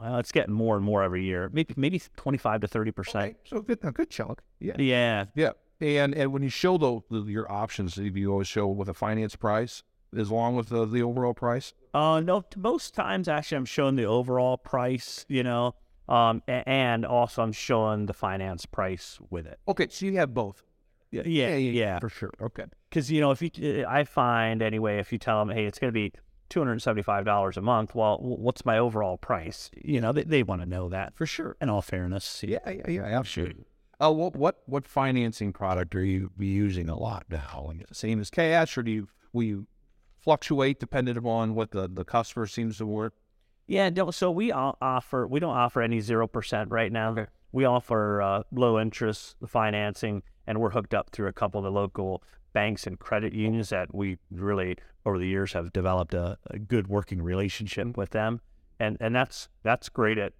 Well, 0.00 0.18
it's 0.18 0.32
getting 0.32 0.54
more 0.54 0.74
and 0.74 0.84
more 0.84 1.02
every 1.02 1.22
year. 1.24 1.48
Maybe 1.52 1.74
maybe 1.76 2.02
twenty 2.16 2.38
five 2.38 2.60
to 2.62 2.66
thirty 2.68 2.90
percent. 2.90 3.24
Okay, 3.24 3.36
so 3.44 3.60
good, 3.60 3.78
a 3.82 3.92
good 3.92 4.10
chunk. 4.10 4.40
Yeah, 4.58 4.74
Yeah, 4.78 5.26
yeah. 5.34 5.50
And 5.80 6.14
and 6.14 6.32
when 6.32 6.42
you 6.42 6.48
show 6.48 6.78
the, 6.78 7.00
the 7.10 7.30
your 7.30 7.50
options, 7.50 7.94
do 7.94 8.04
you 8.04 8.30
always 8.32 8.48
show 8.48 8.66
with 8.66 8.88
a 8.88 8.94
finance 8.94 9.36
price 9.36 9.82
as 10.16 10.30
long 10.30 10.56
with 10.56 10.68
the, 10.68 10.86
the 10.86 11.02
overall 11.02 11.34
price? 11.34 11.74
Uh, 11.94 12.20
no, 12.20 12.44
most 12.56 12.94
times 12.94 13.28
actually 13.28 13.58
I'm 13.58 13.64
showing 13.64 13.96
the 13.96 14.04
overall 14.04 14.56
price, 14.56 15.26
you 15.28 15.42
know, 15.42 15.74
um, 16.08 16.42
and 16.48 17.04
also 17.04 17.42
I'm 17.42 17.52
showing 17.52 18.06
the 18.06 18.12
finance 18.12 18.66
price 18.66 19.18
with 19.30 19.46
it. 19.46 19.58
Okay, 19.68 19.88
so 19.90 20.06
you 20.06 20.16
have 20.16 20.32
both. 20.34 20.62
Yeah, 21.12 21.22
yeah, 21.24 21.56
yeah. 21.56 21.98
for 22.00 22.08
sure. 22.08 22.32
Okay. 22.40 22.64
Because 22.88 23.10
you 23.10 23.20
know, 23.20 23.30
if 23.30 23.42
you, 23.42 23.84
I 23.88 24.04
find 24.04 24.62
anyway, 24.62 24.98
if 24.98 25.12
you 25.12 25.18
tell 25.18 25.44
them, 25.44 25.54
hey, 25.54 25.66
it's 25.66 25.78
going 25.78 25.92
to 25.92 25.92
be 25.92 26.12
two 26.48 26.60
hundred 26.60 26.72
and 26.72 26.82
seventy 26.82 27.02
five 27.02 27.24
dollars 27.24 27.56
a 27.56 27.60
month, 27.60 27.94
well, 27.94 28.18
what's 28.20 28.64
my 28.64 28.78
overall 28.78 29.18
price? 29.18 29.70
You 29.76 30.00
know, 30.00 30.12
they 30.12 30.24
they 30.24 30.42
want 30.42 30.62
to 30.62 30.66
know 30.66 30.88
that 30.88 31.14
For 31.14 31.26
sure. 31.26 31.56
in 31.60 31.68
all 31.68 31.82
fairness. 31.82 32.42
Yeah, 32.46 32.58
yeah, 32.68 32.88
yeah, 32.88 33.02
absolutely. 33.04 33.66
Uh, 34.00 34.10
what 34.10 34.34
what 34.34 34.62
what 34.66 34.86
financing 34.86 35.52
product 35.52 35.94
are 35.94 36.04
you 36.04 36.30
using 36.38 36.88
a 36.88 36.98
lot 36.98 37.24
now? 37.30 37.64
Like, 37.68 37.76
is 37.76 37.82
it 37.82 37.88
the 37.88 37.94
same 37.94 38.20
as 38.20 38.30
cash, 38.30 38.76
or 38.76 38.82
do 38.82 38.90
you 38.90 39.08
will 39.32 39.44
you 39.44 39.66
fluctuate 40.18 40.80
dependent 40.80 41.18
upon 41.18 41.54
what 41.54 41.72
the, 41.72 41.88
the 41.88 42.04
customer 42.04 42.46
seems 42.46 42.78
to 42.78 42.86
work? 42.86 43.14
Yeah, 43.66 43.90
no, 43.90 44.10
so 44.10 44.30
we 44.30 44.50
offer 44.50 45.26
we 45.26 45.40
don't 45.40 45.56
offer 45.56 45.82
any 45.82 46.00
zero 46.00 46.26
percent 46.26 46.70
right 46.70 46.90
now. 46.90 47.26
We 47.52 47.64
offer 47.64 48.22
uh, 48.22 48.42
low 48.50 48.80
interest 48.80 49.36
financing, 49.46 50.22
and 50.46 50.60
we're 50.60 50.70
hooked 50.70 50.94
up 50.94 51.10
through 51.10 51.28
a 51.28 51.32
couple 51.32 51.58
of 51.58 51.64
the 51.64 51.70
local 51.70 52.22
banks 52.52 52.86
and 52.86 52.98
credit 52.98 53.32
unions 53.32 53.70
that 53.70 53.94
we 53.94 54.18
really 54.30 54.76
over 55.06 55.18
the 55.18 55.26
years 55.26 55.52
have 55.54 55.72
developed 55.72 56.14
a, 56.14 56.36
a 56.50 56.58
good 56.58 56.86
working 56.88 57.20
relationship 57.22 57.96
with 57.96 58.10
them, 58.10 58.40
and 58.78 58.96
and 59.00 59.14
that's 59.14 59.48
that's 59.62 59.88
great. 59.88 60.18
It 60.18 60.34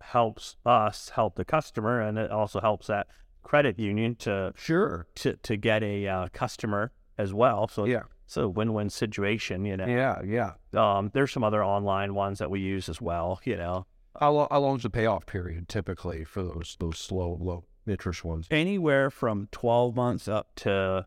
helps 0.00 0.56
us 0.66 1.10
help 1.10 1.36
the 1.36 1.44
customer, 1.44 2.00
and 2.00 2.18
it 2.18 2.30
also 2.30 2.60
helps 2.60 2.86
that 2.88 3.06
credit 3.42 3.78
union 3.78 4.14
to 4.16 4.52
Sure. 4.56 5.06
to 5.16 5.34
to 5.36 5.56
get 5.56 5.82
a 5.82 6.06
uh, 6.06 6.28
customer 6.32 6.92
as 7.18 7.32
well. 7.32 7.68
So 7.68 7.84
Yeah. 7.84 8.02
it's 8.24 8.36
a 8.36 8.48
win 8.48 8.72
win 8.74 8.90
situation, 8.90 9.64
you 9.64 9.76
know. 9.76 9.86
Yeah, 9.86 10.20
yeah. 10.24 10.52
Um, 10.74 11.10
there's 11.14 11.32
some 11.32 11.44
other 11.44 11.64
online 11.64 12.14
ones 12.14 12.38
that 12.38 12.50
we 12.50 12.60
use 12.60 12.88
as 12.88 13.00
well, 13.00 13.40
you 13.44 13.56
know. 13.56 13.86
How, 14.18 14.46
how 14.50 14.60
long's 14.60 14.84
the 14.84 14.90
payoff 14.90 15.26
period 15.26 15.68
typically 15.68 16.24
for 16.24 16.42
those 16.42 16.76
those 16.80 16.98
slow 16.98 17.36
low 17.40 17.64
interest 17.86 18.24
ones? 18.24 18.46
Anywhere 18.50 19.10
from 19.10 19.48
12 19.52 19.94
months 19.96 20.28
up 20.28 20.54
to 20.56 21.06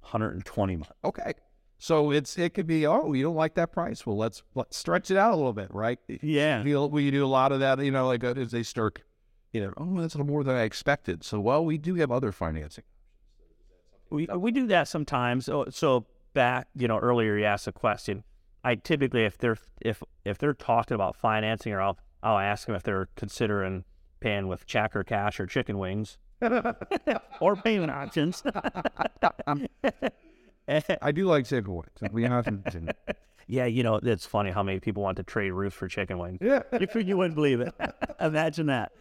120 0.00 0.76
months. 0.76 0.92
Okay. 1.04 1.34
So 1.78 2.10
it's 2.12 2.38
it 2.38 2.54
could 2.54 2.66
be 2.66 2.86
oh 2.86 3.12
you 3.12 3.22
don't 3.22 3.34
like 3.34 3.54
that 3.56 3.72
price 3.72 4.06
well 4.06 4.16
let's 4.16 4.42
let's 4.54 4.76
stretch 4.76 5.10
it 5.10 5.16
out 5.18 5.32
a 5.34 5.36
little 5.36 5.52
bit 5.52 5.74
right 5.74 5.98
Yeah. 6.22 6.62
you 6.62 6.86
we 6.86 7.10
do 7.10 7.24
a 7.24 7.26
lot 7.26 7.52
of 7.52 7.60
that 7.60 7.78
you 7.84 7.90
know 7.90 8.06
like 8.06 8.24
uh, 8.24 8.32
as 8.36 8.52
they 8.52 8.62
start 8.62 9.02
you 9.52 9.60
know 9.60 9.72
oh 9.76 10.00
that's 10.00 10.14
a 10.14 10.18
little 10.18 10.32
more 10.32 10.44
than 10.44 10.56
I 10.56 10.62
expected 10.62 11.24
so 11.24 11.40
well 11.40 11.62
we 11.64 11.76
do 11.76 11.96
have 11.96 12.10
other 12.10 12.32
financing 12.32 12.84
We 14.10 14.26
we 14.26 14.50
do 14.52 14.66
that 14.68 14.88
sometimes. 14.88 15.46
So, 15.46 15.66
so 15.70 16.06
back, 16.32 16.68
you 16.76 16.86
know, 16.88 16.98
earlier 16.98 17.36
you 17.36 17.44
asked 17.44 17.66
a 17.66 17.72
question. 17.72 18.22
I 18.62 18.76
typically, 18.76 19.24
if 19.24 19.36
they're 19.36 19.58
if 19.80 20.02
if 20.24 20.38
they're 20.38 20.54
talking 20.54 20.94
about 20.94 21.16
financing, 21.16 21.72
or 21.72 21.80
I'll 21.82 21.98
I'll 22.22 22.38
ask 22.38 22.66
them 22.66 22.76
if 22.76 22.82
they're 22.82 23.08
considering 23.16 23.84
paying 24.24 24.48
with 24.48 24.64
check 24.64 24.96
or 24.96 25.04
cash 25.04 25.38
or 25.38 25.46
chicken 25.46 25.76
wings 25.78 26.16
or 27.40 27.56
payment 27.56 27.90
options. 27.90 28.42
I 30.66 31.12
do 31.12 31.26
like 31.26 31.44
takeaways. 31.44 32.10
We 32.10 32.26
often, 32.26 32.64
yeah, 33.46 33.66
you 33.66 33.82
know, 33.82 34.00
it's 34.02 34.24
funny 34.24 34.50
how 34.50 34.62
many 34.62 34.80
people 34.80 35.02
want 35.02 35.18
to 35.18 35.24
trade 35.24 35.50
roofs 35.50 35.76
for 35.76 35.88
chicken 35.88 36.18
wings. 36.18 36.38
yeah. 36.40 36.62
you, 36.80 36.88
you 37.02 37.18
wouldn't 37.18 37.34
believe 37.34 37.60
it. 37.60 37.74
Imagine 38.18 38.68
that. 38.68 38.92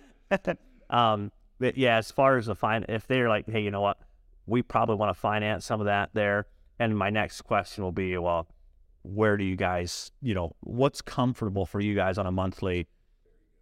um, 0.90 1.32
but 1.58 1.78
yeah, 1.78 1.96
as 1.98 2.12
far 2.12 2.38
as 2.38 2.48
the 2.48 2.56
fine, 2.56 2.84
if 2.90 3.08
they're 3.08 3.30
like, 3.30 3.50
hey, 3.50 3.62
you 3.62 3.72
know 3.72 3.80
what, 3.80 3.98
we 4.46 4.62
probably 4.62 4.98
want 4.98 5.16
to 5.16 5.20
finance 5.20 5.66
some 5.66 5.80
of 5.80 5.86
that 5.86 6.10
there. 6.14 6.48
And 6.80 6.98
my 6.98 7.10
next 7.10 7.44
question 7.44 7.86
will 7.86 7.94
be, 7.94 8.18
well, 8.18 8.50
where 9.04 9.38
do 9.38 9.46
you 9.46 9.56
guys, 9.56 10.12
you 10.22 10.34
know, 10.34 10.54
what's 10.60 11.02
comfortable 11.02 11.66
for 11.66 11.80
you 11.80 11.96
guys 11.96 12.18
on 12.18 12.26
a 12.26 12.32
monthly 12.32 12.90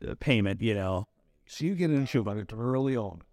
uh, 0.07 0.15
payment? 0.19 0.59
You 0.59 0.73
know, 0.73 1.07
So 1.51 1.65
you 1.65 1.75
get 1.75 1.91
into 1.91 2.29
it 2.29 2.53
early 2.53 2.95
on. 2.95 3.23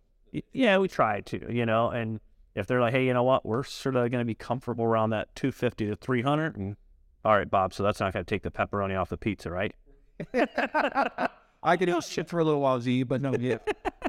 Yeah, 0.53 0.79
we 0.79 0.89
try 0.89 1.21
to, 1.21 1.55
you 1.55 1.65
know, 1.65 1.91
and 1.91 2.19
if 2.57 2.67
they're 2.67 2.81
like, 2.81 2.93
hey, 2.93 3.07
you 3.07 3.15
know 3.15 3.23
what, 3.23 3.47
we're 3.47 3.63
sort 3.63 3.95
of 3.95 4.11
going 4.11 4.21
to 4.21 4.25
be 4.25 4.35
comfortable 4.35 4.85
around 4.85 5.11
that 5.11 5.33
250 5.37 5.87
to 5.87 5.95
300. 5.95 6.57
And 6.57 6.73
mm-hmm. 6.73 7.29
all 7.29 7.37
right, 7.37 7.49
Bob, 7.49 7.73
so 7.73 7.85
that's 7.85 8.01
not 8.01 8.13
going 8.13 8.25
to 8.25 8.29
take 8.29 8.43
the 8.43 8.51
pepperoni 8.51 9.01
off 9.01 9.09
the 9.09 9.17
pizza, 9.17 9.53
right? 9.53 9.73
I 11.63 11.77
can 11.77 11.87
do 11.87 12.01
shit 12.01 12.29
for 12.29 12.41
a 12.41 12.45
little 12.45 12.61
while, 12.61 12.81
Z, 12.81 13.05
but 13.05 13.23
no, 13.23 13.35
yeah, 13.39 13.59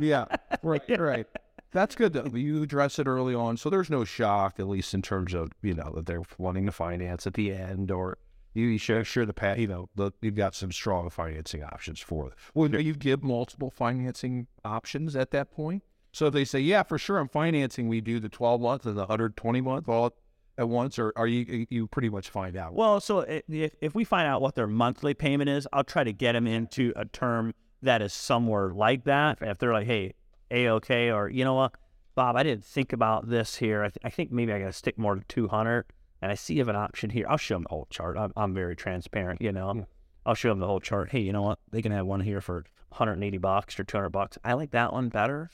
yeah, 0.02 0.26
right, 0.64 0.82
right. 1.00 1.28
That's 1.72 1.94
good 1.94 2.14
though. 2.14 2.26
You 2.34 2.64
address 2.64 2.98
it 2.98 3.06
early 3.06 3.36
on, 3.36 3.58
so 3.58 3.70
there's 3.70 3.92
no 3.92 4.06
shock, 4.06 4.56
at 4.58 4.68
least 4.68 4.96
in 4.96 5.04
terms 5.04 5.36
of 5.36 5.52
you 5.62 5.76
know 5.76 5.92
that 5.94 6.08
they're 6.08 6.24
wanting 6.40 6.66
to 6.66 6.72
finance 6.72 7.28
at 7.28 7.36
the 7.36 7.54
end, 7.54 7.92
or 7.92 8.18
you 8.54 8.78
sure 8.78 9.04
sure 9.04 9.26
the 9.26 9.34
pat, 9.34 9.60
you 9.60 9.68
know, 9.68 9.90
the, 9.96 10.12
you've 10.22 10.36
got 10.36 10.56
some 10.56 10.72
strong 10.72 11.10
financing 11.10 11.64
options 11.64 12.00
for 12.00 12.28
it. 12.28 12.34
Well, 12.54 12.70
you 12.70 12.94
give 12.94 13.24
multiple 13.24 13.70
financing 13.70 14.48
options 14.66 15.16
at 15.16 15.32
that 15.32 15.52
point. 15.52 15.84
So 16.12 16.28
if 16.28 16.34
they 16.34 16.46
say, 16.46 16.60
yeah, 16.60 16.84
for 16.84 16.98
sure, 16.98 17.20
I'm 17.20 17.30
financing, 17.30 17.88
we 17.88 18.02
do 18.02 18.20
the 18.20 18.30
12 18.30 18.62
month 18.62 18.86
and 18.86 18.96
the 18.96 19.02
120 19.02 19.62
month 19.62 19.88
all 19.88 20.14
at 20.58 20.68
once, 20.68 21.00
or 21.00 21.14
are 21.16 21.28
you 21.28 21.66
you 21.70 21.88
pretty 21.88 22.10
much 22.10 22.30
find 22.30 22.58
out? 22.58 22.74
Well, 22.74 23.00
so 23.00 23.20
if, 23.20 23.44
if 23.80 23.96
we 23.96 24.04
find 24.04 24.28
out 24.28 24.42
what 24.42 24.56
their 24.56 24.68
monthly 24.68 25.14
payment 25.14 25.50
is, 25.50 25.68
I'll 25.72 25.84
try 25.84 26.04
to 26.04 26.12
get 26.12 26.34
them 26.34 26.48
into 26.48 26.92
a 26.96 27.06
term 27.06 27.54
that 27.82 28.02
is 28.02 28.12
somewhere 28.12 28.74
like 28.74 29.06
that. 29.06 29.38
If 29.42 29.58
they're 29.60 29.72
like, 29.72 29.88
hey, 29.88 30.16
A 30.52 30.68
OK, 30.68 31.12
or 31.12 31.30
you 31.30 31.46
know 31.46 31.54
what, 31.54 31.74
Bob, 32.16 32.36
I 32.36 32.44
didn't 32.44 32.66
think 32.66 32.92
about 32.92 33.30
this 33.30 33.56
here. 33.56 33.84
I, 33.84 33.88
th- 33.88 34.00
I 34.04 34.10
think 34.10 34.32
maybe 34.32 34.52
I 34.52 34.60
got 34.60 34.66
to 34.66 34.74
stick 34.74 34.98
more 34.98 35.16
to 35.16 35.24
200. 35.30 35.86
And 36.22 36.32
I 36.32 36.36
see 36.36 36.56
you 36.56 36.60
have 36.60 36.68
an 36.68 36.76
option 36.76 37.10
here. 37.10 37.26
I'll 37.30 37.38
show 37.38 37.56
them 37.56 37.64
the 37.64 37.70
whole 37.70 37.88
chart. 37.90 38.18
I'm, 38.18 38.34
I'm 38.36 38.54
very 38.54 38.76
transparent, 38.76 39.42
you 39.42 39.52
know. 39.52 39.86
I'll 40.26 40.36
show 40.36 40.50
them 40.50 40.60
the 40.60 40.68
whole 40.68 40.80
chart. 40.80 41.10
Hey, 41.12 41.22
you 41.22 41.32
know 41.32 41.42
what? 41.42 41.60
They 41.72 41.82
can 41.82 41.92
have 41.92 42.06
one 42.06 42.20
here 42.20 42.42
for 42.42 42.66
180 42.90 43.38
bucks 43.38 43.80
or 43.80 43.84
200 43.84 44.10
bucks. 44.10 44.38
I 44.44 44.54
like 44.54 44.72
that 44.72 44.94
one 44.94 45.10
better. 45.10 45.50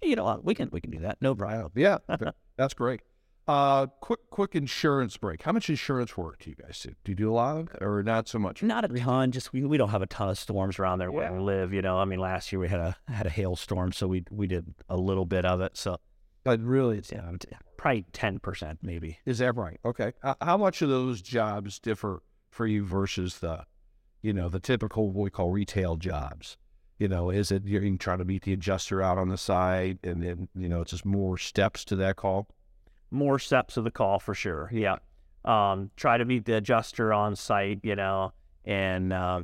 Hey, 0.00 0.08
you 0.08 0.16
know 0.16 0.24
what? 0.24 0.44
We 0.44 0.54
can 0.54 0.70
we 0.72 0.80
can 0.80 0.90
do 0.90 1.00
that. 1.00 1.18
No 1.20 1.34
problem. 1.34 1.70
Yeah, 1.74 1.98
that's 2.56 2.74
great. 2.74 3.02
Uh, 3.48 3.86
quick, 4.00 4.20
quick 4.30 4.54
insurance 4.54 5.16
break. 5.16 5.42
How 5.42 5.52
much 5.52 5.68
insurance 5.68 6.16
work 6.16 6.38
do 6.38 6.50
you 6.50 6.56
guys 6.56 6.80
do? 6.80 6.90
Do 7.04 7.12
you 7.12 7.16
do 7.16 7.30
a 7.30 7.34
lot 7.34 7.56
of 7.56 7.68
or 7.80 8.02
not 8.02 8.28
so 8.28 8.38
much? 8.38 8.62
Not 8.62 8.84
a 8.84 8.88
ton. 8.88 9.32
Just 9.32 9.52
we, 9.52 9.64
we 9.64 9.76
don't 9.76 9.88
have 9.88 10.02
a 10.02 10.06
ton 10.06 10.28
of 10.28 10.38
storms 10.38 10.78
around 10.78 11.00
there 11.00 11.10
where 11.10 11.32
we 11.32 11.40
live. 11.40 11.72
You 11.72 11.82
know, 11.82 11.98
I 11.98 12.04
mean, 12.04 12.20
last 12.20 12.52
year 12.52 12.60
we 12.60 12.68
had 12.68 12.80
a 12.80 12.96
had 13.08 13.26
a 13.26 13.30
hailstorm, 13.30 13.92
so 13.92 14.06
we 14.06 14.24
we 14.30 14.46
did 14.46 14.74
a 14.88 14.96
little 14.96 15.26
bit 15.26 15.44
of 15.44 15.60
it. 15.60 15.76
So 15.76 15.98
But 16.42 16.60
really, 16.60 16.98
it's 16.98 17.12
yeah, 17.12 17.30
probably 17.76 18.06
ten 18.12 18.38
percent 18.38 18.78
maybe. 18.82 19.18
is 19.26 19.38
that 19.38 19.56
right? 19.56 19.78
Okay. 19.84 20.12
Uh, 20.22 20.34
how 20.40 20.56
much 20.56 20.82
of 20.82 20.88
those 20.88 21.20
jobs 21.20 21.78
differ 21.78 22.22
for 22.50 22.66
you 22.66 22.84
versus 22.84 23.38
the, 23.38 23.64
you 24.22 24.32
know, 24.32 24.48
the 24.48 24.60
typical 24.60 25.10
what 25.10 25.24
we 25.24 25.30
call 25.30 25.50
retail 25.50 25.96
jobs? 25.96 26.56
You 26.98 27.08
know, 27.08 27.30
is 27.30 27.50
it 27.50 27.64
you're 27.64 27.96
trying 27.96 28.18
to 28.18 28.24
meet 28.24 28.42
the 28.42 28.52
adjuster 28.52 29.02
out 29.02 29.18
on 29.18 29.28
the 29.28 29.38
side, 29.38 29.98
and 30.02 30.22
then 30.22 30.48
you 30.54 30.68
know 30.68 30.80
it's 30.82 30.90
just 30.90 31.06
more 31.06 31.38
steps 31.38 31.84
to 31.86 31.96
that 31.96 32.16
call? 32.16 32.48
More 33.10 33.38
steps 33.38 33.76
of 33.76 33.84
the 33.84 33.90
call 33.90 34.18
for 34.18 34.34
sure. 34.34 34.70
Yeah. 34.72 34.96
Um, 35.44 35.90
try 35.96 36.18
to 36.18 36.24
meet 36.24 36.44
the 36.44 36.56
adjuster 36.56 37.12
on 37.12 37.36
site. 37.36 37.80
You 37.82 37.96
know, 37.96 38.32
and 38.64 39.12
uh, 39.12 39.42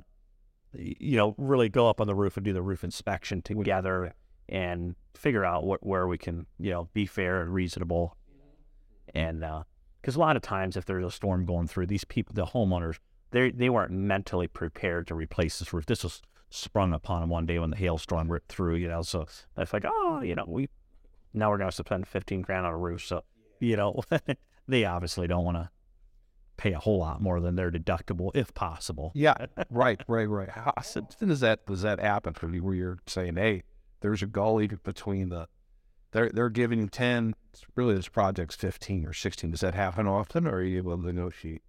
you 0.73 1.17
know 1.17 1.35
really 1.39 1.69
go 1.69 1.89
up 1.89 2.01
on 2.01 2.07
the 2.07 2.15
roof 2.15 2.37
and 2.37 2.45
do 2.45 2.53
the 2.53 2.63
roof 2.63 2.85
inspection 2.85 3.43
together 3.43 4.15
and 4.49 4.95
figure 5.15 5.45
out 5.45 5.65
what 5.65 5.85
where 5.85 6.07
we 6.07 6.19
can 6.19 6.47
you 6.59 6.71
know 6.71 6.89
be 6.93 7.07
fair 7.07 7.43
and 7.43 7.53
reasonable. 7.53 8.17
And 9.15 9.45
uh, 9.45 9.63
because 10.01 10.17
a 10.17 10.21
lot 10.21 10.37
of 10.37 10.43
times 10.43 10.77
if 10.77 10.85
there's 10.85 11.05
a 11.05 11.11
storm 11.11 11.47
going 11.47 11.67
through, 11.67 11.87
these 11.87 12.05
people, 12.05 12.35
the 12.35 12.47
homeowners, 12.47 12.99
they 13.31 13.51
they 13.51 13.71
weren't 13.71 13.93
mentally 13.93 14.47
prepared 14.47 15.07
to 15.09 15.15
replace 15.15 15.59
this 15.59 15.73
roof. 15.73 15.87
This 15.87 16.05
was 16.05 16.23
sprung 16.51 16.93
upon 16.93 17.23
them 17.23 17.31
one 17.31 17.47
day 17.47 17.59
when 17.59 17.71
the 17.71 17.77
hailstorm 17.77 18.31
ripped 18.31 18.51
through. 18.51 18.77
You 18.77 18.89
know, 18.89 19.03
so 19.03 19.27
it's 19.57 19.73
like, 19.73 19.85
oh, 19.87 20.21
you 20.23 20.35
know, 20.35 20.45
we 20.47 20.69
now 21.35 21.51
we're 21.51 21.59
going 21.59 21.71
to 21.71 21.77
spend 21.77 22.07
fifteen 22.07 22.43
grand 22.43 22.67
on 22.67 22.73
a 22.73 22.79
roof. 22.79 23.05
So 23.05 23.25
you 23.61 23.77
know, 23.77 24.01
they 24.69 24.85
obviously 24.85 25.27
don't 25.27 25.45
want 25.45 25.57
to 25.57 25.71
pay 26.57 26.73
a 26.73 26.79
whole 26.79 26.99
lot 26.99 27.21
more 27.21 27.41
than 27.41 27.55
their 27.57 27.71
deductible 27.71 28.31
if 28.35 28.55
possible. 28.55 29.13
Yeah, 29.15 29.35
right, 29.71 30.01
right, 30.09 30.29
right. 30.29 30.49
How 30.49 30.73
often 30.77 31.07
does 31.29 31.41
that 31.41 31.67
does 31.67 31.83
that 31.83 32.01
happen 32.01 32.35
for 32.35 32.49
you? 32.53 32.63
Where 32.63 32.75
you're 32.75 32.99
saying, 33.07 33.37
"Hey, 33.37 33.63
there's 34.07 34.23
a 34.23 34.27
gully 34.27 34.69
between 34.85 35.31
the 35.31 35.49
they're 36.13 36.31
they're 36.31 36.49
giving 36.49 36.79
you 36.79 36.87
ten. 36.89 37.35
Really, 37.75 37.95
this 37.95 38.07
project's 38.09 38.55
fifteen 38.55 39.05
or 39.05 39.13
sixteen. 39.13 39.51
Does 39.51 39.61
that 39.61 39.75
happen 39.75 40.07
often, 40.07 40.47
or 40.47 40.57
are 40.59 40.63
you 40.63 40.79
able 40.79 40.97
to 40.97 41.13
negotiate 41.13 41.63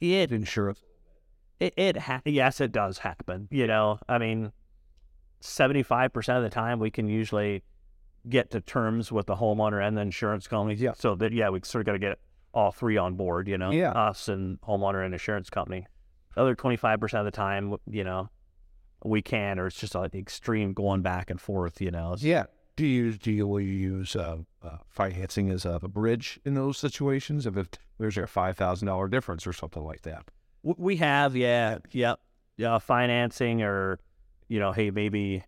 It 0.00 0.32
insurance? 0.32 0.82
It, 1.60 1.72
it 1.76 1.96
ha- 1.96 2.22
yes, 2.24 2.60
it 2.60 2.72
does 2.72 2.98
happen. 2.98 3.46
You 3.52 3.68
know, 3.68 4.00
I 4.08 4.18
mean, 4.18 4.50
seventy-five 5.40 6.12
percent 6.12 6.38
of 6.38 6.44
the 6.44 6.50
time 6.50 6.80
we 6.80 6.90
can 6.90 7.08
usually 7.08 7.62
get 8.28 8.50
to 8.50 8.60
terms 8.60 9.12
with 9.12 9.26
the 9.26 9.36
homeowner 9.36 9.86
and 9.86 9.96
the 9.96 10.00
insurance 10.02 10.48
company. 10.48 10.74
Yeah. 10.74 10.92
So 10.96 11.14
that 11.14 11.32
yeah, 11.32 11.50
we 11.50 11.60
sort 11.62 11.82
of 11.82 11.86
got 11.86 11.92
to 11.92 11.98
get 12.00 12.18
all 12.52 12.72
three 12.72 12.96
on 12.96 13.14
board. 13.14 13.46
You 13.46 13.58
know, 13.58 13.70
Yeah. 13.70 13.92
us 13.92 14.28
and 14.28 14.60
homeowner 14.62 15.04
and 15.04 15.14
insurance 15.14 15.48
company. 15.48 15.86
The 16.34 16.40
other 16.40 16.56
twenty-five 16.56 16.98
percent 16.98 17.20
of 17.20 17.32
the 17.32 17.36
time, 17.36 17.76
you 17.88 18.02
know, 18.02 18.30
we 19.04 19.22
can, 19.22 19.58
or 19.58 19.66
it's 19.66 19.78
just 19.78 19.94
an 19.94 20.10
extreme 20.14 20.72
going 20.72 21.02
back 21.02 21.30
and 21.30 21.40
forth. 21.40 21.80
You 21.80 21.90
know. 21.90 22.16
Yeah. 22.18 22.44
Do 22.76 22.84
you 22.84 23.04
use 23.04 23.18
do 23.18 23.30
you 23.30 23.46
will 23.46 23.60
you 23.60 23.72
use 23.72 24.16
uh, 24.16 24.38
uh, 24.62 24.78
financing 24.88 25.48
as 25.50 25.64
a, 25.64 25.78
a 25.82 25.88
bridge 25.88 26.40
in 26.44 26.54
those 26.54 26.76
situations? 26.76 27.46
If 27.46 27.56
it, 27.56 27.78
there's 27.98 28.18
a 28.18 28.26
five 28.26 28.56
thousand 28.56 28.88
dollar 28.88 29.06
difference 29.06 29.46
or 29.46 29.52
something 29.52 29.84
like 29.84 30.02
that. 30.02 30.24
We 30.64 30.96
have, 30.96 31.36
yeah, 31.36 31.78
yep, 31.90 32.20
yeah, 32.56 32.78
financing 32.78 33.62
or, 33.62 34.00
you 34.48 34.58
know, 34.58 34.72
hey, 34.72 34.90
maybe, 34.90 35.44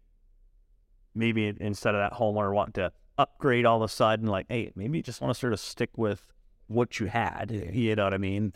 maybe 1.15 1.55
instead 1.59 1.95
of 1.95 2.01
that 2.01 2.19
homeowner 2.19 2.53
wanting 2.53 2.75
to 2.75 2.93
upgrade 3.17 3.65
all 3.65 3.77
of 3.77 3.83
a 3.83 3.89
sudden, 3.89 4.27
like, 4.27 4.45
hey, 4.51 4.73
maybe 4.77 4.99
you 4.99 5.03
just 5.03 5.23
want 5.23 5.33
to 5.33 5.41
sort 5.41 5.55
of 5.55 5.61
stick 5.61 5.91
with 5.97 6.35
what 6.67 7.01
you 7.01 7.07
had, 7.07 7.51
you 7.73 7.97
know 7.97 8.05
what 8.05 8.13
I 8.13 8.19
mean, 8.19 8.53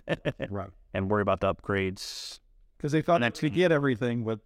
Right. 0.51 0.69
and 0.95 1.11
worry 1.11 1.23
about 1.23 1.41
the 1.41 1.55
upgrades. 1.55 2.41
Because 2.77 2.93
they 2.93 3.03
thought 3.03 3.35
to 3.35 3.51
get 3.51 3.73
everything, 3.73 4.25
but 4.25 4.41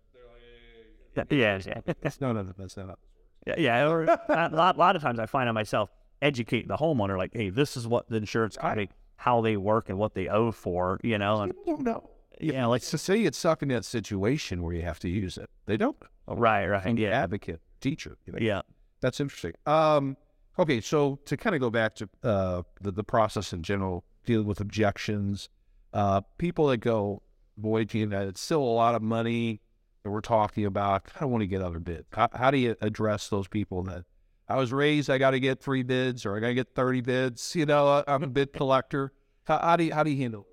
Yeah, 1.17 1.25
yeah, 1.31 1.81
yeah, 1.87 2.11
no, 2.21 2.33
no, 2.33 2.43
that's 2.57 2.77
not. 2.77 2.99
yeah. 3.47 3.55
yeah 3.59 3.89
or 3.89 4.03
a 4.29 4.51
lot, 4.53 4.77
lot 4.79 4.97
of 4.97 5.03
times 5.03 5.19
I 5.19 5.27
find 5.27 5.49
on 5.49 5.55
myself 5.55 5.91
educating 6.23 6.69
the 6.69 6.77
homeowner, 6.77 7.17
like, 7.19 7.33
hey, 7.35 7.51
this 7.51 7.77
is 7.77 7.87
what 7.87 8.09
the 8.09 8.17
insurance 8.17 8.57
company, 8.57 8.89
how 9.17 9.41
they 9.41 9.57
work 9.57 9.89
and 9.89 9.99
what 9.99 10.15
they 10.15 10.29
owe 10.29 10.51
for, 10.53 10.99
you 11.03 11.19
know, 11.19 11.43
and 11.43 11.53
don't 11.67 11.83
know. 11.83 12.09
yeah, 12.41 12.67
like, 12.67 12.83
So 12.83 12.97
say 12.97 13.23
it's 13.23 13.39
stuck 13.39 13.63
in 13.63 13.69
that 13.69 13.85
situation 13.85 14.63
where 14.63 14.75
you 14.75 14.83
have 14.83 14.99
to 15.01 15.09
use 15.09 15.37
it. 15.39 15.51
They 15.67 15.77
don't. 15.77 15.97
right, 16.27 16.67
right, 16.67 16.85
And 16.85 16.99
yeah, 16.99 17.11
advocate, 17.11 17.61
teacher. 17.81 18.17
you 18.27 18.33
know. 18.33 18.39
yeah. 18.41 18.63
That's 19.01 19.21
interesting. 19.21 19.53
Um, 19.67 20.17
okay, 20.59 20.81
so 20.81 21.17
to 21.27 21.37
kind 21.37 21.55
of 21.55 21.61
go 21.61 21.69
back 21.69 21.95
to 21.97 22.09
uh, 22.23 22.63
the 22.81 22.91
the 22.91 23.05
process 23.05 23.53
in 23.53 23.63
general, 23.63 24.03
dealing 24.25 24.47
with 24.47 24.61
objections, 24.61 25.51
uh, 25.93 26.23
people 26.39 26.69
that 26.69 26.79
go, 26.79 27.21
boy, 27.59 27.85
Gina, 27.85 28.23
it's 28.23 28.41
still 28.41 28.63
a 28.63 28.75
lot 28.83 28.95
of 28.95 29.03
money 29.03 29.61
that 30.05 30.11
we're 30.11 30.21
talking 30.21 30.67
about. 30.67 31.11
I 31.17 31.21
don't 31.21 31.31
want 31.31 31.43
to 31.43 31.47
get 31.47 31.63
other 31.63 31.81
bids. 31.81 32.05
How, 32.13 32.29
how 32.33 32.51
do 32.51 32.59
you 32.59 32.77
address 32.81 33.29
those 33.29 33.49
people 33.49 33.83
that 33.85 34.05
I 34.49 34.57
was 34.57 34.73
raised, 34.73 35.09
I 35.09 35.17
got 35.19 35.31
to 35.31 35.41
get 35.41 35.61
three 35.61 35.83
bids 35.83 36.27
or 36.27 36.37
I 36.37 36.41
got 36.41 36.49
to 36.49 36.55
get 36.55 36.75
thirty 36.75 37.01
bids? 37.01 37.55
You 37.57 37.67
know, 37.67 37.89
I- 37.89 38.05
I'm 38.07 38.23
a 38.23 38.29
bid 38.29 38.53
collector. 38.53 39.13
How, 39.45 39.59
how 39.59 39.77
do 39.77 39.85
you 39.85 39.95
how 39.95 40.03
do 40.03 40.11
you 40.11 40.19
handle? 40.23 40.47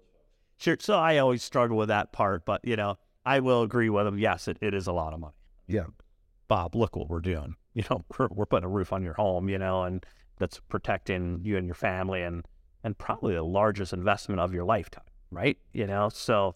Sure. 0.58 0.78
So 0.80 0.96
I 0.98 1.18
always 1.18 1.44
struggle 1.44 1.76
with 1.78 1.90
that 1.90 2.12
part, 2.14 2.46
but 2.46 2.62
you 2.64 2.76
know, 2.76 2.98
I 3.26 3.40
will 3.42 3.62
agree 3.64 3.90
with 3.90 4.06
them. 4.06 4.18
Yes, 4.18 4.48
it, 4.48 4.58
it 4.62 4.74
is 4.74 4.88
a 4.88 4.94
lot 4.94 5.14
of 5.14 5.20
money. 5.20 5.34
Yeah, 5.68 5.86
Bob, 6.48 6.76
look 6.76 6.96
what 6.96 7.10
we're 7.10 7.20
doing. 7.20 7.56
You 7.74 7.86
know, 7.90 8.02
we're, 8.20 8.28
we're 8.32 8.46
putting 8.46 8.66
a 8.66 8.70
roof 8.70 8.92
on 8.92 9.02
your 9.02 9.14
home, 9.14 9.48
you 9.48 9.58
know, 9.58 9.84
and 9.84 10.06
that's 10.38 10.60
protecting 10.68 11.40
you 11.42 11.56
and 11.56 11.66
your 11.68 11.74
family 11.74 12.22
and, 12.22 12.46
and 12.84 12.98
probably 12.98 13.34
the 13.34 13.44
largest 13.44 13.94
investment 13.94 14.42
of 14.42 14.54
your 14.54 14.66
lifetime, 14.66 15.06
right? 15.30 15.58
You 15.72 15.88
know, 15.88 16.10
so, 16.10 16.56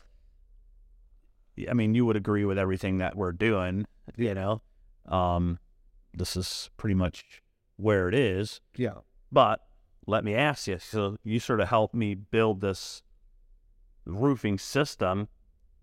I 1.69 1.73
mean, 1.73 1.95
you 1.95 2.05
would 2.05 2.15
agree 2.15 2.45
with 2.45 2.57
everything 2.57 2.97
that 2.97 3.15
we're 3.15 3.31
doing, 3.31 3.85
you 4.17 4.33
know. 4.33 4.61
Um, 5.07 5.59
this 6.13 6.35
is 6.35 6.69
pretty 6.77 6.95
much 6.95 7.41
where 7.77 8.07
it 8.07 8.15
is. 8.15 8.61
yeah, 8.75 8.99
But 9.31 9.61
let 10.07 10.23
me 10.23 10.35
ask 10.35 10.67
you. 10.67 10.79
So 10.79 11.17
you 11.23 11.39
sort 11.39 11.61
of 11.61 11.67
helped 11.69 11.95
me 11.95 12.15
build 12.15 12.61
this 12.61 13.03
roofing 14.05 14.57
system. 14.57 15.27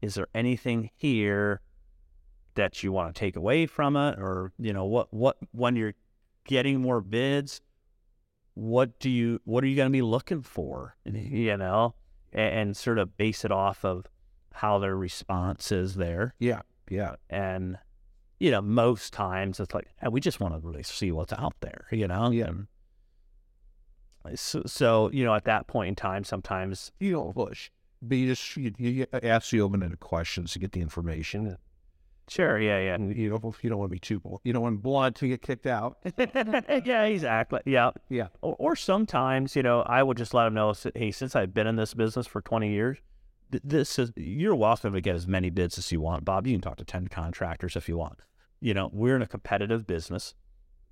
Is 0.00 0.14
there 0.14 0.28
anything 0.34 0.90
here 0.94 1.60
that 2.54 2.82
you 2.82 2.92
want 2.92 3.14
to 3.14 3.18
take 3.18 3.36
away 3.36 3.66
from 3.66 3.96
it, 3.96 4.18
or 4.18 4.52
you 4.58 4.72
know 4.72 4.84
what 4.84 5.12
what 5.12 5.36
when 5.52 5.76
you're 5.76 5.94
getting 6.44 6.80
more 6.80 7.00
bids, 7.00 7.60
what 8.54 8.98
do 8.98 9.08
you 9.08 9.40
what 9.44 9.64
are 9.64 9.66
you 9.66 9.76
going 9.76 9.88
to 9.88 9.92
be 9.92 10.02
looking 10.02 10.42
for? 10.42 10.96
You 11.04 11.56
know, 11.56 11.94
and, 12.32 12.54
and 12.54 12.76
sort 12.76 12.98
of 12.98 13.16
base 13.16 13.44
it 13.44 13.52
off 13.52 13.84
of 13.84 14.06
how 14.54 14.78
their 14.78 14.96
response 14.96 15.72
is 15.72 15.94
there. 15.94 16.34
Yeah, 16.38 16.62
yeah. 16.90 17.16
And 17.30 17.78
you 18.38 18.50
know, 18.50 18.60
most 18.60 19.12
times 19.12 19.60
it's 19.60 19.74
like 19.74 19.88
hey, 20.00 20.08
we 20.08 20.20
just 20.20 20.40
want 20.40 20.54
to 20.54 20.60
really 20.66 20.82
see 20.82 21.12
what's 21.12 21.32
out 21.32 21.54
there. 21.60 21.86
You 21.90 22.08
know, 22.08 22.30
Yeah. 22.30 22.46
And 22.48 22.66
so, 24.34 24.62
so 24.66 25.10
you 25.12 25.24
know, 25.24 25.34
at 25.34 25.44
that 25.44 25.66
point 25.66 25.88
in 25.88 25.94
time, 25.94 26.24
sometimes 26.24 26.92
You 27.00 27.12
don't 27.12 27.34
push, 27.34 27.70
but 28.00 28.16
you 28.16 28.28
just 28.28 28.56
you, 28.56 28.72
you 28.78 29.06
ask 29.22 29.50
the 29.50 29.60
open-ended 29.60 30.00
questions 30.00 30.52
to 30.52 30.58
get 30.58 30.72
the 30.72 30.80
information. 30.80 31.56
sure, 32.28 32.58
yeah, 32.58 32.78
yeah. 32.80 32.94
And 32.94 33.16
you 33.16 33.30
don't 33.30 33.56
you 33.62 33.70
don't 33.70 33.78
want 33.78 33.90
to 33.90 33.94
be 33.94 33.98
too 33.98 34.20
you 34.44 34.52
don't 34.52 34.62
want 34.62 34.82
blunt 34.82 35.16
to 35.16 35.28
get 35.28 35.42
kicked 35.42 35.66
out. 35.66 35.98
yeah, 36.18 37.04
exactly. 37.04 37.60
Yeah. 37.64 37.90
Yeah. 38.08 38.28
Or, 38.42 38.56
or 38.58 38.76
sometimes, 38.76 39.56
you 39.56 39.62
know, 39.62 39.82
I 39.82 40.02
would 40.02 40.16
just 40.16 40.34
let 40.34 40.44
them 40.44 40.54
know, 40.54 40.72
hey, 40.94 41.10
since 41.10 41.34
I've 41.34 41.52
been 41.52 41.66
in 41.66 41.76
this 41.76 41.94
business 41.94 42.26
for 42.26 42.40
20 42.40 42.70
years, 42.70 42.98
this 43.62 43.98
is, 43.98 44.12
you're 44.16 44.54
welcome 44.54 44.92
to 44.94 45.00
get 45.00 45.14
as 45.14 45.26
many 45.26 45.50
bids 45.50 45.78
as 45.78 45.90
you 45.92 46.00
want. 46.00 46.24
Bob, 46.24 46.46
you 46.46 46.54
can 46.54 46.60
talk 46.60 46.76
to 46.78 46.84
10 46.84 47.08
contractors 47.08 47.76
if 47.76 47.88
you 47.88 47.96
want. 47.96 48.20
You 48.60 48.74
know, 48.74 48.90
we're 48.92 49.16
in 49.16 49.22
a 49.22 49.26
competitive 49.26 49.86
business. 49.86 50.34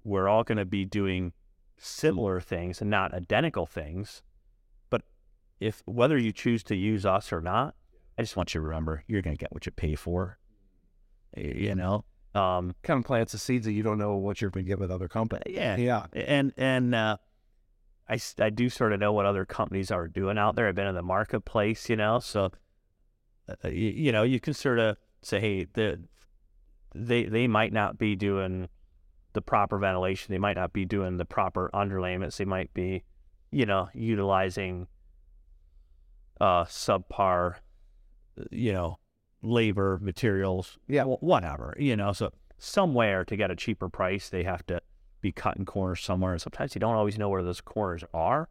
We're 0.05 0.29
all 0.29 0.45
going 0.45 0.59
to 0.59 0.65
be 0.65 0.85
doing 0.85 1.33
similar 1.79 2.41
things 2.41 2.81
and 2.81 2.91
not 2.91 3.15
identical 3.15 3.67
things. 3.67 4.23
But 4.91 5.03
if, 5.61 5.83
whether 5.87 6.19
you 6.19 6.33
choose 6.33 6.63
to 6.65 6.77
use 6.77 7.07
us 7.07 7.33
or 7.33 7.41
not, 7.41 7.75
I 8.19 8.23
just 8.23 8.37
want 8.37 8.55
you 8.55 8.61
to 8.61 8.67
remember 8.67 9.05
you're 9.07 9.23
going 9.23 9.37
to 9.37 9.41
get 9.41 9.53
what 9.53 9.67
you 9.67 9.73
pay 9.73 9.95
for. 9.95 10.39
You 11.37 11.75
know, 11.77 12.05
um, 12.35 12.75
Kind 12.83 12.99
of 12.99 13.05
plants 13.07 13.33
the 13.33 13.39
seeds 13.39 13.65
that 13.67 13.73
you 13.73 13.83
don't 13.83 13.99
know 13.99 14.17
what 14.17 14.41
you're 14.41 14.51
going 14.51 14.65
to 14.65 14.69
get 14.69 14.79
with 14.79 14.91
other 14.91 15.09
companies. 15.09 15.55
yeah, 15.55 15.77
Yeah. 15.77 16.07
and 16.13 16.53
and 16.57 16.95
uh, 16.95 17.17
I 18.11 18.19
I 18.41 18.51
do 18.51 18.69
sort 18.69 18.93
of 18.93 18.99
know 18.99 19.13
what 19.13 19.25
other 19.25 19.45
companies 19.45 19.91
are 19.91 20.09
doing 20.09 20.37
out 20.37 20.57
there. 20.57 20.67
I've 20.67 20.75
been 20.75 20.89
in 20.89 20.97
the 20.97 21.03
marketplace, 21.03 21.89
you 21.89 21.97
know, 21.97 22.19
so 22.19 22.51
uh, 23.49 23.69
you, 23.69 23.91
you 23.91 24.13
know 24.13 24.25
you 24.25 24.41
can 24.41 24.53
sort 24.53 24.81
of 24.81 24.97
say, 25.23 25.41
hey, 25.41 25.67
the, 25.73 26.01
they 26.95 27.25
they 27.25 27.47
might 27.47 27.73
not 27.73 27.99
be 27.99 28.17
doing 28.17 28.69
the 29.33 29.41
proper 29.41 29.79
ventilation. 29.79 30.33
They 30.33 30.39
might 30.39 30.57
not 30.57 30.73
be 30.73 30.85
doing 30.85 31.19
the 31.19 31.25
proper 31.25 31.71
underlayments. 31.73 32.37
They 32.37 32.45
might 32.45 32.75
be, 32.75 33.05
you 33.53 33.65
know, 33.65 33.89
utilizing 33.95 34.89
uh 36.41 36.65
subpar, 36.65 37.55
uh, 38.41 38.45
you 38.51 38.73
know, 38.73 38.99
labor 39.41 40.01
materials. 40.03 40.79
Yeah. 40.89 41.05
whatever, 41.05 41.77
you 41.79 41.97
know. 41.97 42.13
So 42.13 42.33
somewhere 42.59 43.25
to 43.25 43.37
get 43.37 43.53
a 43.53 43.57
cheaper 43.57 43.89
price, 43.89 44.29
they 44.29 44.43
have 44.43 44.67
to 44.67 44.81
be 45.21 45.33
cutting 45.33 45.65
corners 45.65 46.03
somewhere. 46.03 46.33
And 46.33 46.41
sometimes 46.41 46.75
you 46.75 46.81
don't 46.81 46.95
always 46.95 47.19
know 47.19 47.29
where 47.29 47.43
those 47.43 47.61
corners 47.61 48.05
are 48.13 48.49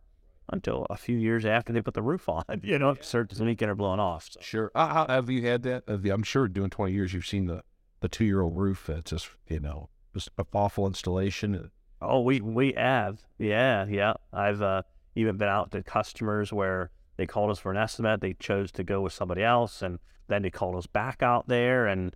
until 0.51 0.87
a 0.89 0.97
few 0.97 1.17
years 1.17 1.45
after 1.45 1.71
they 1.73 1.81
put 1.81 1.93
the 1.93 2.01
roof 2.01 2.27
on. 2.29 2.43
You 2.63 2.79
know, 2.79 2.91
it 2.91 3.03
starts 3.05 3.39
leaking 3.39 3.69
or 3.69 3.75
blowing 3.75 3.99
off. 3.99 4.29
So. 4.31 4.39
Sure. 4.41 4.71
Uh, 4.75 4.87
how, 4.87 5.07
have 5.07 5.29
you 5.29 5.45
had 5.45 5.63
that? 5.63 5.83
I'm 5.87 6.23
sure 6.23 6.47
doing 6.47 6.69
20 6.69 6.93
years, 6.93 7.13
you've 7.13 7.27
seen 7.27 7.45
the, 7.47 7.63
the 8.01 8.09
two 8.09 8.25
year 8.25 8.41
old 8.41 8.57
roof 8.57 8.85
that's 8.87 9.11
just, 9.11 9.29
you 9.47 9.59
know, 9.59 9.89
just 10.13 10.29
a 10.37 10.45
awful 10.53 10.87
installation. 10.87 11.71
Oh, 12.01 12.21
we 12.21 12.39
we 12.39 12.73
have, 12.77 13.19
yeah, 13.37 13.85
yeah. 13.85 14.13
I've 14.31 14.61
uh, 14.61 14.83
even 15.15 15.37
been 15.37 15.49
out 15.49 15.71
to 15.71 15.83
customers 15.83 16.53
where 16.53 16.91
they 17.17 17.25
called 17.25 17.51
us 17.51 17.59
for 17.59 17.71
an 17.71 17.77
estimate. 17.77 18.21
They 18.21 18.33
chose 18.33 18.71
to 18.73 18.83
go 18.83 19.01
with 19.01 19.11
somebody 19.11 19.43
else, 19.43 19.81
and 19.81 19.99
then 20.27 20.41
they 20.41 20.49
called 20.49 20.75
us 20.77 20.87
back 20.87 21.21
out 21.21 21.49
there, 21.49 21.87
and 21.87 22.15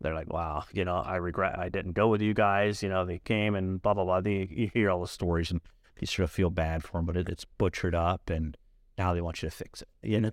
they're 0.00 0.14
like, 0.14 0.32
"Wow, 0.32 0.64
you 0.72 0.84
know, 0.84 0.96
I 0.96 1.16
regret 1.16 1.58
I 1.58 1.68
didn't 1.68 1.92
go 1.92 2.08
with 2.08 2.20
you 2.22 2.34
guys." 2.34 2.82
You 2.82 2.88
know, 2.88 3.04
they 3.04 3.18
came 3.18 3.54
and 3.54 3.80
blah 3.82 3.94
blah 3.94 4.04
blah. 4.04 4.20
They, 4.20 4.48
you 4.50 4.70
hear 4.72 4.90
all 4.90 5.00
the 5.00 5.08
stories, 5.08 5.50
and 5.50 5.60
you 6.00 6.06
sort 6.06 6.24
of 6.24 6.30
feel 6.30 6.50
bad 6.50 6.82
for 6.82 6.98
them, 6.98 7.06
but 7.06 7.16
it, 7.16 7.28
it's 7.28 7.44
butchered 7.44 7.94
up, 7.94 8.30
and 8.30 8.56
now 8.98 9.14
they 9.14 9.20
want 9.20 9.42
you 9.42 9.48
to 9.50 9.54
fix 9.54 9.82
it. 9.82 9.88
You 10.02 10.20
know, 10.20 10.32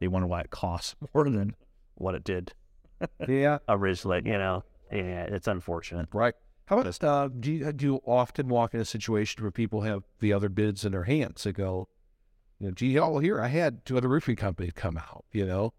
they 0.00 0.08
wonder 0.08 0.26
why 0.28 0.40
it 0.42 0.50
costs 0.50 0.94
more 1.14 1.24
than 1.28 1.54
what 1.94 2.14
it 2.14 2.24
did 2.24 2.52
Yeah. 3.28 3.58
originally. 3.68 4.22
You 4.24 4.38
know, 4.38 4.64
yeah, 4.92 5.24
it's 5.24 5.48
unfortunate. 5.48 6.08
Right. 6.12 6.34
How 6.66 6.78
about 6.78 7.02
uh, 7.02 7.28
do 7.28 7.50
you, 7.50 7.72
do 7.72 7.84
you 7.86 8.00
often 8.04 8.48
walk 8.48 8.74
in 8.74 8.80
a 8.80 8.84
situation 8.84 9.42
where 9.42 9.50
people 9.50 9.80
have 9.80 10.02
the 10.20 10.32
other 10.34 10.50
bids 10.50 10.84
in 10.84 10.92
their 10.92 11.04
hands? 11.04 11.42
They 11.44 11.52
go, 11.52 11.88
you 12.58 12.66
know, 12.66 12.72
gee, 12.74 12.98
oh, 12.98 13.20
here, 13.20 13.40
I 13.40 13.48
had 13.48 13.86
two 13.86 13.96
other 13.96 14.08
roofing 14.08 14.36
companies 14.36 14.72
come 14.74 14.98
out, 14.98 15.24
you 15.32 15.46
know. 15.46 15.72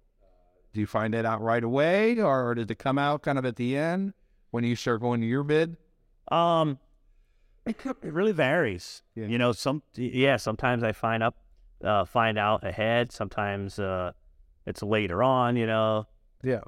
Do 0.73 0.79
you 0.79 0.87
find 0.87 1.13
that 1.13 1.25
out 1.25 1.41
right 1.41 1.63
away 1.63 2.19
or 2.19 2.53
did 2.55 2.69
it 2.69 2.75
come 2.79 2.97
out 2.97 3.21
kind 3.23 3.37
of 3.39 3.45
at 3.45 3.55
the 3.55 3.75
end 3.75 4.13
when 4.51 4.63
you 4.63 4.75
start 4.75 5.01
going 5.01 5.21
to 5.21 5.27
your 5.27 5.43
bid? 5.43 5.77
Um, 6.31 6.77
it 7.65 7.77
really 8.03 8.31
varies. 8.31 9.03
Yeah. 9.15 9.25
You 9.27 9.37
know, 9.37 9.51
some 9.51 9.83
yeah. 9.95 10.37
Sometimes 10.37 10.83
I 10.83 10.91
find 10.91 11.23
up, 11.23 11.35
uh, 11.83 12.05
find 12.05 12.37
out 12.37 12.63
ahead. 12.63 13.11
Sometimes 13.11 13.79
uh, 13.79 14.11
it's 14.65 14.81
later 14.83 15.23
on. 15.23 15.55
You 15.55 15.67
know, 15.67 16.07
Yeah. 16.43 16.61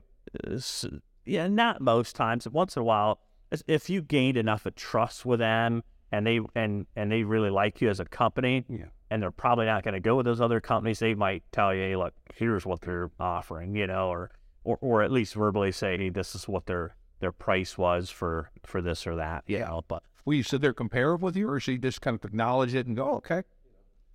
S- 0.51 0.85
yeah. 1.25 1.47
Not 1.47 1.81
most 1.81 2.15
times. 2.15 2.47
Once 2.47 2.75
in 2.75 2.81
a 2.81 2.85
while, 2.85 3.19
if- 3.51 3.63
if 3.67 3.89
you 3.89 4.01
gained 4.01 4.37
enough 4.37 4.65
of 4.65 4.75
trust 4.75 5.25
with 5.25 5.39
them 5.39 5.83
and 6.11 6.25
they 6.25 6.39
and 6.55 6.87
and 6.95 7.11
they 7.11 7.23
really 7.23 7.49
like 7.49 7.81
you 7.81 7.89
as 7.89 7.99
a 7.99 8.05
company, 8.05 8.65
Yeah. 8.67 8.85
And 9.11 9.21
they're 9.21 9.29
probably 9.29 9.65
not 9.65 9.83
going 9.83 9.93
to 9.93 9.99
go 9.99 10.15
with 10.15 10.25
those 10.25 10.41
other 10.41 10.59
companies. 10.61 10.99
They 10.99 11.13
might 11.13 11.43
tell 11.51 11.75
you, 11.75 11.81
hey, 11.81 11.95
look, 11.97 12.13
here's 12.33 12.65
what 12.65 12.81
they're 12.81 13.11
offering. 13.19 13.75
You 13.75 13.85
know, 13.85 14.07
or 14.09 14.31
or 14.63 14.77
or 14.81 15.03
at 15.03 15.11
least 15.11 15.35
verbally 15.35 15.71
say, 15.71 15.97
hey, 15.97 16.09
this 16.09 16.33
is 16.33 16.47
what 16.47 16.65
their 16.65 16.95
their 17.19 17.31
price 17.31 17.77
was 17.77 18.09
for 18.09 18.49
for 18.63 18.81
this 18.81 19.05
or 19.05 19.15
that. 19.17 19.43
You 19.45 19.59
Yeah. 19.59 19.65
know, 19.67 19.81
but 19.87 20.01
Will 20.23 20.35
you 20.35 20.43
sit 20.43 20.61
there 20.61 20.71
compare 20.73 21.15
with 21.15 21.35
you 21.35 21.49
or 21.49 21.59
should 21.59 21.71
you 21.73 21.77
just 21.79 21.99
kind 22.01 22.15
of 22.15 22.23
acknowledge 22.23 22.75
it 22.75 22.85
and 22.85 22.95
go, 22.95 23.15
okay? 23.15 23.41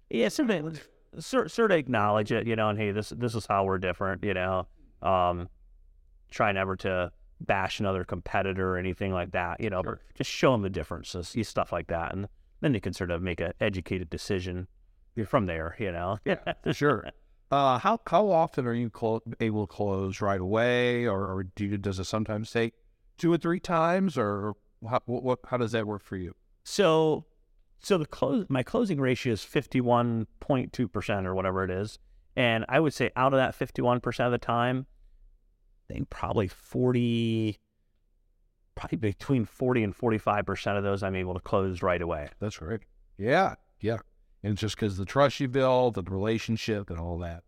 Yeah, 0.09 0.29
sort 0.29 0.51
of, 0.51 0.89
sort, 1.19 1.51
sort 1.51 1.73
of 1.73 1.79
acknowledge 1.79 2.31
it, 2.31 2.47
you 2.47 2.55
know, 2.55 2.69
and 2.69 2.79
hey, 2.79 2.93
this 2.93 3.11
this 3.11 3.35
is 3.35 3.45
how 3.47 3.65
we're 3.65 3.79
different, 3.79 4.23
you 4.25 4.33
know. 4.35 4.67
Um, 5.03 5.49
try 6.31 6.53
never 6.53 6.77
to 6.77 7.11
bash 7.41 7.81
another 7.81 8.05
competitor 8.05 8.75
or 8.75 8.79
anything 8.79 9.13
like 9.13 9.33
that, 9.33 9.61
you 9.61 9.69
know, 9.69 9.83
but 9.83 9.99
just 10.15 10.31
show 10.31 10.53
them 10.53 10.63
the 10.63 10.71
differences, 10.71 11.35
stuff 11.43 11.73
like 11.73 11.89
that, 11.89 12.15
and 12.15 12.29
then 12.61 12.73
they 12.73 12.81
can 12.81 12.93
sort 12.93 13.11
of 13.11 13.21
make 13.21 13.41
an 13.41 13.53
educated 13.61 14.09
decision 14.09 14.69
from 15.25 15.47
there, 15.47 15.77
you 15.79 15.93
know. 15.93 16.19
Yeah, 16.25 16.55
Sure. 16.73 17.09
Uh, 17.51 17.79
how 17.79 18.01
how 18.09 18.29
often 18.29 18.67
are 18.67 18.75
you 18.75 18.91
clo- 18.91 19.23
able 19.39 19.69
to 19.69 19.73
close 19.73 20.21
right 20.21 20.41
away, 20.41 21.07
or, 21.07 21.33
or 21.33 21.45
do 21.45 21.65
you, 21.67 21.79
does 21.79 22.01
it 22.01 22.05
sometimes 22.05 22.51
take 22.51 22.75
two 23.19 23.33
or 23.33 23.39
three 23.39 23.61
times, 23.61 24.19
or 24.19 24.55
how 24.89 25.01
what, 25.07 25.23
what 25.23 25.39
how 25.47 25.57
does 25.57 25.71
that 25.71 25.87
work 25.87 26.03
for 26.03 26.17
you? 26.17 26.35
So, 26.65 27.25
so 27.79 27.99
the 27.99 28.07
close 28.07 28.47
my 28.49 28.65
closing 28.65 29.01
ratio 29.01 29.33
is 29.33 29.45
fifty 29.45 29.81
one 29.81 30.27
point 30.41 30.73
two 30.73 30.89
percent 30.89 31.25
or 31.25 31.37
whatever 31.37 31.63
it 31.63 31.71
is, 31.71 32.01
and 32.35 32.65
I 32.69 32.81
would 32.81 32.93
say 32.93 33.13
out 33.15 33.33
of 33.33 33.39
that 33.39 33.55
fifty 33.55 33.81
one 33.81 34.01
percent 34.01 34.27
of 34.27 34.33
the 34.33 34.45
time, 34.45 34.87
I 35.89 35.95
think 35.95 36.11
probably 36.11 36.49
forty, 36.49 37.61
probably 38.75 38.99
between 38.99 39.45
forty 39.45 39.85
and 39.85 39.95
forty 39.95 40.19
five 40.19 40.47
percent 40.47 40.79
of 40.79 40.83
those 40.83 41.05
I'm 41.05 41.15
able 41.15 41.35
to 41.35 41.41
close 41.41 41.81
right 41.81 42.03
away. 42.03 42.29
That's 42.41 42.57
great. 42.57 42.81
Yeah, 43.19 43.55
yeah, 43.79 43.99
and 44.43 44.53
it's 44.53 44.61
just 44.61 44.77
because 44.77 44.97
the 44.97 45.05
trust 45.05 45.41
you 45.41 45.49
build, 45.49 45.95
the 45.95 46.03
relationship, 46.03 46.91
and 46.91 46.99
all 46.99 47.19
that. 47.19 47.43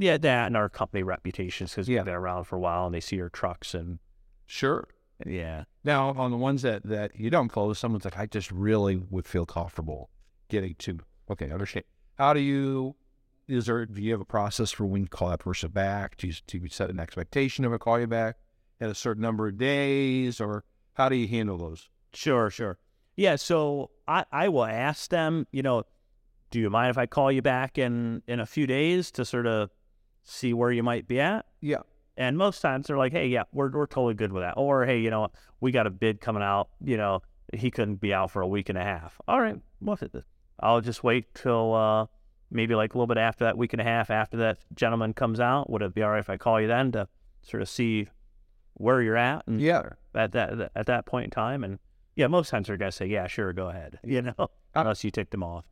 Yeah, 0.00 0.16
that 0.16 0.46
and 0.46 0.56
our 0.56 0.68
company 0.68 1.02
reputations 1.02 1.72
because 1.72 1.88
Yeah. 1.88 1.98
we've 1.98 2.04
been 2.04 2.14
around 2.14 2.44
for 2.44 2.54
a 2.54 2.60
while 2.60 2.86
and 2.86 2.94
they 2.94 3.00
see 3.00 3.20
our 3.20 3.28
trucks 3.28 3.74
and 3.74 3.98
Sure. 4.46 4.86
yeah. 5.26 5.64
Now, 5.82 6.10
on 6.10 6.30
the 6.30 6.36
ones 6.36 6.62
that 6.62 6.84
that 6.84 7.18
you 7.18 7.30
don't 7.30 7.48
close, 7.48 7.80
someone's 7.80 8.04
like, 8.04 8.16
I 8.16 8.26
just 8.26 8.52
really 8.52 8.96
would 8.96 9.26
feel 9.26 9.44
comfortable 9.44 10.08
getting 10.48 10.76
to. 10.76 11.00
Okay, 11.28 11.50
understand. 11.50 11.84
How 12.16 12.32
do 12.32 12.38
you? 12.38 12.94
Is 13.48 13.66
there? 13.66 13.86
Do 13.86 14.00
you 14.00 14.12
have 14.12 14.20
a 14.20 14.24
process 14.24 14.70
for 14.70 14.86
when 14.86 15.02
you 15.02 15.08
call 15.08 15.30
that 15.30 15.40
person 15.40 15.70
back? 15.70 16.16
Do 16.16 16.28
you, 16.28 16.34
do 16.46 16.58
you 16.58 16.68
set 16.68 16.90
an 16.90 17.00
expectation 17.00 17.64
of 17.64 17.72
a 17.72 17.78
call 17.80 17.98
you 17.98 18.06
back 18.06 18.36
at 18.80 18.90
a 18.90 18.94
certain 18.94 19.22
number 19.22 19.48
of 19.48 19.58
days, 19.58 20.40
or 20.40 20.64
how 20.92 21.08
do 21.08 21.16
you 21.16 21.26
handle 21.26 21.58
those? 21.58 21.88
Sure, 22.12 22.50
sure. 22.50 22.78
Yeah, 23.18 23.34
so 23.34 23.90
I, 24.06 24.24
I 24.30 24.48
will 24.48 24.64
ask 24.64 25.10
them, 25.10 25.48
you 25.50 25.60
know, 25.62 25.82
do 26.50 26.60
you 26.60 26.70
mind 26.70 26.90
if 26.90 26.98
I 26.98 27.06
call 27.06 27.32
you 27.32 27.42
back 27.42 27.76
in, 27.76 28.22
in 28.28 28.38
a 28.38 28.46
few 28.46 28.64
days 28.64 29.10
to 29.12 29.24
sort 29.24 29.48
of 29.48 29.70
see 30.22 30.54
where 30.54 30.70
you 30.70 30.84
might 30.84 31.08
be 31.08 31.18
at? 31.18 31.44
Yeah. 31.60 31.78
And 32.16 32.38
most 32.38 32.60
times 32.60 32.86
they're 32.86 32.96
like, 32.96 33.10
hey, 33.10 33.26
yeah, 33.26 33.42
we're, 33.52 33.70
we're 33.72 33.86
totally 33.88 34.14
good 34.14 34.30
with 34.32 34.44
that. 34.44 34.54
Or, 34.56 34.86
hey, 34.86 35.00
you 35.00 35.10
know, 35.10 35.28
we 35.60 35.72
got 35.72 35.88
a 35.88 35.90
bid 35.90 36.20
coming 36.20 36.44
out, 36.44 36.68
you 36.80 36.96
know, 36.96 37.22
he 37.52 37.72
couldn't 37.72 37.96
be 37.96 38.14
out 38.14 38.30
for 38.30 38.40
a 38.40 38.46
week 38.46 38.68
and 38.68 38.78
a 38.78 38.84
half. 38.84 39.20
All 39.26 39.40
right, 39.40 39.56
well, 39.80 39.98
I'll 40.60 40.80
just 40.80 41.02
wait 41.02 41.34
till 41.34 41.74
uh, 41.74 42.06
maybe 42.52 42.76
like 42.76 42.94
a 42.94 42.96
little 42.98 43.08
bit 43.08 43.18
after 43.18 43.44
that 43.46 43.58
week 43.58 43.72
and 43.72 43.80
a 43.80 43.84
half 43.84 44.10
after 44.10 44.36
that 44.36 44.58
gentleman 44.76 45.12
comes 45.12 45.40
out. 45.40 45.68
Would 45.70 45.82
it 45.82 45.92
be 45.92 46.02
all 46.04 46.10
right 46.10 46.20
if 46.20 46.30
I 46.30 46.36
call 46.36 46.60
you 46.60 46.68
then 46.68 46.92
to 46.92 47.08
sort 47.42 47.62
of 47.62 47.68
see 47.68 48.06
where 48.74 49.02
you're 49.02 49.16
at 49.16 49.42
and 49.48 49.60
Yeah. 49.60 49.82
at 50.14 50.30
that 50.32 50.70
at 50.76 50.86
that 50.86 51.04
point 51.04 51.24
in 51.24 51.30
time? 51.30 51.64
And 51.64 51.80
yeah, 52.18 52.26
most 52.26 52.50
times 52.50 52.66
they're 52.66 52.76
gonna 52.76 52.90
say, 52.90 53.06
yeah, 53.06 53.28
sure, 53.28 53.52
go 53.52 53.68
ahead. 53.68 54.00
You 54.04 54.22
know, 54.22 54.50
unless 54.74 55.04
you 55.04 55.12
tick 55.12 55.30
them 55.30 55.44
off. 55.44 55.64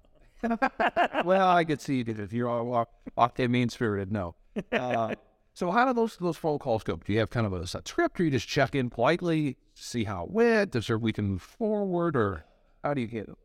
well, 1.25 1.49
I 1.49 1.65
could 1.65 1.81
see 1.81 2.05
that 2.05 2.21
if 2.21 2.33
you're 2.33 2.49
all 2.49 2.73
off, 2.73 2.89
off 3.17 3.35
the 3.35 3.49
mean 3.49 3.69
spirited, 3.69 4.13
no. 4.13 4.37
Uh, 4.71 5.17
so 5.55 5.73
how 5.73 5.87
do 5.87 5.93
those 5.93 6.17
those 6.19 6.37
phone 6.37 6.61
calls 6.61 6.85
go? 6.85 6.97
Do 6.97 7.13
you 7.13 7.19
have 7.19 7.31
kind 7.31 7.47
of 7.47 7.53
a 7.53 7.67
set 7.67 7.89
script, 7.89 8.21
or 8.21 8.25
you 8.25 8.31
just 8.31 8.47
check 8.47 8.77
in 8.77 8.91
politely, 8.91 9.57
see 9.75 10.05
how 10.05 10.25
it 10.25 10.31
went, 10.31 10.73
there 10.73 10.99
we 10.99 11.13
can 11.13 11.25
move 11.25 11.43
forward, 11.43 12.15
or 12.15 12.45
how 12.85 12.95
do 12.95 13.01
you 13.01 13.09
handle? 13.09 13.39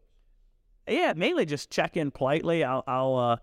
Yeah, 0.88 1.14
mainly 1.16 1.48
just 1.48 1.72
check 1.72 1.98
in 1.98 2.12
politely. 2.12 2.64
I'll 2.64 2.84
I'll 2.86 3.16
uh, 3.16 3.38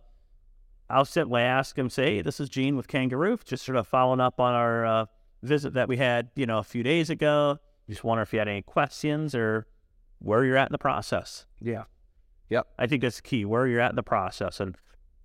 I'll 0.88 1.04
simply 1.04 1.42
ask 1.42 1.76
him, 1.76 1.90
say, 1.90 2.16
hey, 2.16 2.22
"This 2.22 2.38
is 2.38 2.48
Gene 2.48 2.76
with 2.76 2.86
KangaRoof," 2.86 3.44
just 3.44 3.64
sort 3.64 3.76
of 3.76 3.88
following 3.88 4.20
up 4.20 4.38
on 4.38 4.54
our 4.54 4.86
uh, 4.86 5.06
visit 5.42 5.74
that 5.74 5.88
we 5.88 5.96
had, 5.96 6.30
you 6.36 6.46
know, 6.46 6.58
a 6.58 6.64
few 6.64 6.84
days 6.84 7.10
ago. 7.10 7.58
Just 7.88 8.04
wonder 8.04 8.22
if 8.22 8.32
you 8.32 8.38
had 8.38 8.48
any 8.48 8.62
questions 8.62 9.34
or 9.34 9.66
where 10.18 10.44
you're 10.44 10.56
at 10.56 10.68
in 10.68 10.72
the 10.72 10.78
process. 10.78 11.46
Yeah. 11.60 11.84
Yep. 12.50 12.66
I 12.78 12.86
think 12.86 13.02
that's 13.02 13.20
key, 13.20 13.44
where 13.44 13.66
you're 13.66 13.80
at 13.80 13.90
in 13.90 13.96
the 13.96 14.02
process, 14.02 14.60
and 14.60 14.76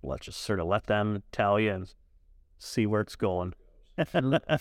let's 0.02 0.26
just 0.26 0.40
sort 0.40 0.60
of 0.60 0.66
let 0.66 0.86
them 0.86 1.22
tell 1.32 1.58
you 1.58 1.70
and 1.70 1.94
see 2.58 2.86
where 2.86 3.00
it's 3.00 3.16
going. 3.16 3.54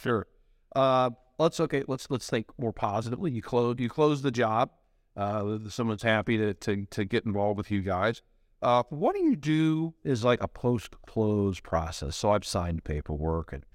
sure. 0.02 0.28
Uh, 0.76 1.12
let's 1.40 1.60
okay. 1.60 1.84
Let's 1.88 2.10
let's 2.10 2.30
think 2.30 2.48
more 2.58 2.74
positively. 2.74 3.32
You 3.32 3.42
close 3.42 3.76
you 3.80 3.90
close 3.90 4.22
the 4.22 4.32
job. 4.32 4.72
Uh, 5.16 5.60
someone's 5.70 6.04
happy 6.04 6.38
to, 6.38 6.54
to 6.54 6.86
to 6.92 7.06
get 7.06 7.26
involved 7.26 7.58
with 7.58 7.72
you 7.72 7.82
guys. 7.82 8.22
Uh, 8.62 8.84
what 8.90 9.14
do 9.14 9.22
you 9.22 9.36
do 9.36 9.94
is 10.04 10.24
like 10.24 10.42
a 10.42 10.48
post 10.48 10.96
close 11.06 11.60
process? 11.60 12.16
So 12.16 12.32
I've 12.32 12.46
signed 12.46 12.84
paperwork, 12.84 13.52
and 13.52 13.66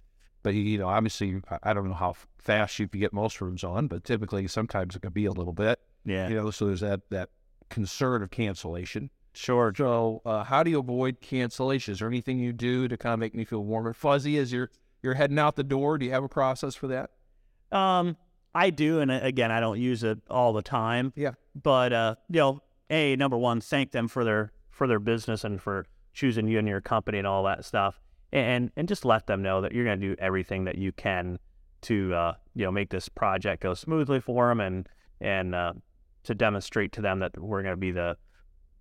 but 0.43 0.55
you 0.55 0.78
know 0.78 0.89
obviously 0.89 1.41
I- 1.62 1.72
don't 1.74 1.89
know 1.89 1.95
how 1.95 2.14
fast 2.39 2.78
you 2.78 2.89
can 2.89 3.01
get 3.01 3.12
most 3.12 3.41
rooms 3.41 3.64
on, 3.64 3.86
but 3.89 4.05
typically 4.05 4.47
sometimes 4.49 4.97
it 4.97 5.03
can 5.03 5.12
be 5.12 5.26
a 5.26 5.32
little 5.32 5.53
bit. 5.53 5.80
Yeah, 6.05 6.28
You 6.28 6.36
know, 6.36 6.51
so 6.51 6.66
there's 6.66 6.80
that 6.80 7.01
that 7.11 7.30
concern 7.68 8.22
of 8.22 8.30
cancellation. 8.30 9.11
sure. 9.34 9.72
So, 9.76 10.22
uh, 10.24 10.43
how 10.45 10.62
do 10.62 10.70
you 10.70 10.78
avoid 10.78 11.20
cancellation? 11.20 11.93
Is 11.93 11.99
there 11.99 12.09
anything 12.09 12.39
you 12.39 12.53
do 12.53 12.89
to 12.89 12.97
kind 12.97 13.12
of 13.12 13.18
make 13.20 13.34
me 13.34 13.45
feel 13.45 13.62
warm 13.64 13.86
and 13.86 13.95
fuzzy 13.97 14.39
as 14.39 14.53
you're 14.53 14.70
you're 15.03 15.14
heading 15.14 15.39
out 15.39 15.57
the 15.57 15.64
door? 15.64 15.99
Do 15.99 16.07
you 16.07 16.12
have 16.12 16.24
a 16.24 16.28
process 16.28 16.74
for 16.74 16.86
that? 16.89 17.11
Um, 17.70 18.16
I 18.55 18.70
do, 18.70 19.01
and 19.01 19.11
uh, 19.11 19.20
again, 19.22 19.51
I 19.53 19.61
don't 19.61 19.78
use 19.78 20.03
it 20.03 20.18
all 20.30 20.53
the 20.53 20.62
time. 20.62 21.12
Yeah. 21.14 21.32
But 21.55 21.93
uh, 21.93 22.14
you 22.30 22.41
know, 22.41 22.62
a 22.91 23.14
number 23.16 23.36
one, 23.36 23.61
thank 23.61 23.91
them 23.93 24.09
for 24.09 24.24
their 24.24 24.53
for 24.70 24.86
their 24.86 24.99
business 25.01 25.45
and 25.45 25.61
for 25.61 25.86
choosing 26.14 26.49
you 26.49 26.59
and 26.59 26.66
your 26.66 26.80
company 26.80 27.18
and 27.18 27.26
all 27.26 27.45
that 27.45 27.64
stuff, 27.64 28.01
and 28.33 28.70
and 28.76 28.89
just 28.89 29.05
let 29.05 29.26
them 29.26 29.43
know 29.43 29.61
that 29.61 29.72
you're 29.72 29.85
going 29.85 30.01
to 30.01 30.09
do 30.09 30.16
everything 30.18 30.64
that 30.64 30.76
you 30.76 30.93
can 30.93 31.39
to 31.83 32.14
uh, 32.14 32.35
you 32.55 32.64
know 32.64 32.70
make 32.70 32.91
this 32.91 33.09
project 33.09 33.62
go 33.62 33.74
smoothly 33.74 34.20
for 34.20 34.49
them 34.49 34.61
and 34.61 34.89
and 35.20 35.55
uh, 35.55 35.72
to 36.24 36.35
demonstrate 36.35 36.93
to 36.93 37.01
them 37.01 37.20
that 37.20 37.39
we're 37.41 37.62
going 37.62 37.72
to 37.72 37.76
be 37.76 37.91
the 37.91 38.16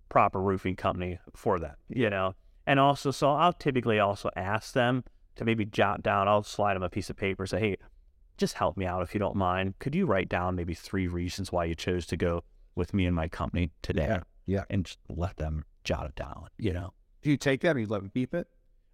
proper 0.08 0.40
roofing 0.40 0.76
company 0.76 1.18
for 1.34 1.58
that. 1.58 1.76
You 1.88 2.10
know, 2.10 2.34
and 2.66 2.78
also, 2.78 3.10
so 3.10 3.30
I'll 3.30 3.52
typically 3.52 3.98
also 3.98 4.30
ask 4.36 4.72
them 4.72 5.04
to 5.36 5.44
maybe 5.44 5.64
jot 5.64 6.02
down. 6.02 6.28
I'll 6.28 6.42
slide 6.42 6.74
them 6.74 6.82
a 6.82 6.90
piece 6.90 7.10
of 7.10 7.16
paper, 7.16 7.46
say, 7.46 7.60
hey 7.60 7.76
just 8.38 8.54
help 8.54 8.76
me 8.76 8.86
out 8.86 9.02
if 9.02 9.12
you 9.12 9.18
don't 9.20 9.36
mind. 9.36 9.78
Could 9.80 9.94
you 9.94 10.06
write 10.06 10.28
down 10.28 10.54
maybe 10.54 10.72
three 10.72 11.08
reasons 11.08 11.52
why 11.52 11.64
you 11.64 11.74
chose 11.74 12.06
to 12.06 12.16
go 12.16 12.44
with 12.74 12.94
me 12.94 13.04
and 13.04 13.14
my 13.14 13.28
company 13.28 13.70
today? 13.82 14.06
Yeah, 14.06 14.20
yeah. 14.46 14.64
And 14.70 14.84
just 14.84 14.98
let 15.08 15.36
them 15.36 15.64
jot 15.84 16.06
it 16.06 16.14
down, 16.14 16.46
you 16.56 16.72
know? 16.72 16.94
Do 17.20 17.30
you 17.30 17.36
take 17.36 17.60
that 17.62 17.76
or 17.76 17.80
you 17.80 17.86
let 17.86 18.00
them 18.00 18.10
keep 18.14 18.32
it? 18.32 18.46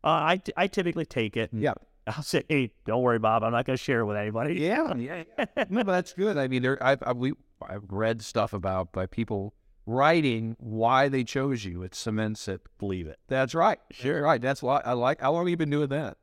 Uh, 0.04 0.08
I, 0.08 0.42
I 0.56 0.66
typically 0.66 1.06
take 1.06 1.36
it. 1.36 1.50
Yeah. 1.52 1.74
I'll 2.06 2.22
say, 2.22 2.44
hey, 2.48 2.70
don't 2.84 3.02
worry, 3.02 3.18
Bob. 3.18 3.42
I'm 3.42 3.52
not 3.52 3.64
going 3.64 3.78
to 3.78 3.82
share 3.82 4.00
it 4.00 4.04
with 4.04 4.16
anybody. 4.18 4.54
Yeah, 4.60 4.94
yeah. 4.94 5.24
no, 5.70 5.82
but 5.84 5.92
that's 5.92 6.12
good. 6.12 6.36
I 6.36 6.48
mean, 6.48 6.60
there, 6.62 6.82
I've, 6.84 7.02
I've, 7.06 7.16
we, 7.16 7.32
I've 7.66 7.84
read 7.88 8.20
stuff 8.20 8.52
about 8.52 8.92
by 8.92 9.06
people 9.06 9.54
writing 9.86 10.56
why 10.58 11.08
they 11.08 11.24
chose 11.24 11.64
you. 11.64 11.82
It 11.82 11.94
cements 11.94 12.46
it. 12.48 12.60
Believe 12.78 13.06
it. 13.06 13.18
That's 13.28 13.54
right. 13.54 13.78
Sure. 13.90 14.22
Right. 14.22 14.40
That's 14.40 14.62
what 14.62 14.86
I 14.86 14.92
like. 14.92 15.22
How 15.22 15.32
long 15.32 15.44
have 15.46 15.50
you 15.50 15.56
been 15.56 15.70
doing 15.70 15.88
that? 15.88 16.18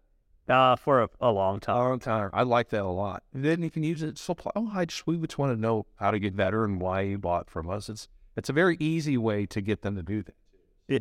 Uh, 0.50 0.76
for 0.76 1.02
a, 1.04 1.10
a 1.22 1.32
long 1.32 1.58
A 1.58 1.60
time. 1.62 1.78
long 1.78 2.00
time. 2.00 2.30
I 2.34 2.44
like 2.44 2.70
that 2.70 2.84
a 2.84 2.88
lot. 2.90 3.24
And 3.34 3.44
then 3.46 3.62
you 3.64 3.70
can 3.70 3.84
use 3.84 4.04
it. 4.04 4.18
So, 4.18 4.36
oh, 4.56 4.72
I 4.74 4.86
just 4.86 5.08
we 5.08 5.18
just 5.18 5.38
want 5.38 5.56
to 5.56 5.60
know 5.60 5.86
how 5.96 6.12
to 6.12 6.20
get 6.20 6.36
better 6.36 6.66
and 6.66 6.82
why 6.82 7.02
you 7.02 7.18
bought 7.18 7.50
from 7.50 7.70
us. 7.70 7.90
It's 7.90 8.08
it's 8.36 8.50
a 8.50 8.54
very 8.54 8.76
easy 8.80 9.18
way 9.18 9.46
to 9.46 9.62
get 9.62 9.82
them 9.82 9.96
to 9.96 10.04
do 10.04 10.24
that. 10.24 10.36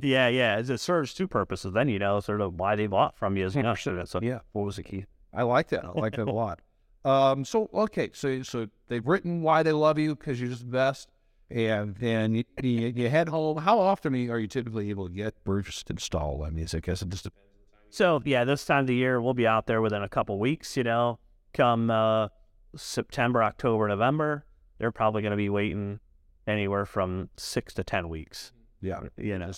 Yeah, 0.02 0.28
yeah. 0.28 0.58
It 0.58 0.78
serves 0.80 1.12
two 1.14 1.26
purposes. 1.28 1.72
Then 1.72 1.88
you 1.88 1.98
know 1.98 2.20
sort 2.20 2.40
of 2.40 2.54
why 2.54 2.76
they 2.76 2.86
bought 2.86 3.16
from 3.16 3.36
you. 3.36 3.48
You 3.48 3.62
know, 3.62 3.74
so 3.74 4.20
Yeah. 4.22 4.40
what 4.52 4.64
was 4.64 4.76
the 4.76 4.82
key? 4.82 5.06
I 5.34 5.42
like 5.42 5.68
that. 5.68 5.84
I 5.84 5.90
like 5.92 6.16
that 6.16 6.28
a 6.28 6.32
lot. 6.32 6.60
Um, 7.04 7.44
so 7.44 7.70
okay, 7.72 8.10
so 8.12 8.42
so 8.42 8.66
they've 8.88 9.06
written 9.06 9.42
why 9.42 9.62
they 9.62 9.72
love 9.72 9.98
you 9.98 10.14
because 10.16 10.40
you're 10.40 10.50
just 10.50 10.62
the 10.66 10.70
best, 10.72 11.08
and 11.50 11.94
then 11.96 12.34
you, 12.34 12.44
you, 12.62 12.92
you 12.94 13.08
head 13.08 13.28
home. 13.28 13.56
How 13.58 13.78
often 13.78 14.14
are 14.30 14.38
you 14.38 14.46
typically 14.46 14.90
able 14.90 15.08
to 15.08 15.14
get 15.14 15.34
roofs 15.46 15.82
installed? 15.88 16.42
I 16.44 16.50
mean, 16.50 16.66
I 16.74 16.78
guess 16.80 17.00
it 17.02 17.08
just 17.08 17.24
depends. 17.24 17.46
So 17.88 18.20
yeah, 18.24 18.44
this 18.44 18.64
time 18.66 18.80
of 18.80 18.86
the 18.86 18.94
year 18.94 19.20
we'll 19.20 19.34
be 19.34 19.46
out 19.46 19.66
there 19.66 19.80
within 19.80 20.02
a 20.02 20.08
couple 20.08 20.38
weeks. 20.38 20.76
You 20.76 20.84
know, 20.84 21.18
come 21.54 21.90
uh, 21.90 22.28
September, 22.76 23.42
October, 23.42 23.88
November, 23.88 24.44
they're 24.78 24.92
probably 24.92 25.22
going 25.22 25.32
to 25.32 25.36
be 25.36 25.48
waiting 25.48 26.00
anywhere 26.46 26.84
from 26.86 27.30
six 27.36 27.72
to 27.74 27.84
ten 27.84 28.08
weeks. 28.08 28.52
Yeah, 28.82 29.00
You 29.16 29.38
know, 29.38 29.52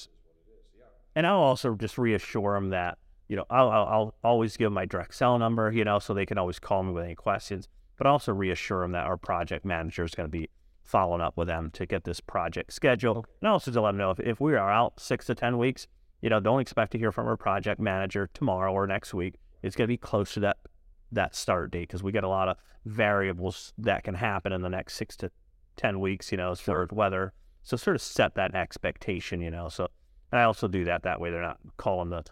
and 1.14 1.26
I'll 1.26 1.38
also 1.38 1.74
just 1.74 1.98
reassure 1.98 2.54
them 2.54 2.70
that 2.70 2.98
you 3.28 3.36
know 3.36 3.44
I'll, 3.50 3.70
I'll, 3.70 3.88
I'll 3.88 4.14
always 4.24 4.56
give 4.56 4.72
my 4.72 4.84
direct 4.84 5.14
cell 5.14 5.38
number. 5.38 5.70
You 5.72 5.84
know, 5.84 5.98
so 5.98 6.14
they 6.14 6.26
can 6.26 6.38
always 6.38 6.58
call 6.58 6.82
me 6.82 6.92
with 6.92 7.04
any 7.04 7.14
questions. 7.14 7.68
But 7.98 8.06
also 8.06 8.32
reassure 8.32 8.82
them 8.82 8.92
that 8.92 9.06
our 9.06 9.16
project 9.16 9.64
manager 9.64 10.02
is 10.04 10.14
going 10.14 10.28
to 10.28 10.30
be 10.30 10.48
following 10.82 11.20
up 11.20 11.36
with 11.36 11.46
them 11.48 11.70
to 11.72 11.86
get 11.86 12.04
this 12.04 12.20
project 12.20 12.72
scheduled, 12.72 13.18
oh. 13.18 13.34
and 13.40 13.48
also 13.48 13.70
to 13.70 13.80
let 13.80 13.90
them 13.90 13.98
know 13.98 14.10
if, 14.10 14.20
if 14.20 14.40
we 14.40 14.54
are 14.54 14.70
out 14.70 14.98
six 14.98 15.26
to 15.26 15.34
ten 15.34 15.58
weeks, 15.58 15.86
you 16.20 16.30
know, 16.30 16.40
don't 16.40 16.60
expect 16.60 16.92
to 16.92 16.98
hear 16.98 17.12
from 17.12 17.26
our 17.26 17.36
project 17.36 17.80
manager 17.80 18.28
tomorrow 18.32 18.72
or 18.72 18.86
next 18.86 19.14
week. 19.14 19.34
It's 19.62 19.76
going 19.76 19.86
to 19.86 19.92
be 19.92 19.96
close 19.98 20.34
to 20.34 20.40
that 20.40 20.56
that 21.12 21.36
start 21.36 21.70
date 21.70 21.88
because 21.88 22.02
we 22.02 22.10
get 22.10 22.24
a 22.24 22.28
lot 22.28 22.48
of 22.48 22.56
variables 22.86 23.74
that 23.78 24.02
can 24.02 24.14
happen 24.14 24.52
in 24.52 24.62
the 24.62 24.70
next 24.70 24.94
six 24.94 25.16
to 25.18 25.30
ten 25.76 26.00
weeks. 26.00 26.32
You 26.32 26.38
know, 26.38 26.50
as 26.50 26.60
far 26.60 26.82
as 26.82 26.90
weather. 26.90 27.32
So 27.64 27.76
sort 27.76 27.94
of 27.94 28.02
set 28.02 28.34
that 28.34 28.54
expectation. 28.54 29.40
You 29.40 29.50
know, 29.50 29.68
so 29.68 29.88
and 30.32 30.40
I 30.40 30.44
also 30.44 30.66
do 30.66 30.84
that 30.84 31.02
that 31.02 31.20
way. 31.20 31.30
They're 31.30 31.42
not 31.42 31.58
calling 31.76 32.10
the 32.10 32.24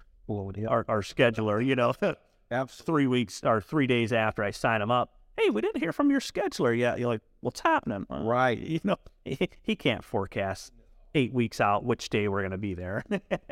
our, 0.66 0.84
our 0.88 1.02
scheduler. 1.02 1.64
You 1.64 1.76
know, 1.76 1.92
three 2.68 3.06
weeks 3.06 3.42
or 3.44 3.60
three 3.60 3.86
days 3.86 4.12
after 4.12 4.42
I 4.42 4.50
sign 4.50 4.80
them 4.80 4.90
up. 4.90 5.14
Hey, 5.36 5.50
we 5.50 5.60
didn't 5.60 5.80
hear 5.80 5.92
from 5.92 6.10
your 6.10 6.20
scheduler 6.20 6.76
yet. 6.76 6.98
You're 6.98 7.08
like, 7.08 7.22
what's 7.40 7.60
happening? 7.60 8.06
Right. 8.10 8.58
You 8.70 8.80
know, 8.84 8.96
he, 9.24 9.48
he 9.62 9.76
can't 9.76 10.04
forecast 10.04 10.72
eight 11.14 11.32
weeks 11.32 11.60
out 11.60 11.84
which 11.84 12.08
day 12.08 12.28
we're 12.28 12.40
going 12.40 12.50
to 12.52 12.58
be 12.58 12.74
there. 12.74 13.04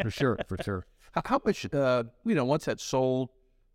for 0.02 0.10
sure, 0.10 0.38
for 0.48 0.56
sure. 0.62 0.86
How, 1.12 1.22
how 1.24 1.40
much, 1.44 1.72
uh, 1.72 2.04
you 2.24 2.34
know, 2.34 2.44
once 2.44 2.66
that's 2.66 2.82
sold, 2.82 3.30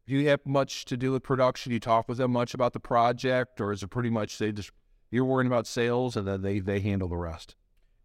do 0.08 0.16
you 0.16 0.30
have 0.30 0.42
much 0.46 0.86
to 0.86 0.98
do 0.98 1.12
with 1.12 1.24
production? 1.24 1.72
You 1.72 1.80
talk 1.80 2.08
with 2.08 2.18
them 2.18 2.32
much 2.32 2.54
about 2.54 2.74
the 2.74 2.80
project, 2.80 3.62
or 3.62 3.72
is 3.72 3.84
it 3.84 3.88
pretty 3.88 4.10
much 4.10 4.38
they 4.38 4.52
just 4.52 4.72
you're 5.12 5.26
worrying 5.26 5.48
about 5.48 5.68
sales 5.68 6.18
and 6.18 6.28
then 6.28 6.42
they 6.42 6.60
they 6.60 6.80
handle 6.80 7.08
the 7.08 7.18
rest? 7.18 7.56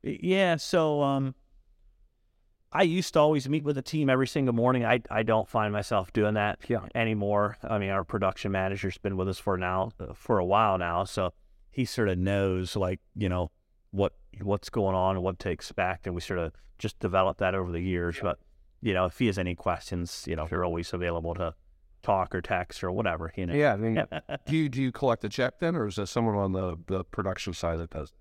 Yeah, 0.02 0.56
so 0.56 1.02
um, 1.02 1.34
I 2.70 2.82
used 2.82 3.14
to 3.14 3.20
always 3.20 3.48
meet 3.48 3.64
with 3.64 3.76
the 3.76 3.82
team 3.82 4.10
every 4.10 4.26
single 4.26 4.54
morning. 4.54 4.84
I 4.84 5.00
I 5.10 5.22
don't 5.22 5.48
find 5.48 5.72
myself 5.72 6.12
doing 6.12 6.34
that 6.34 6.58
Yeah. 6.68 6.80
anymore. 6.94 7.56
I 7.62 7.78
mean, 7.78 7.90
our 7.90 8.04
production 8.04 8.52
manager's 8.52 8.98
been 8.98 9.16
with 9.16 9.28
us 9.28 9.38
for 9.38 9.56
now 9.56 9.90
uh, 9.98 10.12
for 10.14 10.38
a 10.38 10.44
while 10.44 10.76
now, 10.78 11.04
so 11.04 11.32
he 11.70 11.84
sort 11.84 12.08
of 12.08 12.18
knows 12.18 12.76
like 12.76 13.00
you 13.16 13.28
know 13.28 13.50
what 13.90 14.12
what's 14.42 14.68
going 14.68 14.94
on 14.94 15.16
and 15.16 15.24
what 15.24 15.38
to 15.40 15.50
expect, 15.50 16.06
and 16.06 16.14
we 16.14 16.20
sort 16.20 16.38
of 16.40 16.52
just 16.78 16.98
developed 17.00 17.40
that 17.40 17.54
over 17.54 17.72
the 17.72 17.80
years. 17.80 18.18
But 18.20 18.38
you 18.82 18.92
know, 18.92 19.06
if 19.06 19.18
he 19.18 19.26
has 19.26 19.38
any 19.38 19.54
questions, 19.54 20.24
you 20.28 20.36
know, 20.36 20.46
we're 20.50 20.64
always 20.64 20.92
available 20.92 21.34
to 21.36 21.54
talk 22.02 22.34
or 22.34 22.42
text 22.42 22.84
or 22.84 22.92
whatever. 22.92 23.32
You 23.34 23.46
know. 23.46 23.54
Yeah. 23.54 23.72
I 23.72 23.76
mean, 23.76 24.04
do 24.46 24.56
you 24.56 24.68
do 24.68 24.82
you 24.82 24.92
collect 24.92 25.22
the 25.22 25.30
check 25.30 25.58
then, 25.58 25.74
or 25.74 25.86
is 25.86 25.96
there 25.96 26.04
someone 26.04 26.34
on 26.36 26.52
the 26.52 26.76
the 26.86 27.02
production 27.04 27.54
side 27.54 27.78
that 27.78 27.90
does? 27.90 28.12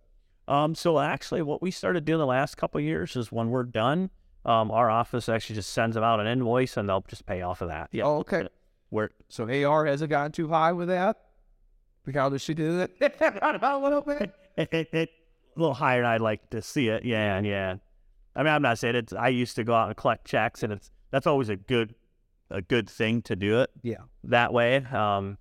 Um, 0.47 0.73
so 0.73 0.99
actually, 0.99 1.41
what 1.41 1.61
we 1.61 1.69
started 1.69 2.05
doing 2.05 2.19
the 2.19 2.25
last 2.25 2.55
couple 2.55 2.79
of 2.79 2.85
years 2.85 3.17
is 3.17 3.29
when 3.33 3.49
we're 3.49 3.63
done, 3.65 4.09
um, 4.47 4.71
our 4.71 4.89
office 4.89 5.29
actually 5.29 5.55
just 5.57 5.71
sends 5.71 5.93
them 5.95 6.03
out 6.03 6.19
an 6.19 6.27
invoice 6.27 6.77
and 6.77 6.87
they'll 6.89 7.03
just 7.07 7.25
pay 7.25 7.41
off 7.41 7.61
of 7.61 7.67
that. 7.69 7.89
Yeah. 7.91 8.05
Oh, 8.05 8.19
okay. 8.19 8.47
Where 8.89 9.11
So 9.29 9.43
AR 9.49 9.85
hasn't 9.85 10.09
gotten 10.09 10.31
too 10.31 10.47
high 10.47 10.71
with 10.71 10.87
that. 10.87 11.17
How 12.13 12.29
does 12.29 12.41
she 12.41 12.53
do 12.53 12.79
it? 12.79 12.95
a 13.21 13.77
little 13.77 14.01
bit. 14.01 14.33
it, 14.55 14.69
it, 14.73 14.89
it- 14.93 15.09
a 15.55 15.59
little 15.59 15.73
higher 15.73 16.01
than 16.03 16.11
I'd 16.11 16.21
like 16.21 16.49
to 16.51 16.61
see 16.61 16.87
it. 16.89 17.03
Yeah, 17.03 17.39
yeah. 17.41 17.77
I 18.35 18.43
mean, 18.43 18.53
I'm 18.53 18.61
not 18.61 18.77
saying 18.77 18.95
it's. 18.95 19.11
I 19.11 19.29
used 19.29 19.55
to 19.55 19.63
go 19.63 19.73
out 19.73 19.87
and 19.87 19.97
collect 19.97 20.25
checks, 20.27 20.61
and 20.61 20.71
it's 20.71 20.91
that's 21.09 21.25
always 21.25 21.49
a 21.49 21.55
good, 21.55 21.95
a 22.51 22.61
good 22.61 22.87
thing 22.87 23.23
to 23.23 23.35
do 23.35 23.61
it 23.61 23.71
Yeah. 23.81 23.97
that 24.25 24.53
way. 24.53 24.77
Um, 24.85 25.39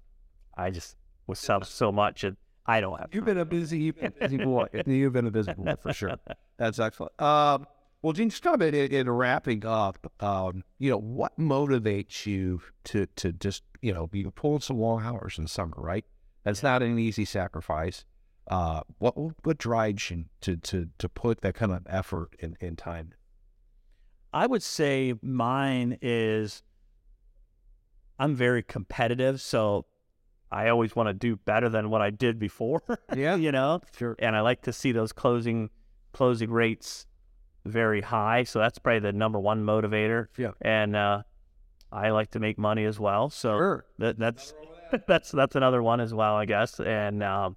I 0.56 0.70
just 0.70 0.96
was 1.26 1.38
so 1.38 1.60
so 1.62 1.92
much, 1.92 2.24
and 2.24 2.38
I 2.64 2.80
don't 2.80 2.98
have. 2.98 3.10
You've 3.14 3.26
been 3.26 3.36
a 3.36 3.44
busy, 3.44 3.78
you've 3.78 3.96
been 3.96 4.06
a 4.16 4.20
busy 4.20 4.38
boy. 4.38 4.68
You've 4.86 5.12
been 5.12 5.26
a 5.26 5.30
busy 5.30 5.52
boy 5.52 5.74
for 5.82 5.92
sure. 5.92 6.14
That's 6.56 6.78
excellent. 6.80 7.12
Um, 7.20 7.66
well, 8.06 8.12
Gene, 8.12 8.30
just 8.30 8.44
kind 8.44 8.62
of 8.62 8.72
in, 8.72 8.92
in 8.92 9.10
wrapping 9.10 9.66
up, 9.66 10.12
um, 10.22 10.62
you 10.78 10.88
know, 10.88 10.96
what 10.96 11.36
motivates 11.40 12.24
you 12.24 12.62
to 12.84 13.06
to 13.16 13.32
just, 13.32 13.64
you 13.82 13.92
know, 13.92 14.06
be 14.06 14.22
pulling 14.22 14.60
some 14.60 14.78
long 14.78 15.02
hours 15.02 15.38
in 15.38 15.42
the 15.42 15.48
summer, 15.48 15.74
right? 15.76 16.04
That's 16.44 16.62
not 16.62 16.84
an 16.84 17.00
easy 17.00 17.24
sacrifice. 17.24 18.04
Uh, 18.48 18.82
what 18.98 19.16
what 19.44 19.58
drives 19.58 20.08
you 20.12 20.26
to 20.42 20.56
to 20.58 20.88
to 20.98 21.08
put 21.08 21.40
that 21.40 21.56
kind 21.56 21.72
of 21.72 21.84
effort 21.88 22.28
in, 22.38 22.56
in 22.60 22.76
time? 22.76 23.12
I 24.32 24.46
would 24.46 24.62
say 24.62 25.14
mine 25.20 25.98
is 26.00 26.62
I'm 28.20 28.36
very 28.36 28.62
competitive, 28.62 29.40
so 29.40 29.84
I 30.52 30.68
always 30.68 30.94
want 30.94 31.08
to 31.08 31.12
do 31.12 31.34
better 31.34 31.68
than 31.68 31.90
what 31.90 32.02
I 32.02 32.10
did 32.10 32.38
before. 32.38 32.84
Yeah. 33.16 33.34
you 33.34 33.50
know, 33.50 33.80
Sure. 33.98 34.14
and 34.20 34.36
I 34.36 34.42
like 34.42 34.62
to 34.62 34.72
see 34.72 34.92
those 34.92 35.12
closing 35.12 35.70
closing 36.12 36.52
rates 36.52 37.08
very 37.66 38.00
high. 38.00 38.44
So 38.44 38.58
that's 38.58 38.78
probably 38.78 39.00
the 39.00 39.12
number 39.12 39.38
one 39.38 39.64
motivator. 39.64 40.26
Yeah. 40.36 40.52
and 40.60 40.94
uh, 40.96 41.22
I 41.92 42.10
like 42.10 42.30
to 42.32 42.40
make 42.40 42.58
money 42.58 42.84
as 42.84 42.98
well. 42.98 43.30
So 43.30 43.50
Sure. 43.56 43.84
that, 43.98 44.18
that's 44.18 44.54
that's 45.06 45.30
that's 45.32 45.56
another 45.56 45.82
one 45.82 46.00
as 46.00 46.14
well, 46.14 46.36
I 46.36 46.44
guess. 46.44 46.78
And 46.80 47.22
um, 47.22 47.56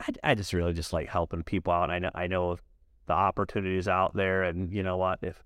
I, 0.00 0.06
I 0.30 0.34
just 0.34 0.52
really 0.52 0.72
just 0.72 0.92
like 0.92 1.08
helping 1.08 1.42
people 1.42 1.72
out. 1.72 1.90
And 1.90 1.92
I 1.92 1.98
know 1.98 2.10
I 2.14 2.26
know 2.26 2.58
the 3.06 3.12
opportunities 3.14 3.88
out 3.88 4.14
there, 4.14 4.42
and 4.42 4.72
you 4.72 4.82
know 4.82 4.96
what? 4.96 5.18
If 5.22 5.42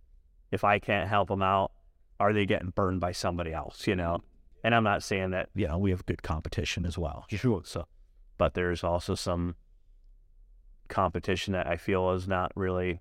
if 0.51 0.64
I 0.64 0.79
can't 0.79 1.09
help 1.09 1.29
them 1.29 1.43
out, 1.43 1.73
are 2.20 2.33
they 2.33 2.45
getting 2.47 2.70
burned 2.70 3.01
by 3.01 3.12
somebody 3.12 3.53
else? 3.53 3.87
You 3.87 3.97
know. 3.97 4.23
And 4.64 4.75
I'm 4.77 4.85
not 4.85 5.03
saying 5.03 5.31
that 5.31 5.49
you 5.55 5.66
know 5.66 5.79
we 5.79 5.91
have 5.91 6.07
good 6.07 6.23
competition 6.23 6.87
as 6.87 6.97
well. 6.97 7.25
Sure. 7.29 7.62
So, 7.64 7.87
but 8.39 8.55
there's 8.55 8.85
also 8.85 9.14
some 9.14 9.57
competition 10.93 11.53
that 11.55 11.66
I 11.66 11.76
feel 11.76 12.11
is 12.12 12.28
not 12.28 12.53
really 12.55 13.01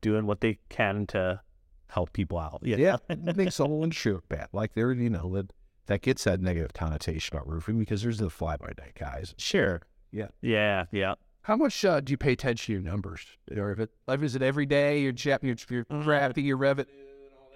doing 0.00 0.26
what 0.26 0.40
they 0.40 0.58
can 0.68 1.06
to 1.08 1.40
help 1.88 2.12
people 2.12 2.38
out. 2.38 2.62
know? 2.62 2.76
Yeah, 2.76 2.96
it 3.08 3.36
makes 3.36 3.56
the 3.56 3.66
whole 3.66 3.84
insurance 3.84 4.24
bad. 4.28 4.48
Like 4.52 4.74
there, 4.74 4.92
you 4.92 5.10
know, 5.10 5.34
that 5.34 5.52
that 5.86 6.02
gets 6.02 6.24
that 6.24 6.40
negative 6.40 6.72
connotation 6.72 7.36
about 7.36 7.48
roofing 7.48 7.78
because 7.78 8.02
there's 8.02 8.18
the 8.18 8.30
fly 8.30 8.56
by 8.56 8.72
night 8.78 8.96
guys. 8.98 9.34
Sure. 9.38 9.82
Yeah. 10.10 10.28
Yeah. 10.40 10.86
Yeah. 10.92 11.14
How 11.42 11.56
much 11.56 11.84
uh, 11.84 12.00
do 12.00 12.12
you 12.12 12.16
pay 12.16 12.32
attention 12.32 12.66
to 12.66 12.72
your 12.72 12.82
numbers? 12.82 13.24
Or 13.56 13.70
if 13.70 13.78
it, 13.78 13.90
like, 14.08 14.20
is 14.20 14.34
it 14.34 14.42
every 14.42 14.66
day? 14.66 15.00
You're 15.00 15.12
chap, 15.12 15.44
you're, 15.44 15.54
you're 15.68 15.84
tracking 16.02 16.44
your 16.44 16.56
revenue. 16.56 16.90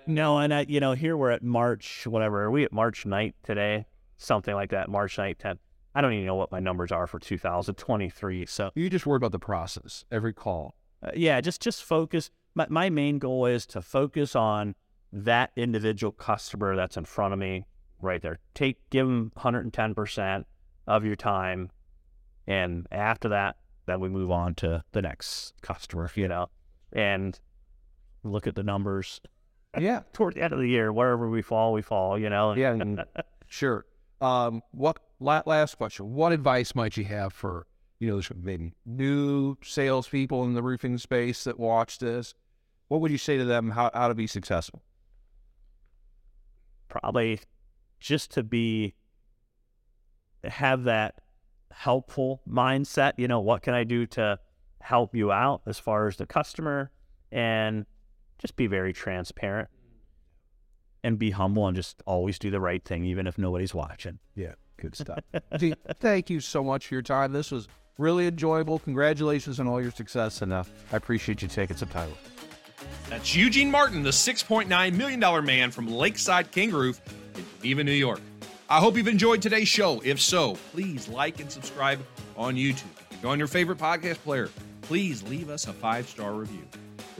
No, 0.06 0.38
and 0.38 0.54
I, 0.54 0.66
you 0.68 0.78
know, 0.78 0.92
here 0.92 1.16
we're 1.16 1.30
at 1.30 1.42
March, 1.42 2.06
whatever. 2.06 2.42
Are 2.42 2.50
we 2.50 2.64
at 2.64 2.72
March 2.72 3.04
9th 3.04 3.34
today? 3.42 3.86
Something 4.16 4.54
like 4.54 4.70
that. 4.70 4.88
March 4.88 5.16
9th, 5.16 5.38
10th. 5.38 5.58
I 5.94 6.00
don't 6.00 6.12
even 6.12 6.26
know 6.26 6.34
what 6.36 6.52
my 6.52 6.60
numbers 6.60 6.92
are 6.92 7.06
for 7.06 7.18
2023. 7.18 8.46
So, 8.46 8.70
You 8.74 8.88
just 8.90 9.06
worry 9.06 9.16
about 9.16 9.32
the 9.32 9.38
process 9.38 10.04
every 10.10 10.32
call. 10.32 10.74
uh, 11.02 11.10
yeah, 11.14 11.40
just 11.40 11.60
just 11.60 11.82
focus. 11.82 12.30
My, 12.54 12.66
my 12.68 12.90
main 12.90 13.18
goal 13.18 13.46
is 13.46 13.66
to 13.66 13.80
focus 13.82 14.34
on 14.36 14.74
that 15.12 15.50
individual 15.56 16.12
customer 16.12 16.76
that's 16.76 16.96
in 16.96 17.04
front 17.04 17.32
of 17.32 17.38
me 17.38 17.64
right 18.00 18.22
there. 18.22 18.38
Take 18.54 18.78
give 18.90 19.06
them 19.06 19.32
110% 19.36 20.44
of 20.86 21.04
your 21.04 21.16
time 21.16 21.70
and 22.46 22.86
after 22.90 23.28
that 23.28 23.56
then 23.86 24.00
we 24.00 24.08
move 24.08 24.30
on 24.30 24.54
to 24.56 24.84
the 24.92 25.02
next 25.02 25.54
customer, 25.62 26.10
you 26.14 26.28
know. 26.28 26.48
And 26.92 27.38
look 28.22 28.46
at 28.46 28.54
the 28.54 28.62
numbers 28.62 29.20
Yeah, 29.78 30.02
toward 30.12 30.34
the 30.34 30.42
end 30.42 30.52
of 30.52 30.58
the 30.60 30.68
year, 30.68 30.92
wherever 30.92 31.28
we 31.28 31.42
fall, 31.42 31.72
we 31.72 31.82
fall, 31.82 32.18
you 32.18 32.30
know. 32.30 32.54
Yeah, 32.54 32.76
sure. 33.48 33.86
Um, 34.20 34.62
what 34.72 34.98
last 35.20 35.76
question? 35.76 36.12
What 36.12 36.32
advice 36.32 36.74
might 36.74 36.96
you 36.96 37.04
have 37.04 37.32
for 37.32 37.66
you 37.98 38.08
know 38.08 38.14
there's 38.14 38.30
maybe 38.34 38.72
new 38.86 39.56
salespeople 39.62 40.44
in 40.44 40.54
the 40.54 40.62
roofing 40.62 40.98
space 40.98 41.44
that 41.44 41.58
watch 41.58 41.98
this? 41.98 42.34
What 42.88 43.00
would 43.02 43.12
you 43.12 43.18
say 43.18 43.36
to 43.36 43.44
them 43.44 43.70
how, 43.70 43.90
how 43.94 44.08
to 44.08 44.14
be 44.14 44.26
successful? 44.26 44.82
probably 46.90 47.40
just 48.00 48.32
to 48.32 48.42
be 48.42 48.94
have 50.44 50.84
that 50.84 51.14
helpful 51.70 52.42
mindset 52.48 53.12
you 53.16 53.28
know 53.28 53.40
what 53.40 53.62
can 53.62 53.72
i 53.72 53.84
do 53.84 54.04
to 54.04 54.38
help 54.80 55.14
you 55.14 55.30
out 55.30 55.62
as 55.66 55.78
far 55.78 56.08
as 56.08 56.16
the 56.16 56.26
customer 56.26 56.90
and 57.30 57.86
just 58.38 58.56
be 58.56 58.66
very 58.66 58.92
transparent 58.92 59.68
and 61.04 61.18
be 61.18 61.30
humble 61.30 61.66
and 61.66 61.76
just 61.76 62.02
always 62.06 62.38
do 62.38 62.50
the 62.50 62.60
right 62.60 62.84
thing 62.84 63.04
even 63.04 63.26
if 63.26 63.38
nobody's 63.38 63.72
watching 63.72 64.18
Yeah, 64.34 64.54
good 64.80 64.96
stuff. 64.96 65.20
Gee, 65.58 65.74
thank 66.00 66.30
you 66.30 66.40
so 66.40 66.64
much 66.64 66.86
for 66.88 66.94
your 66.94 67.02
time. 67.02 67.32
This 67.32 67.50
was 67.50 67.68
really 67.98 68.26
enjoyable. 68.26 68.78
Congratulations 68.80 69.60
on 69.60 69.68
all 69.68 69.80
your 69.80 69.90
success, 69.90 70.42
and 70.42 70.52
uh, 70.52 70.64
I 70.92 70.96
appreciate 70.96 71.42
you 71.42 71.48
taking 71.48 71.76
some 71.76 71.88
time. 71.88 72.10
That's 73.08 73.34
Eugene 73.36 73.70
Martin, 73.70 74.02
the 74.02 74.10
$6.9 74.10 74.94
million 74.94 75.44
man 75.44 75.70
from 75.70 75.88
Lakeside 75.88 76.50
KangaRoof 76.50 76.98
in 77.36 77.44
Geneva, 77.60 77.84
New 77.84 77.92
York. 77.92 78.20
I 78.68 78.78
hope 78.78 78.96
you've 78.96 79.08
enjoyed 79.08 79.42
today's 79.42 79.68
show. 79.68 80.00
If 80.04 80.20
so, 80.20 80.54
please 80.72 81.08
like 81.08 81.40
and 81.40 81.50
subscribe 81.50 82.00
on 82.36 82.54
YouTube. 82.54 82.84
If 83.10 83.22
you're 83.22 83.32
on 83.32 83.38
your 83.38 83.48
favorite 83.48 83.78
podcast 83.78 84.18
player, 84.18 84.48
please 84.82 85.22
leave 85.24 85.50
us 85.50 85.66
a 85.66 85.72
five 85.72 86.08
star 86.08 86.32
review. 86.32 86.62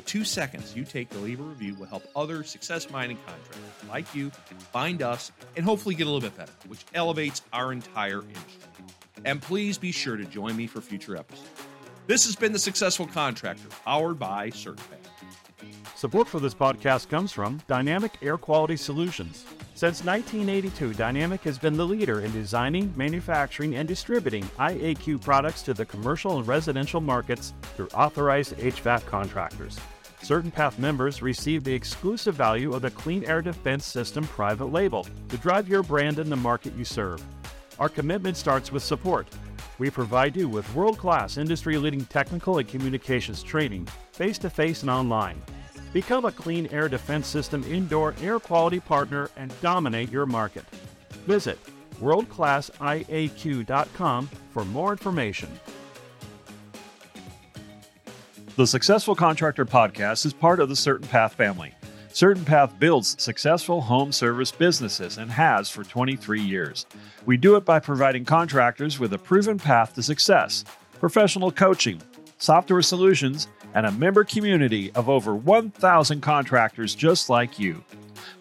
The 0.01 0.07
two 0.07 0.25
seconds 0.25 0.75
you 0.75 0.85
take 0.85 1.11
to 1.11 1.19
leave 1.19 1.41
a 1.41 1.43
review 1.43 1.75
will 1.75 1.85
help 1.85 2.05
other 2.17 2.43
success 2.43 2.89
minded 2.89 3.19
contractors 3.27 3.87
like 3.87 4.15
you 4.15 4.31
find 4.73 5.03
us 5.03 5.31
and 5.57 5.63
hopefully 5.63 5.95
get 5.95 6.07
a 6.07 6.11
little 6.11 6.27
bit 6.27 6.35
better, 6.39 6.55
which 6.69 6.87
elevates 6.95 7.43
our 7.53 7.71
entire 7.71 8.23
industry. 8.23 8.71
And 9.27 9.43
please 9.43 9.77
be 9.77 9.93
sure 9.93 10.17
to 10.17 10.25
join 10.25 10.57
me 10.57 10.67
for 10.67 10.81
future 10.81 11.19
episodes. 11.19 11.51
This 12.07 12.25
has 12.25 12.35
been 12.35 12.51
The 12.51 12.59
Successful 12.59 13.07
Contractor, 13.09 13.69
powered 13.85 14.19
by 14.19 14.49
CertainPath. 14.49 14.79
Support 15.97 16.29
for 16.29 16.41
this 16.41 16.55
podcast 16.55 17.11
comes 17.11 17.31
from 17.31 17.61
Dynamic 17.69 18.13
Air 18.23 18.39
Quality 18.39 18.79
Solutions. 18.79 19.45
Since 19.81 20.05
1982, 20.05 20.93
Dynamic 20.93 21.41
has 21.45 21.57
been 21.57 21.75
the 21.75 21.87
leader 21.87 22.21
in 22.21 22.31
designing, 22.33 22.93
manufacturing, 22.97 23.77
and 23.77 23.89
distributing 23.89 24.45
IAQ 24.59 25.23
products 25.23 25.63
to 25.63 25.73
the 25.73 25.87
commercial 25.87 26.37
and 26.37 26.47
residential 26.47 27.01
markets 27.01 27.55
through 27.75 27.89
authorized 27.95 28.59
HVAC 28.59 29.07
contractors. 29.07 29.79
CertainPath 30.21 30.79
members 30.79 31.23
receive 31.23 31.65
the 31.65 31.73
exclusive 31.73 32.35
value 32.35 32.75
of 32.75 32.83
the 32.83 32.91
Clean 32.91 33.25
Air 33.25 33.41
Defense 33.41 33.87
System 33.87 34.25
private 34.25 34.67
label 34.67 35.07
to 35.31 35.39
drive 35.39 35.67
your 35.67 35.83
brand 35.83 36.19
in 36.19 36.29
the 36.29 36.37
market 36.37 36.77
you 36.77 36.85
serve. 36.85 37.25
Our 37.79 37.89
commitment 37.89 38.37
starts 38.37 38.71
with 38.71 38.83
support. 38.83 39.29
We 39.79 39.89
provide 39.89 40.37
you 40.37 40.47
with 40.47 40.75
world 40.75 40.99
class 40.99 41.39
industry 41.39 41.79
leading 41.79 42.05
technical 42.05 42.59
and 42.59 42.69
communications 42.69 43.43
training, 43.43 43.89
face 44.13 44.37
to 44.41 44.51
face 44.51 44.83
and 44.83 44.91
online. 44.91 45.41
Become 45.93 46.25
a 46.25 46.33
Clean 46.33 46.69
Air 46.69 46.89
Defense 46.89 47.27
System 47.27 47.65
indoor 47.65 48.15
air 48.23 48.39
quality 48.39 48.79
partner 48.79 49.29
and 49.37 49.53
dominate 49.61 50.09
your 50.11 50.27
market. 50.27 50.65
Visit 51.27 51.59
worldclassiaq.com 52.01 54.31
for 54.53 54.65
more 54.67 54.93
information. 54.93 55.49
The 58.57 58.67
Successful 58.67 59.15
Contractor 59.15 59.65
Podcast 59.65 60.27
is 60.27 60.33
part 60.33 60.59
of 60.61 60.69
the 60.69 60.75
CertainPath 60.75 61.31
family. 61.33 61.75
CertainPath 62.13 62.79
builds 62.79 63.21
successful 63.23 63.81
home 63.81 64.13
service 64.13 64.53
businesses 64.53 65.19
and 65.19 65.31
has 65.31 65.71
for 65.71 65.85
23 65.85 66.41
years. 66.41 66.87
We 67.27 67.37
do 67.37 67.57
it 67.57 67.65
by 67.65 67.79
providing 67.79 68.25
contractors 68.25 68.99
with 68.99 69.13
a 69.13 69.19
proven 69.19 69.59
path 69.59 69.95
to 69.95 70.03
success, 70.03 70.65
professional 70.99 71.53
coaching, 71.53 72.03
software 72.39 72.83
solutions, 72.83 73.47
and 73.75 73.87
a 73.87 73.93
member 73.93 74.25
community 74.25 74.91
of 74.93 75.09
over 75.09 75.35
1,000 75.35 76.21
contractors 76.21 76.95
just 76.95 77.31
like 77.31 77.59
you. 77.59 77.83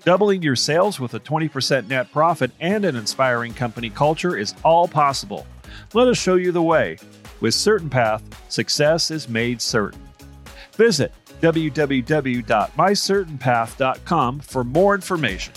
Doubling 0.04 0.42
your 0.42 0.56
sales 0.56 1.00
with 1.00 1.14
a 1.14 1.20
20% 1.20 1.88
net 1.88 2.12
profit 2.12 2.52
and 2.60 2.86
an 2.86 2.96
inspiring 2.96 3.54
company 3.54 3.90
culture 3.90 4.38
is 4.38 4.56
all 4.64 4.88
possible. 4.88 5.46
Let 5.94 6.08
us 6.08 6.18
show 6.18 6.36
you 6.36 6.52
the 6.52 6.62
way. 6.62 6.98
With 7.42 7.54
CertainPath, 7.54 8.22
success 8.50 9.12
is 9.12 9.30
made 9.30 9.62
certain. 9.62 10.02
Visit 10.74 11.14
www.mycertainpath.com 11.42 14.40
for 14.40 14.64
more 14.64 14.96
information. 14.96 15.54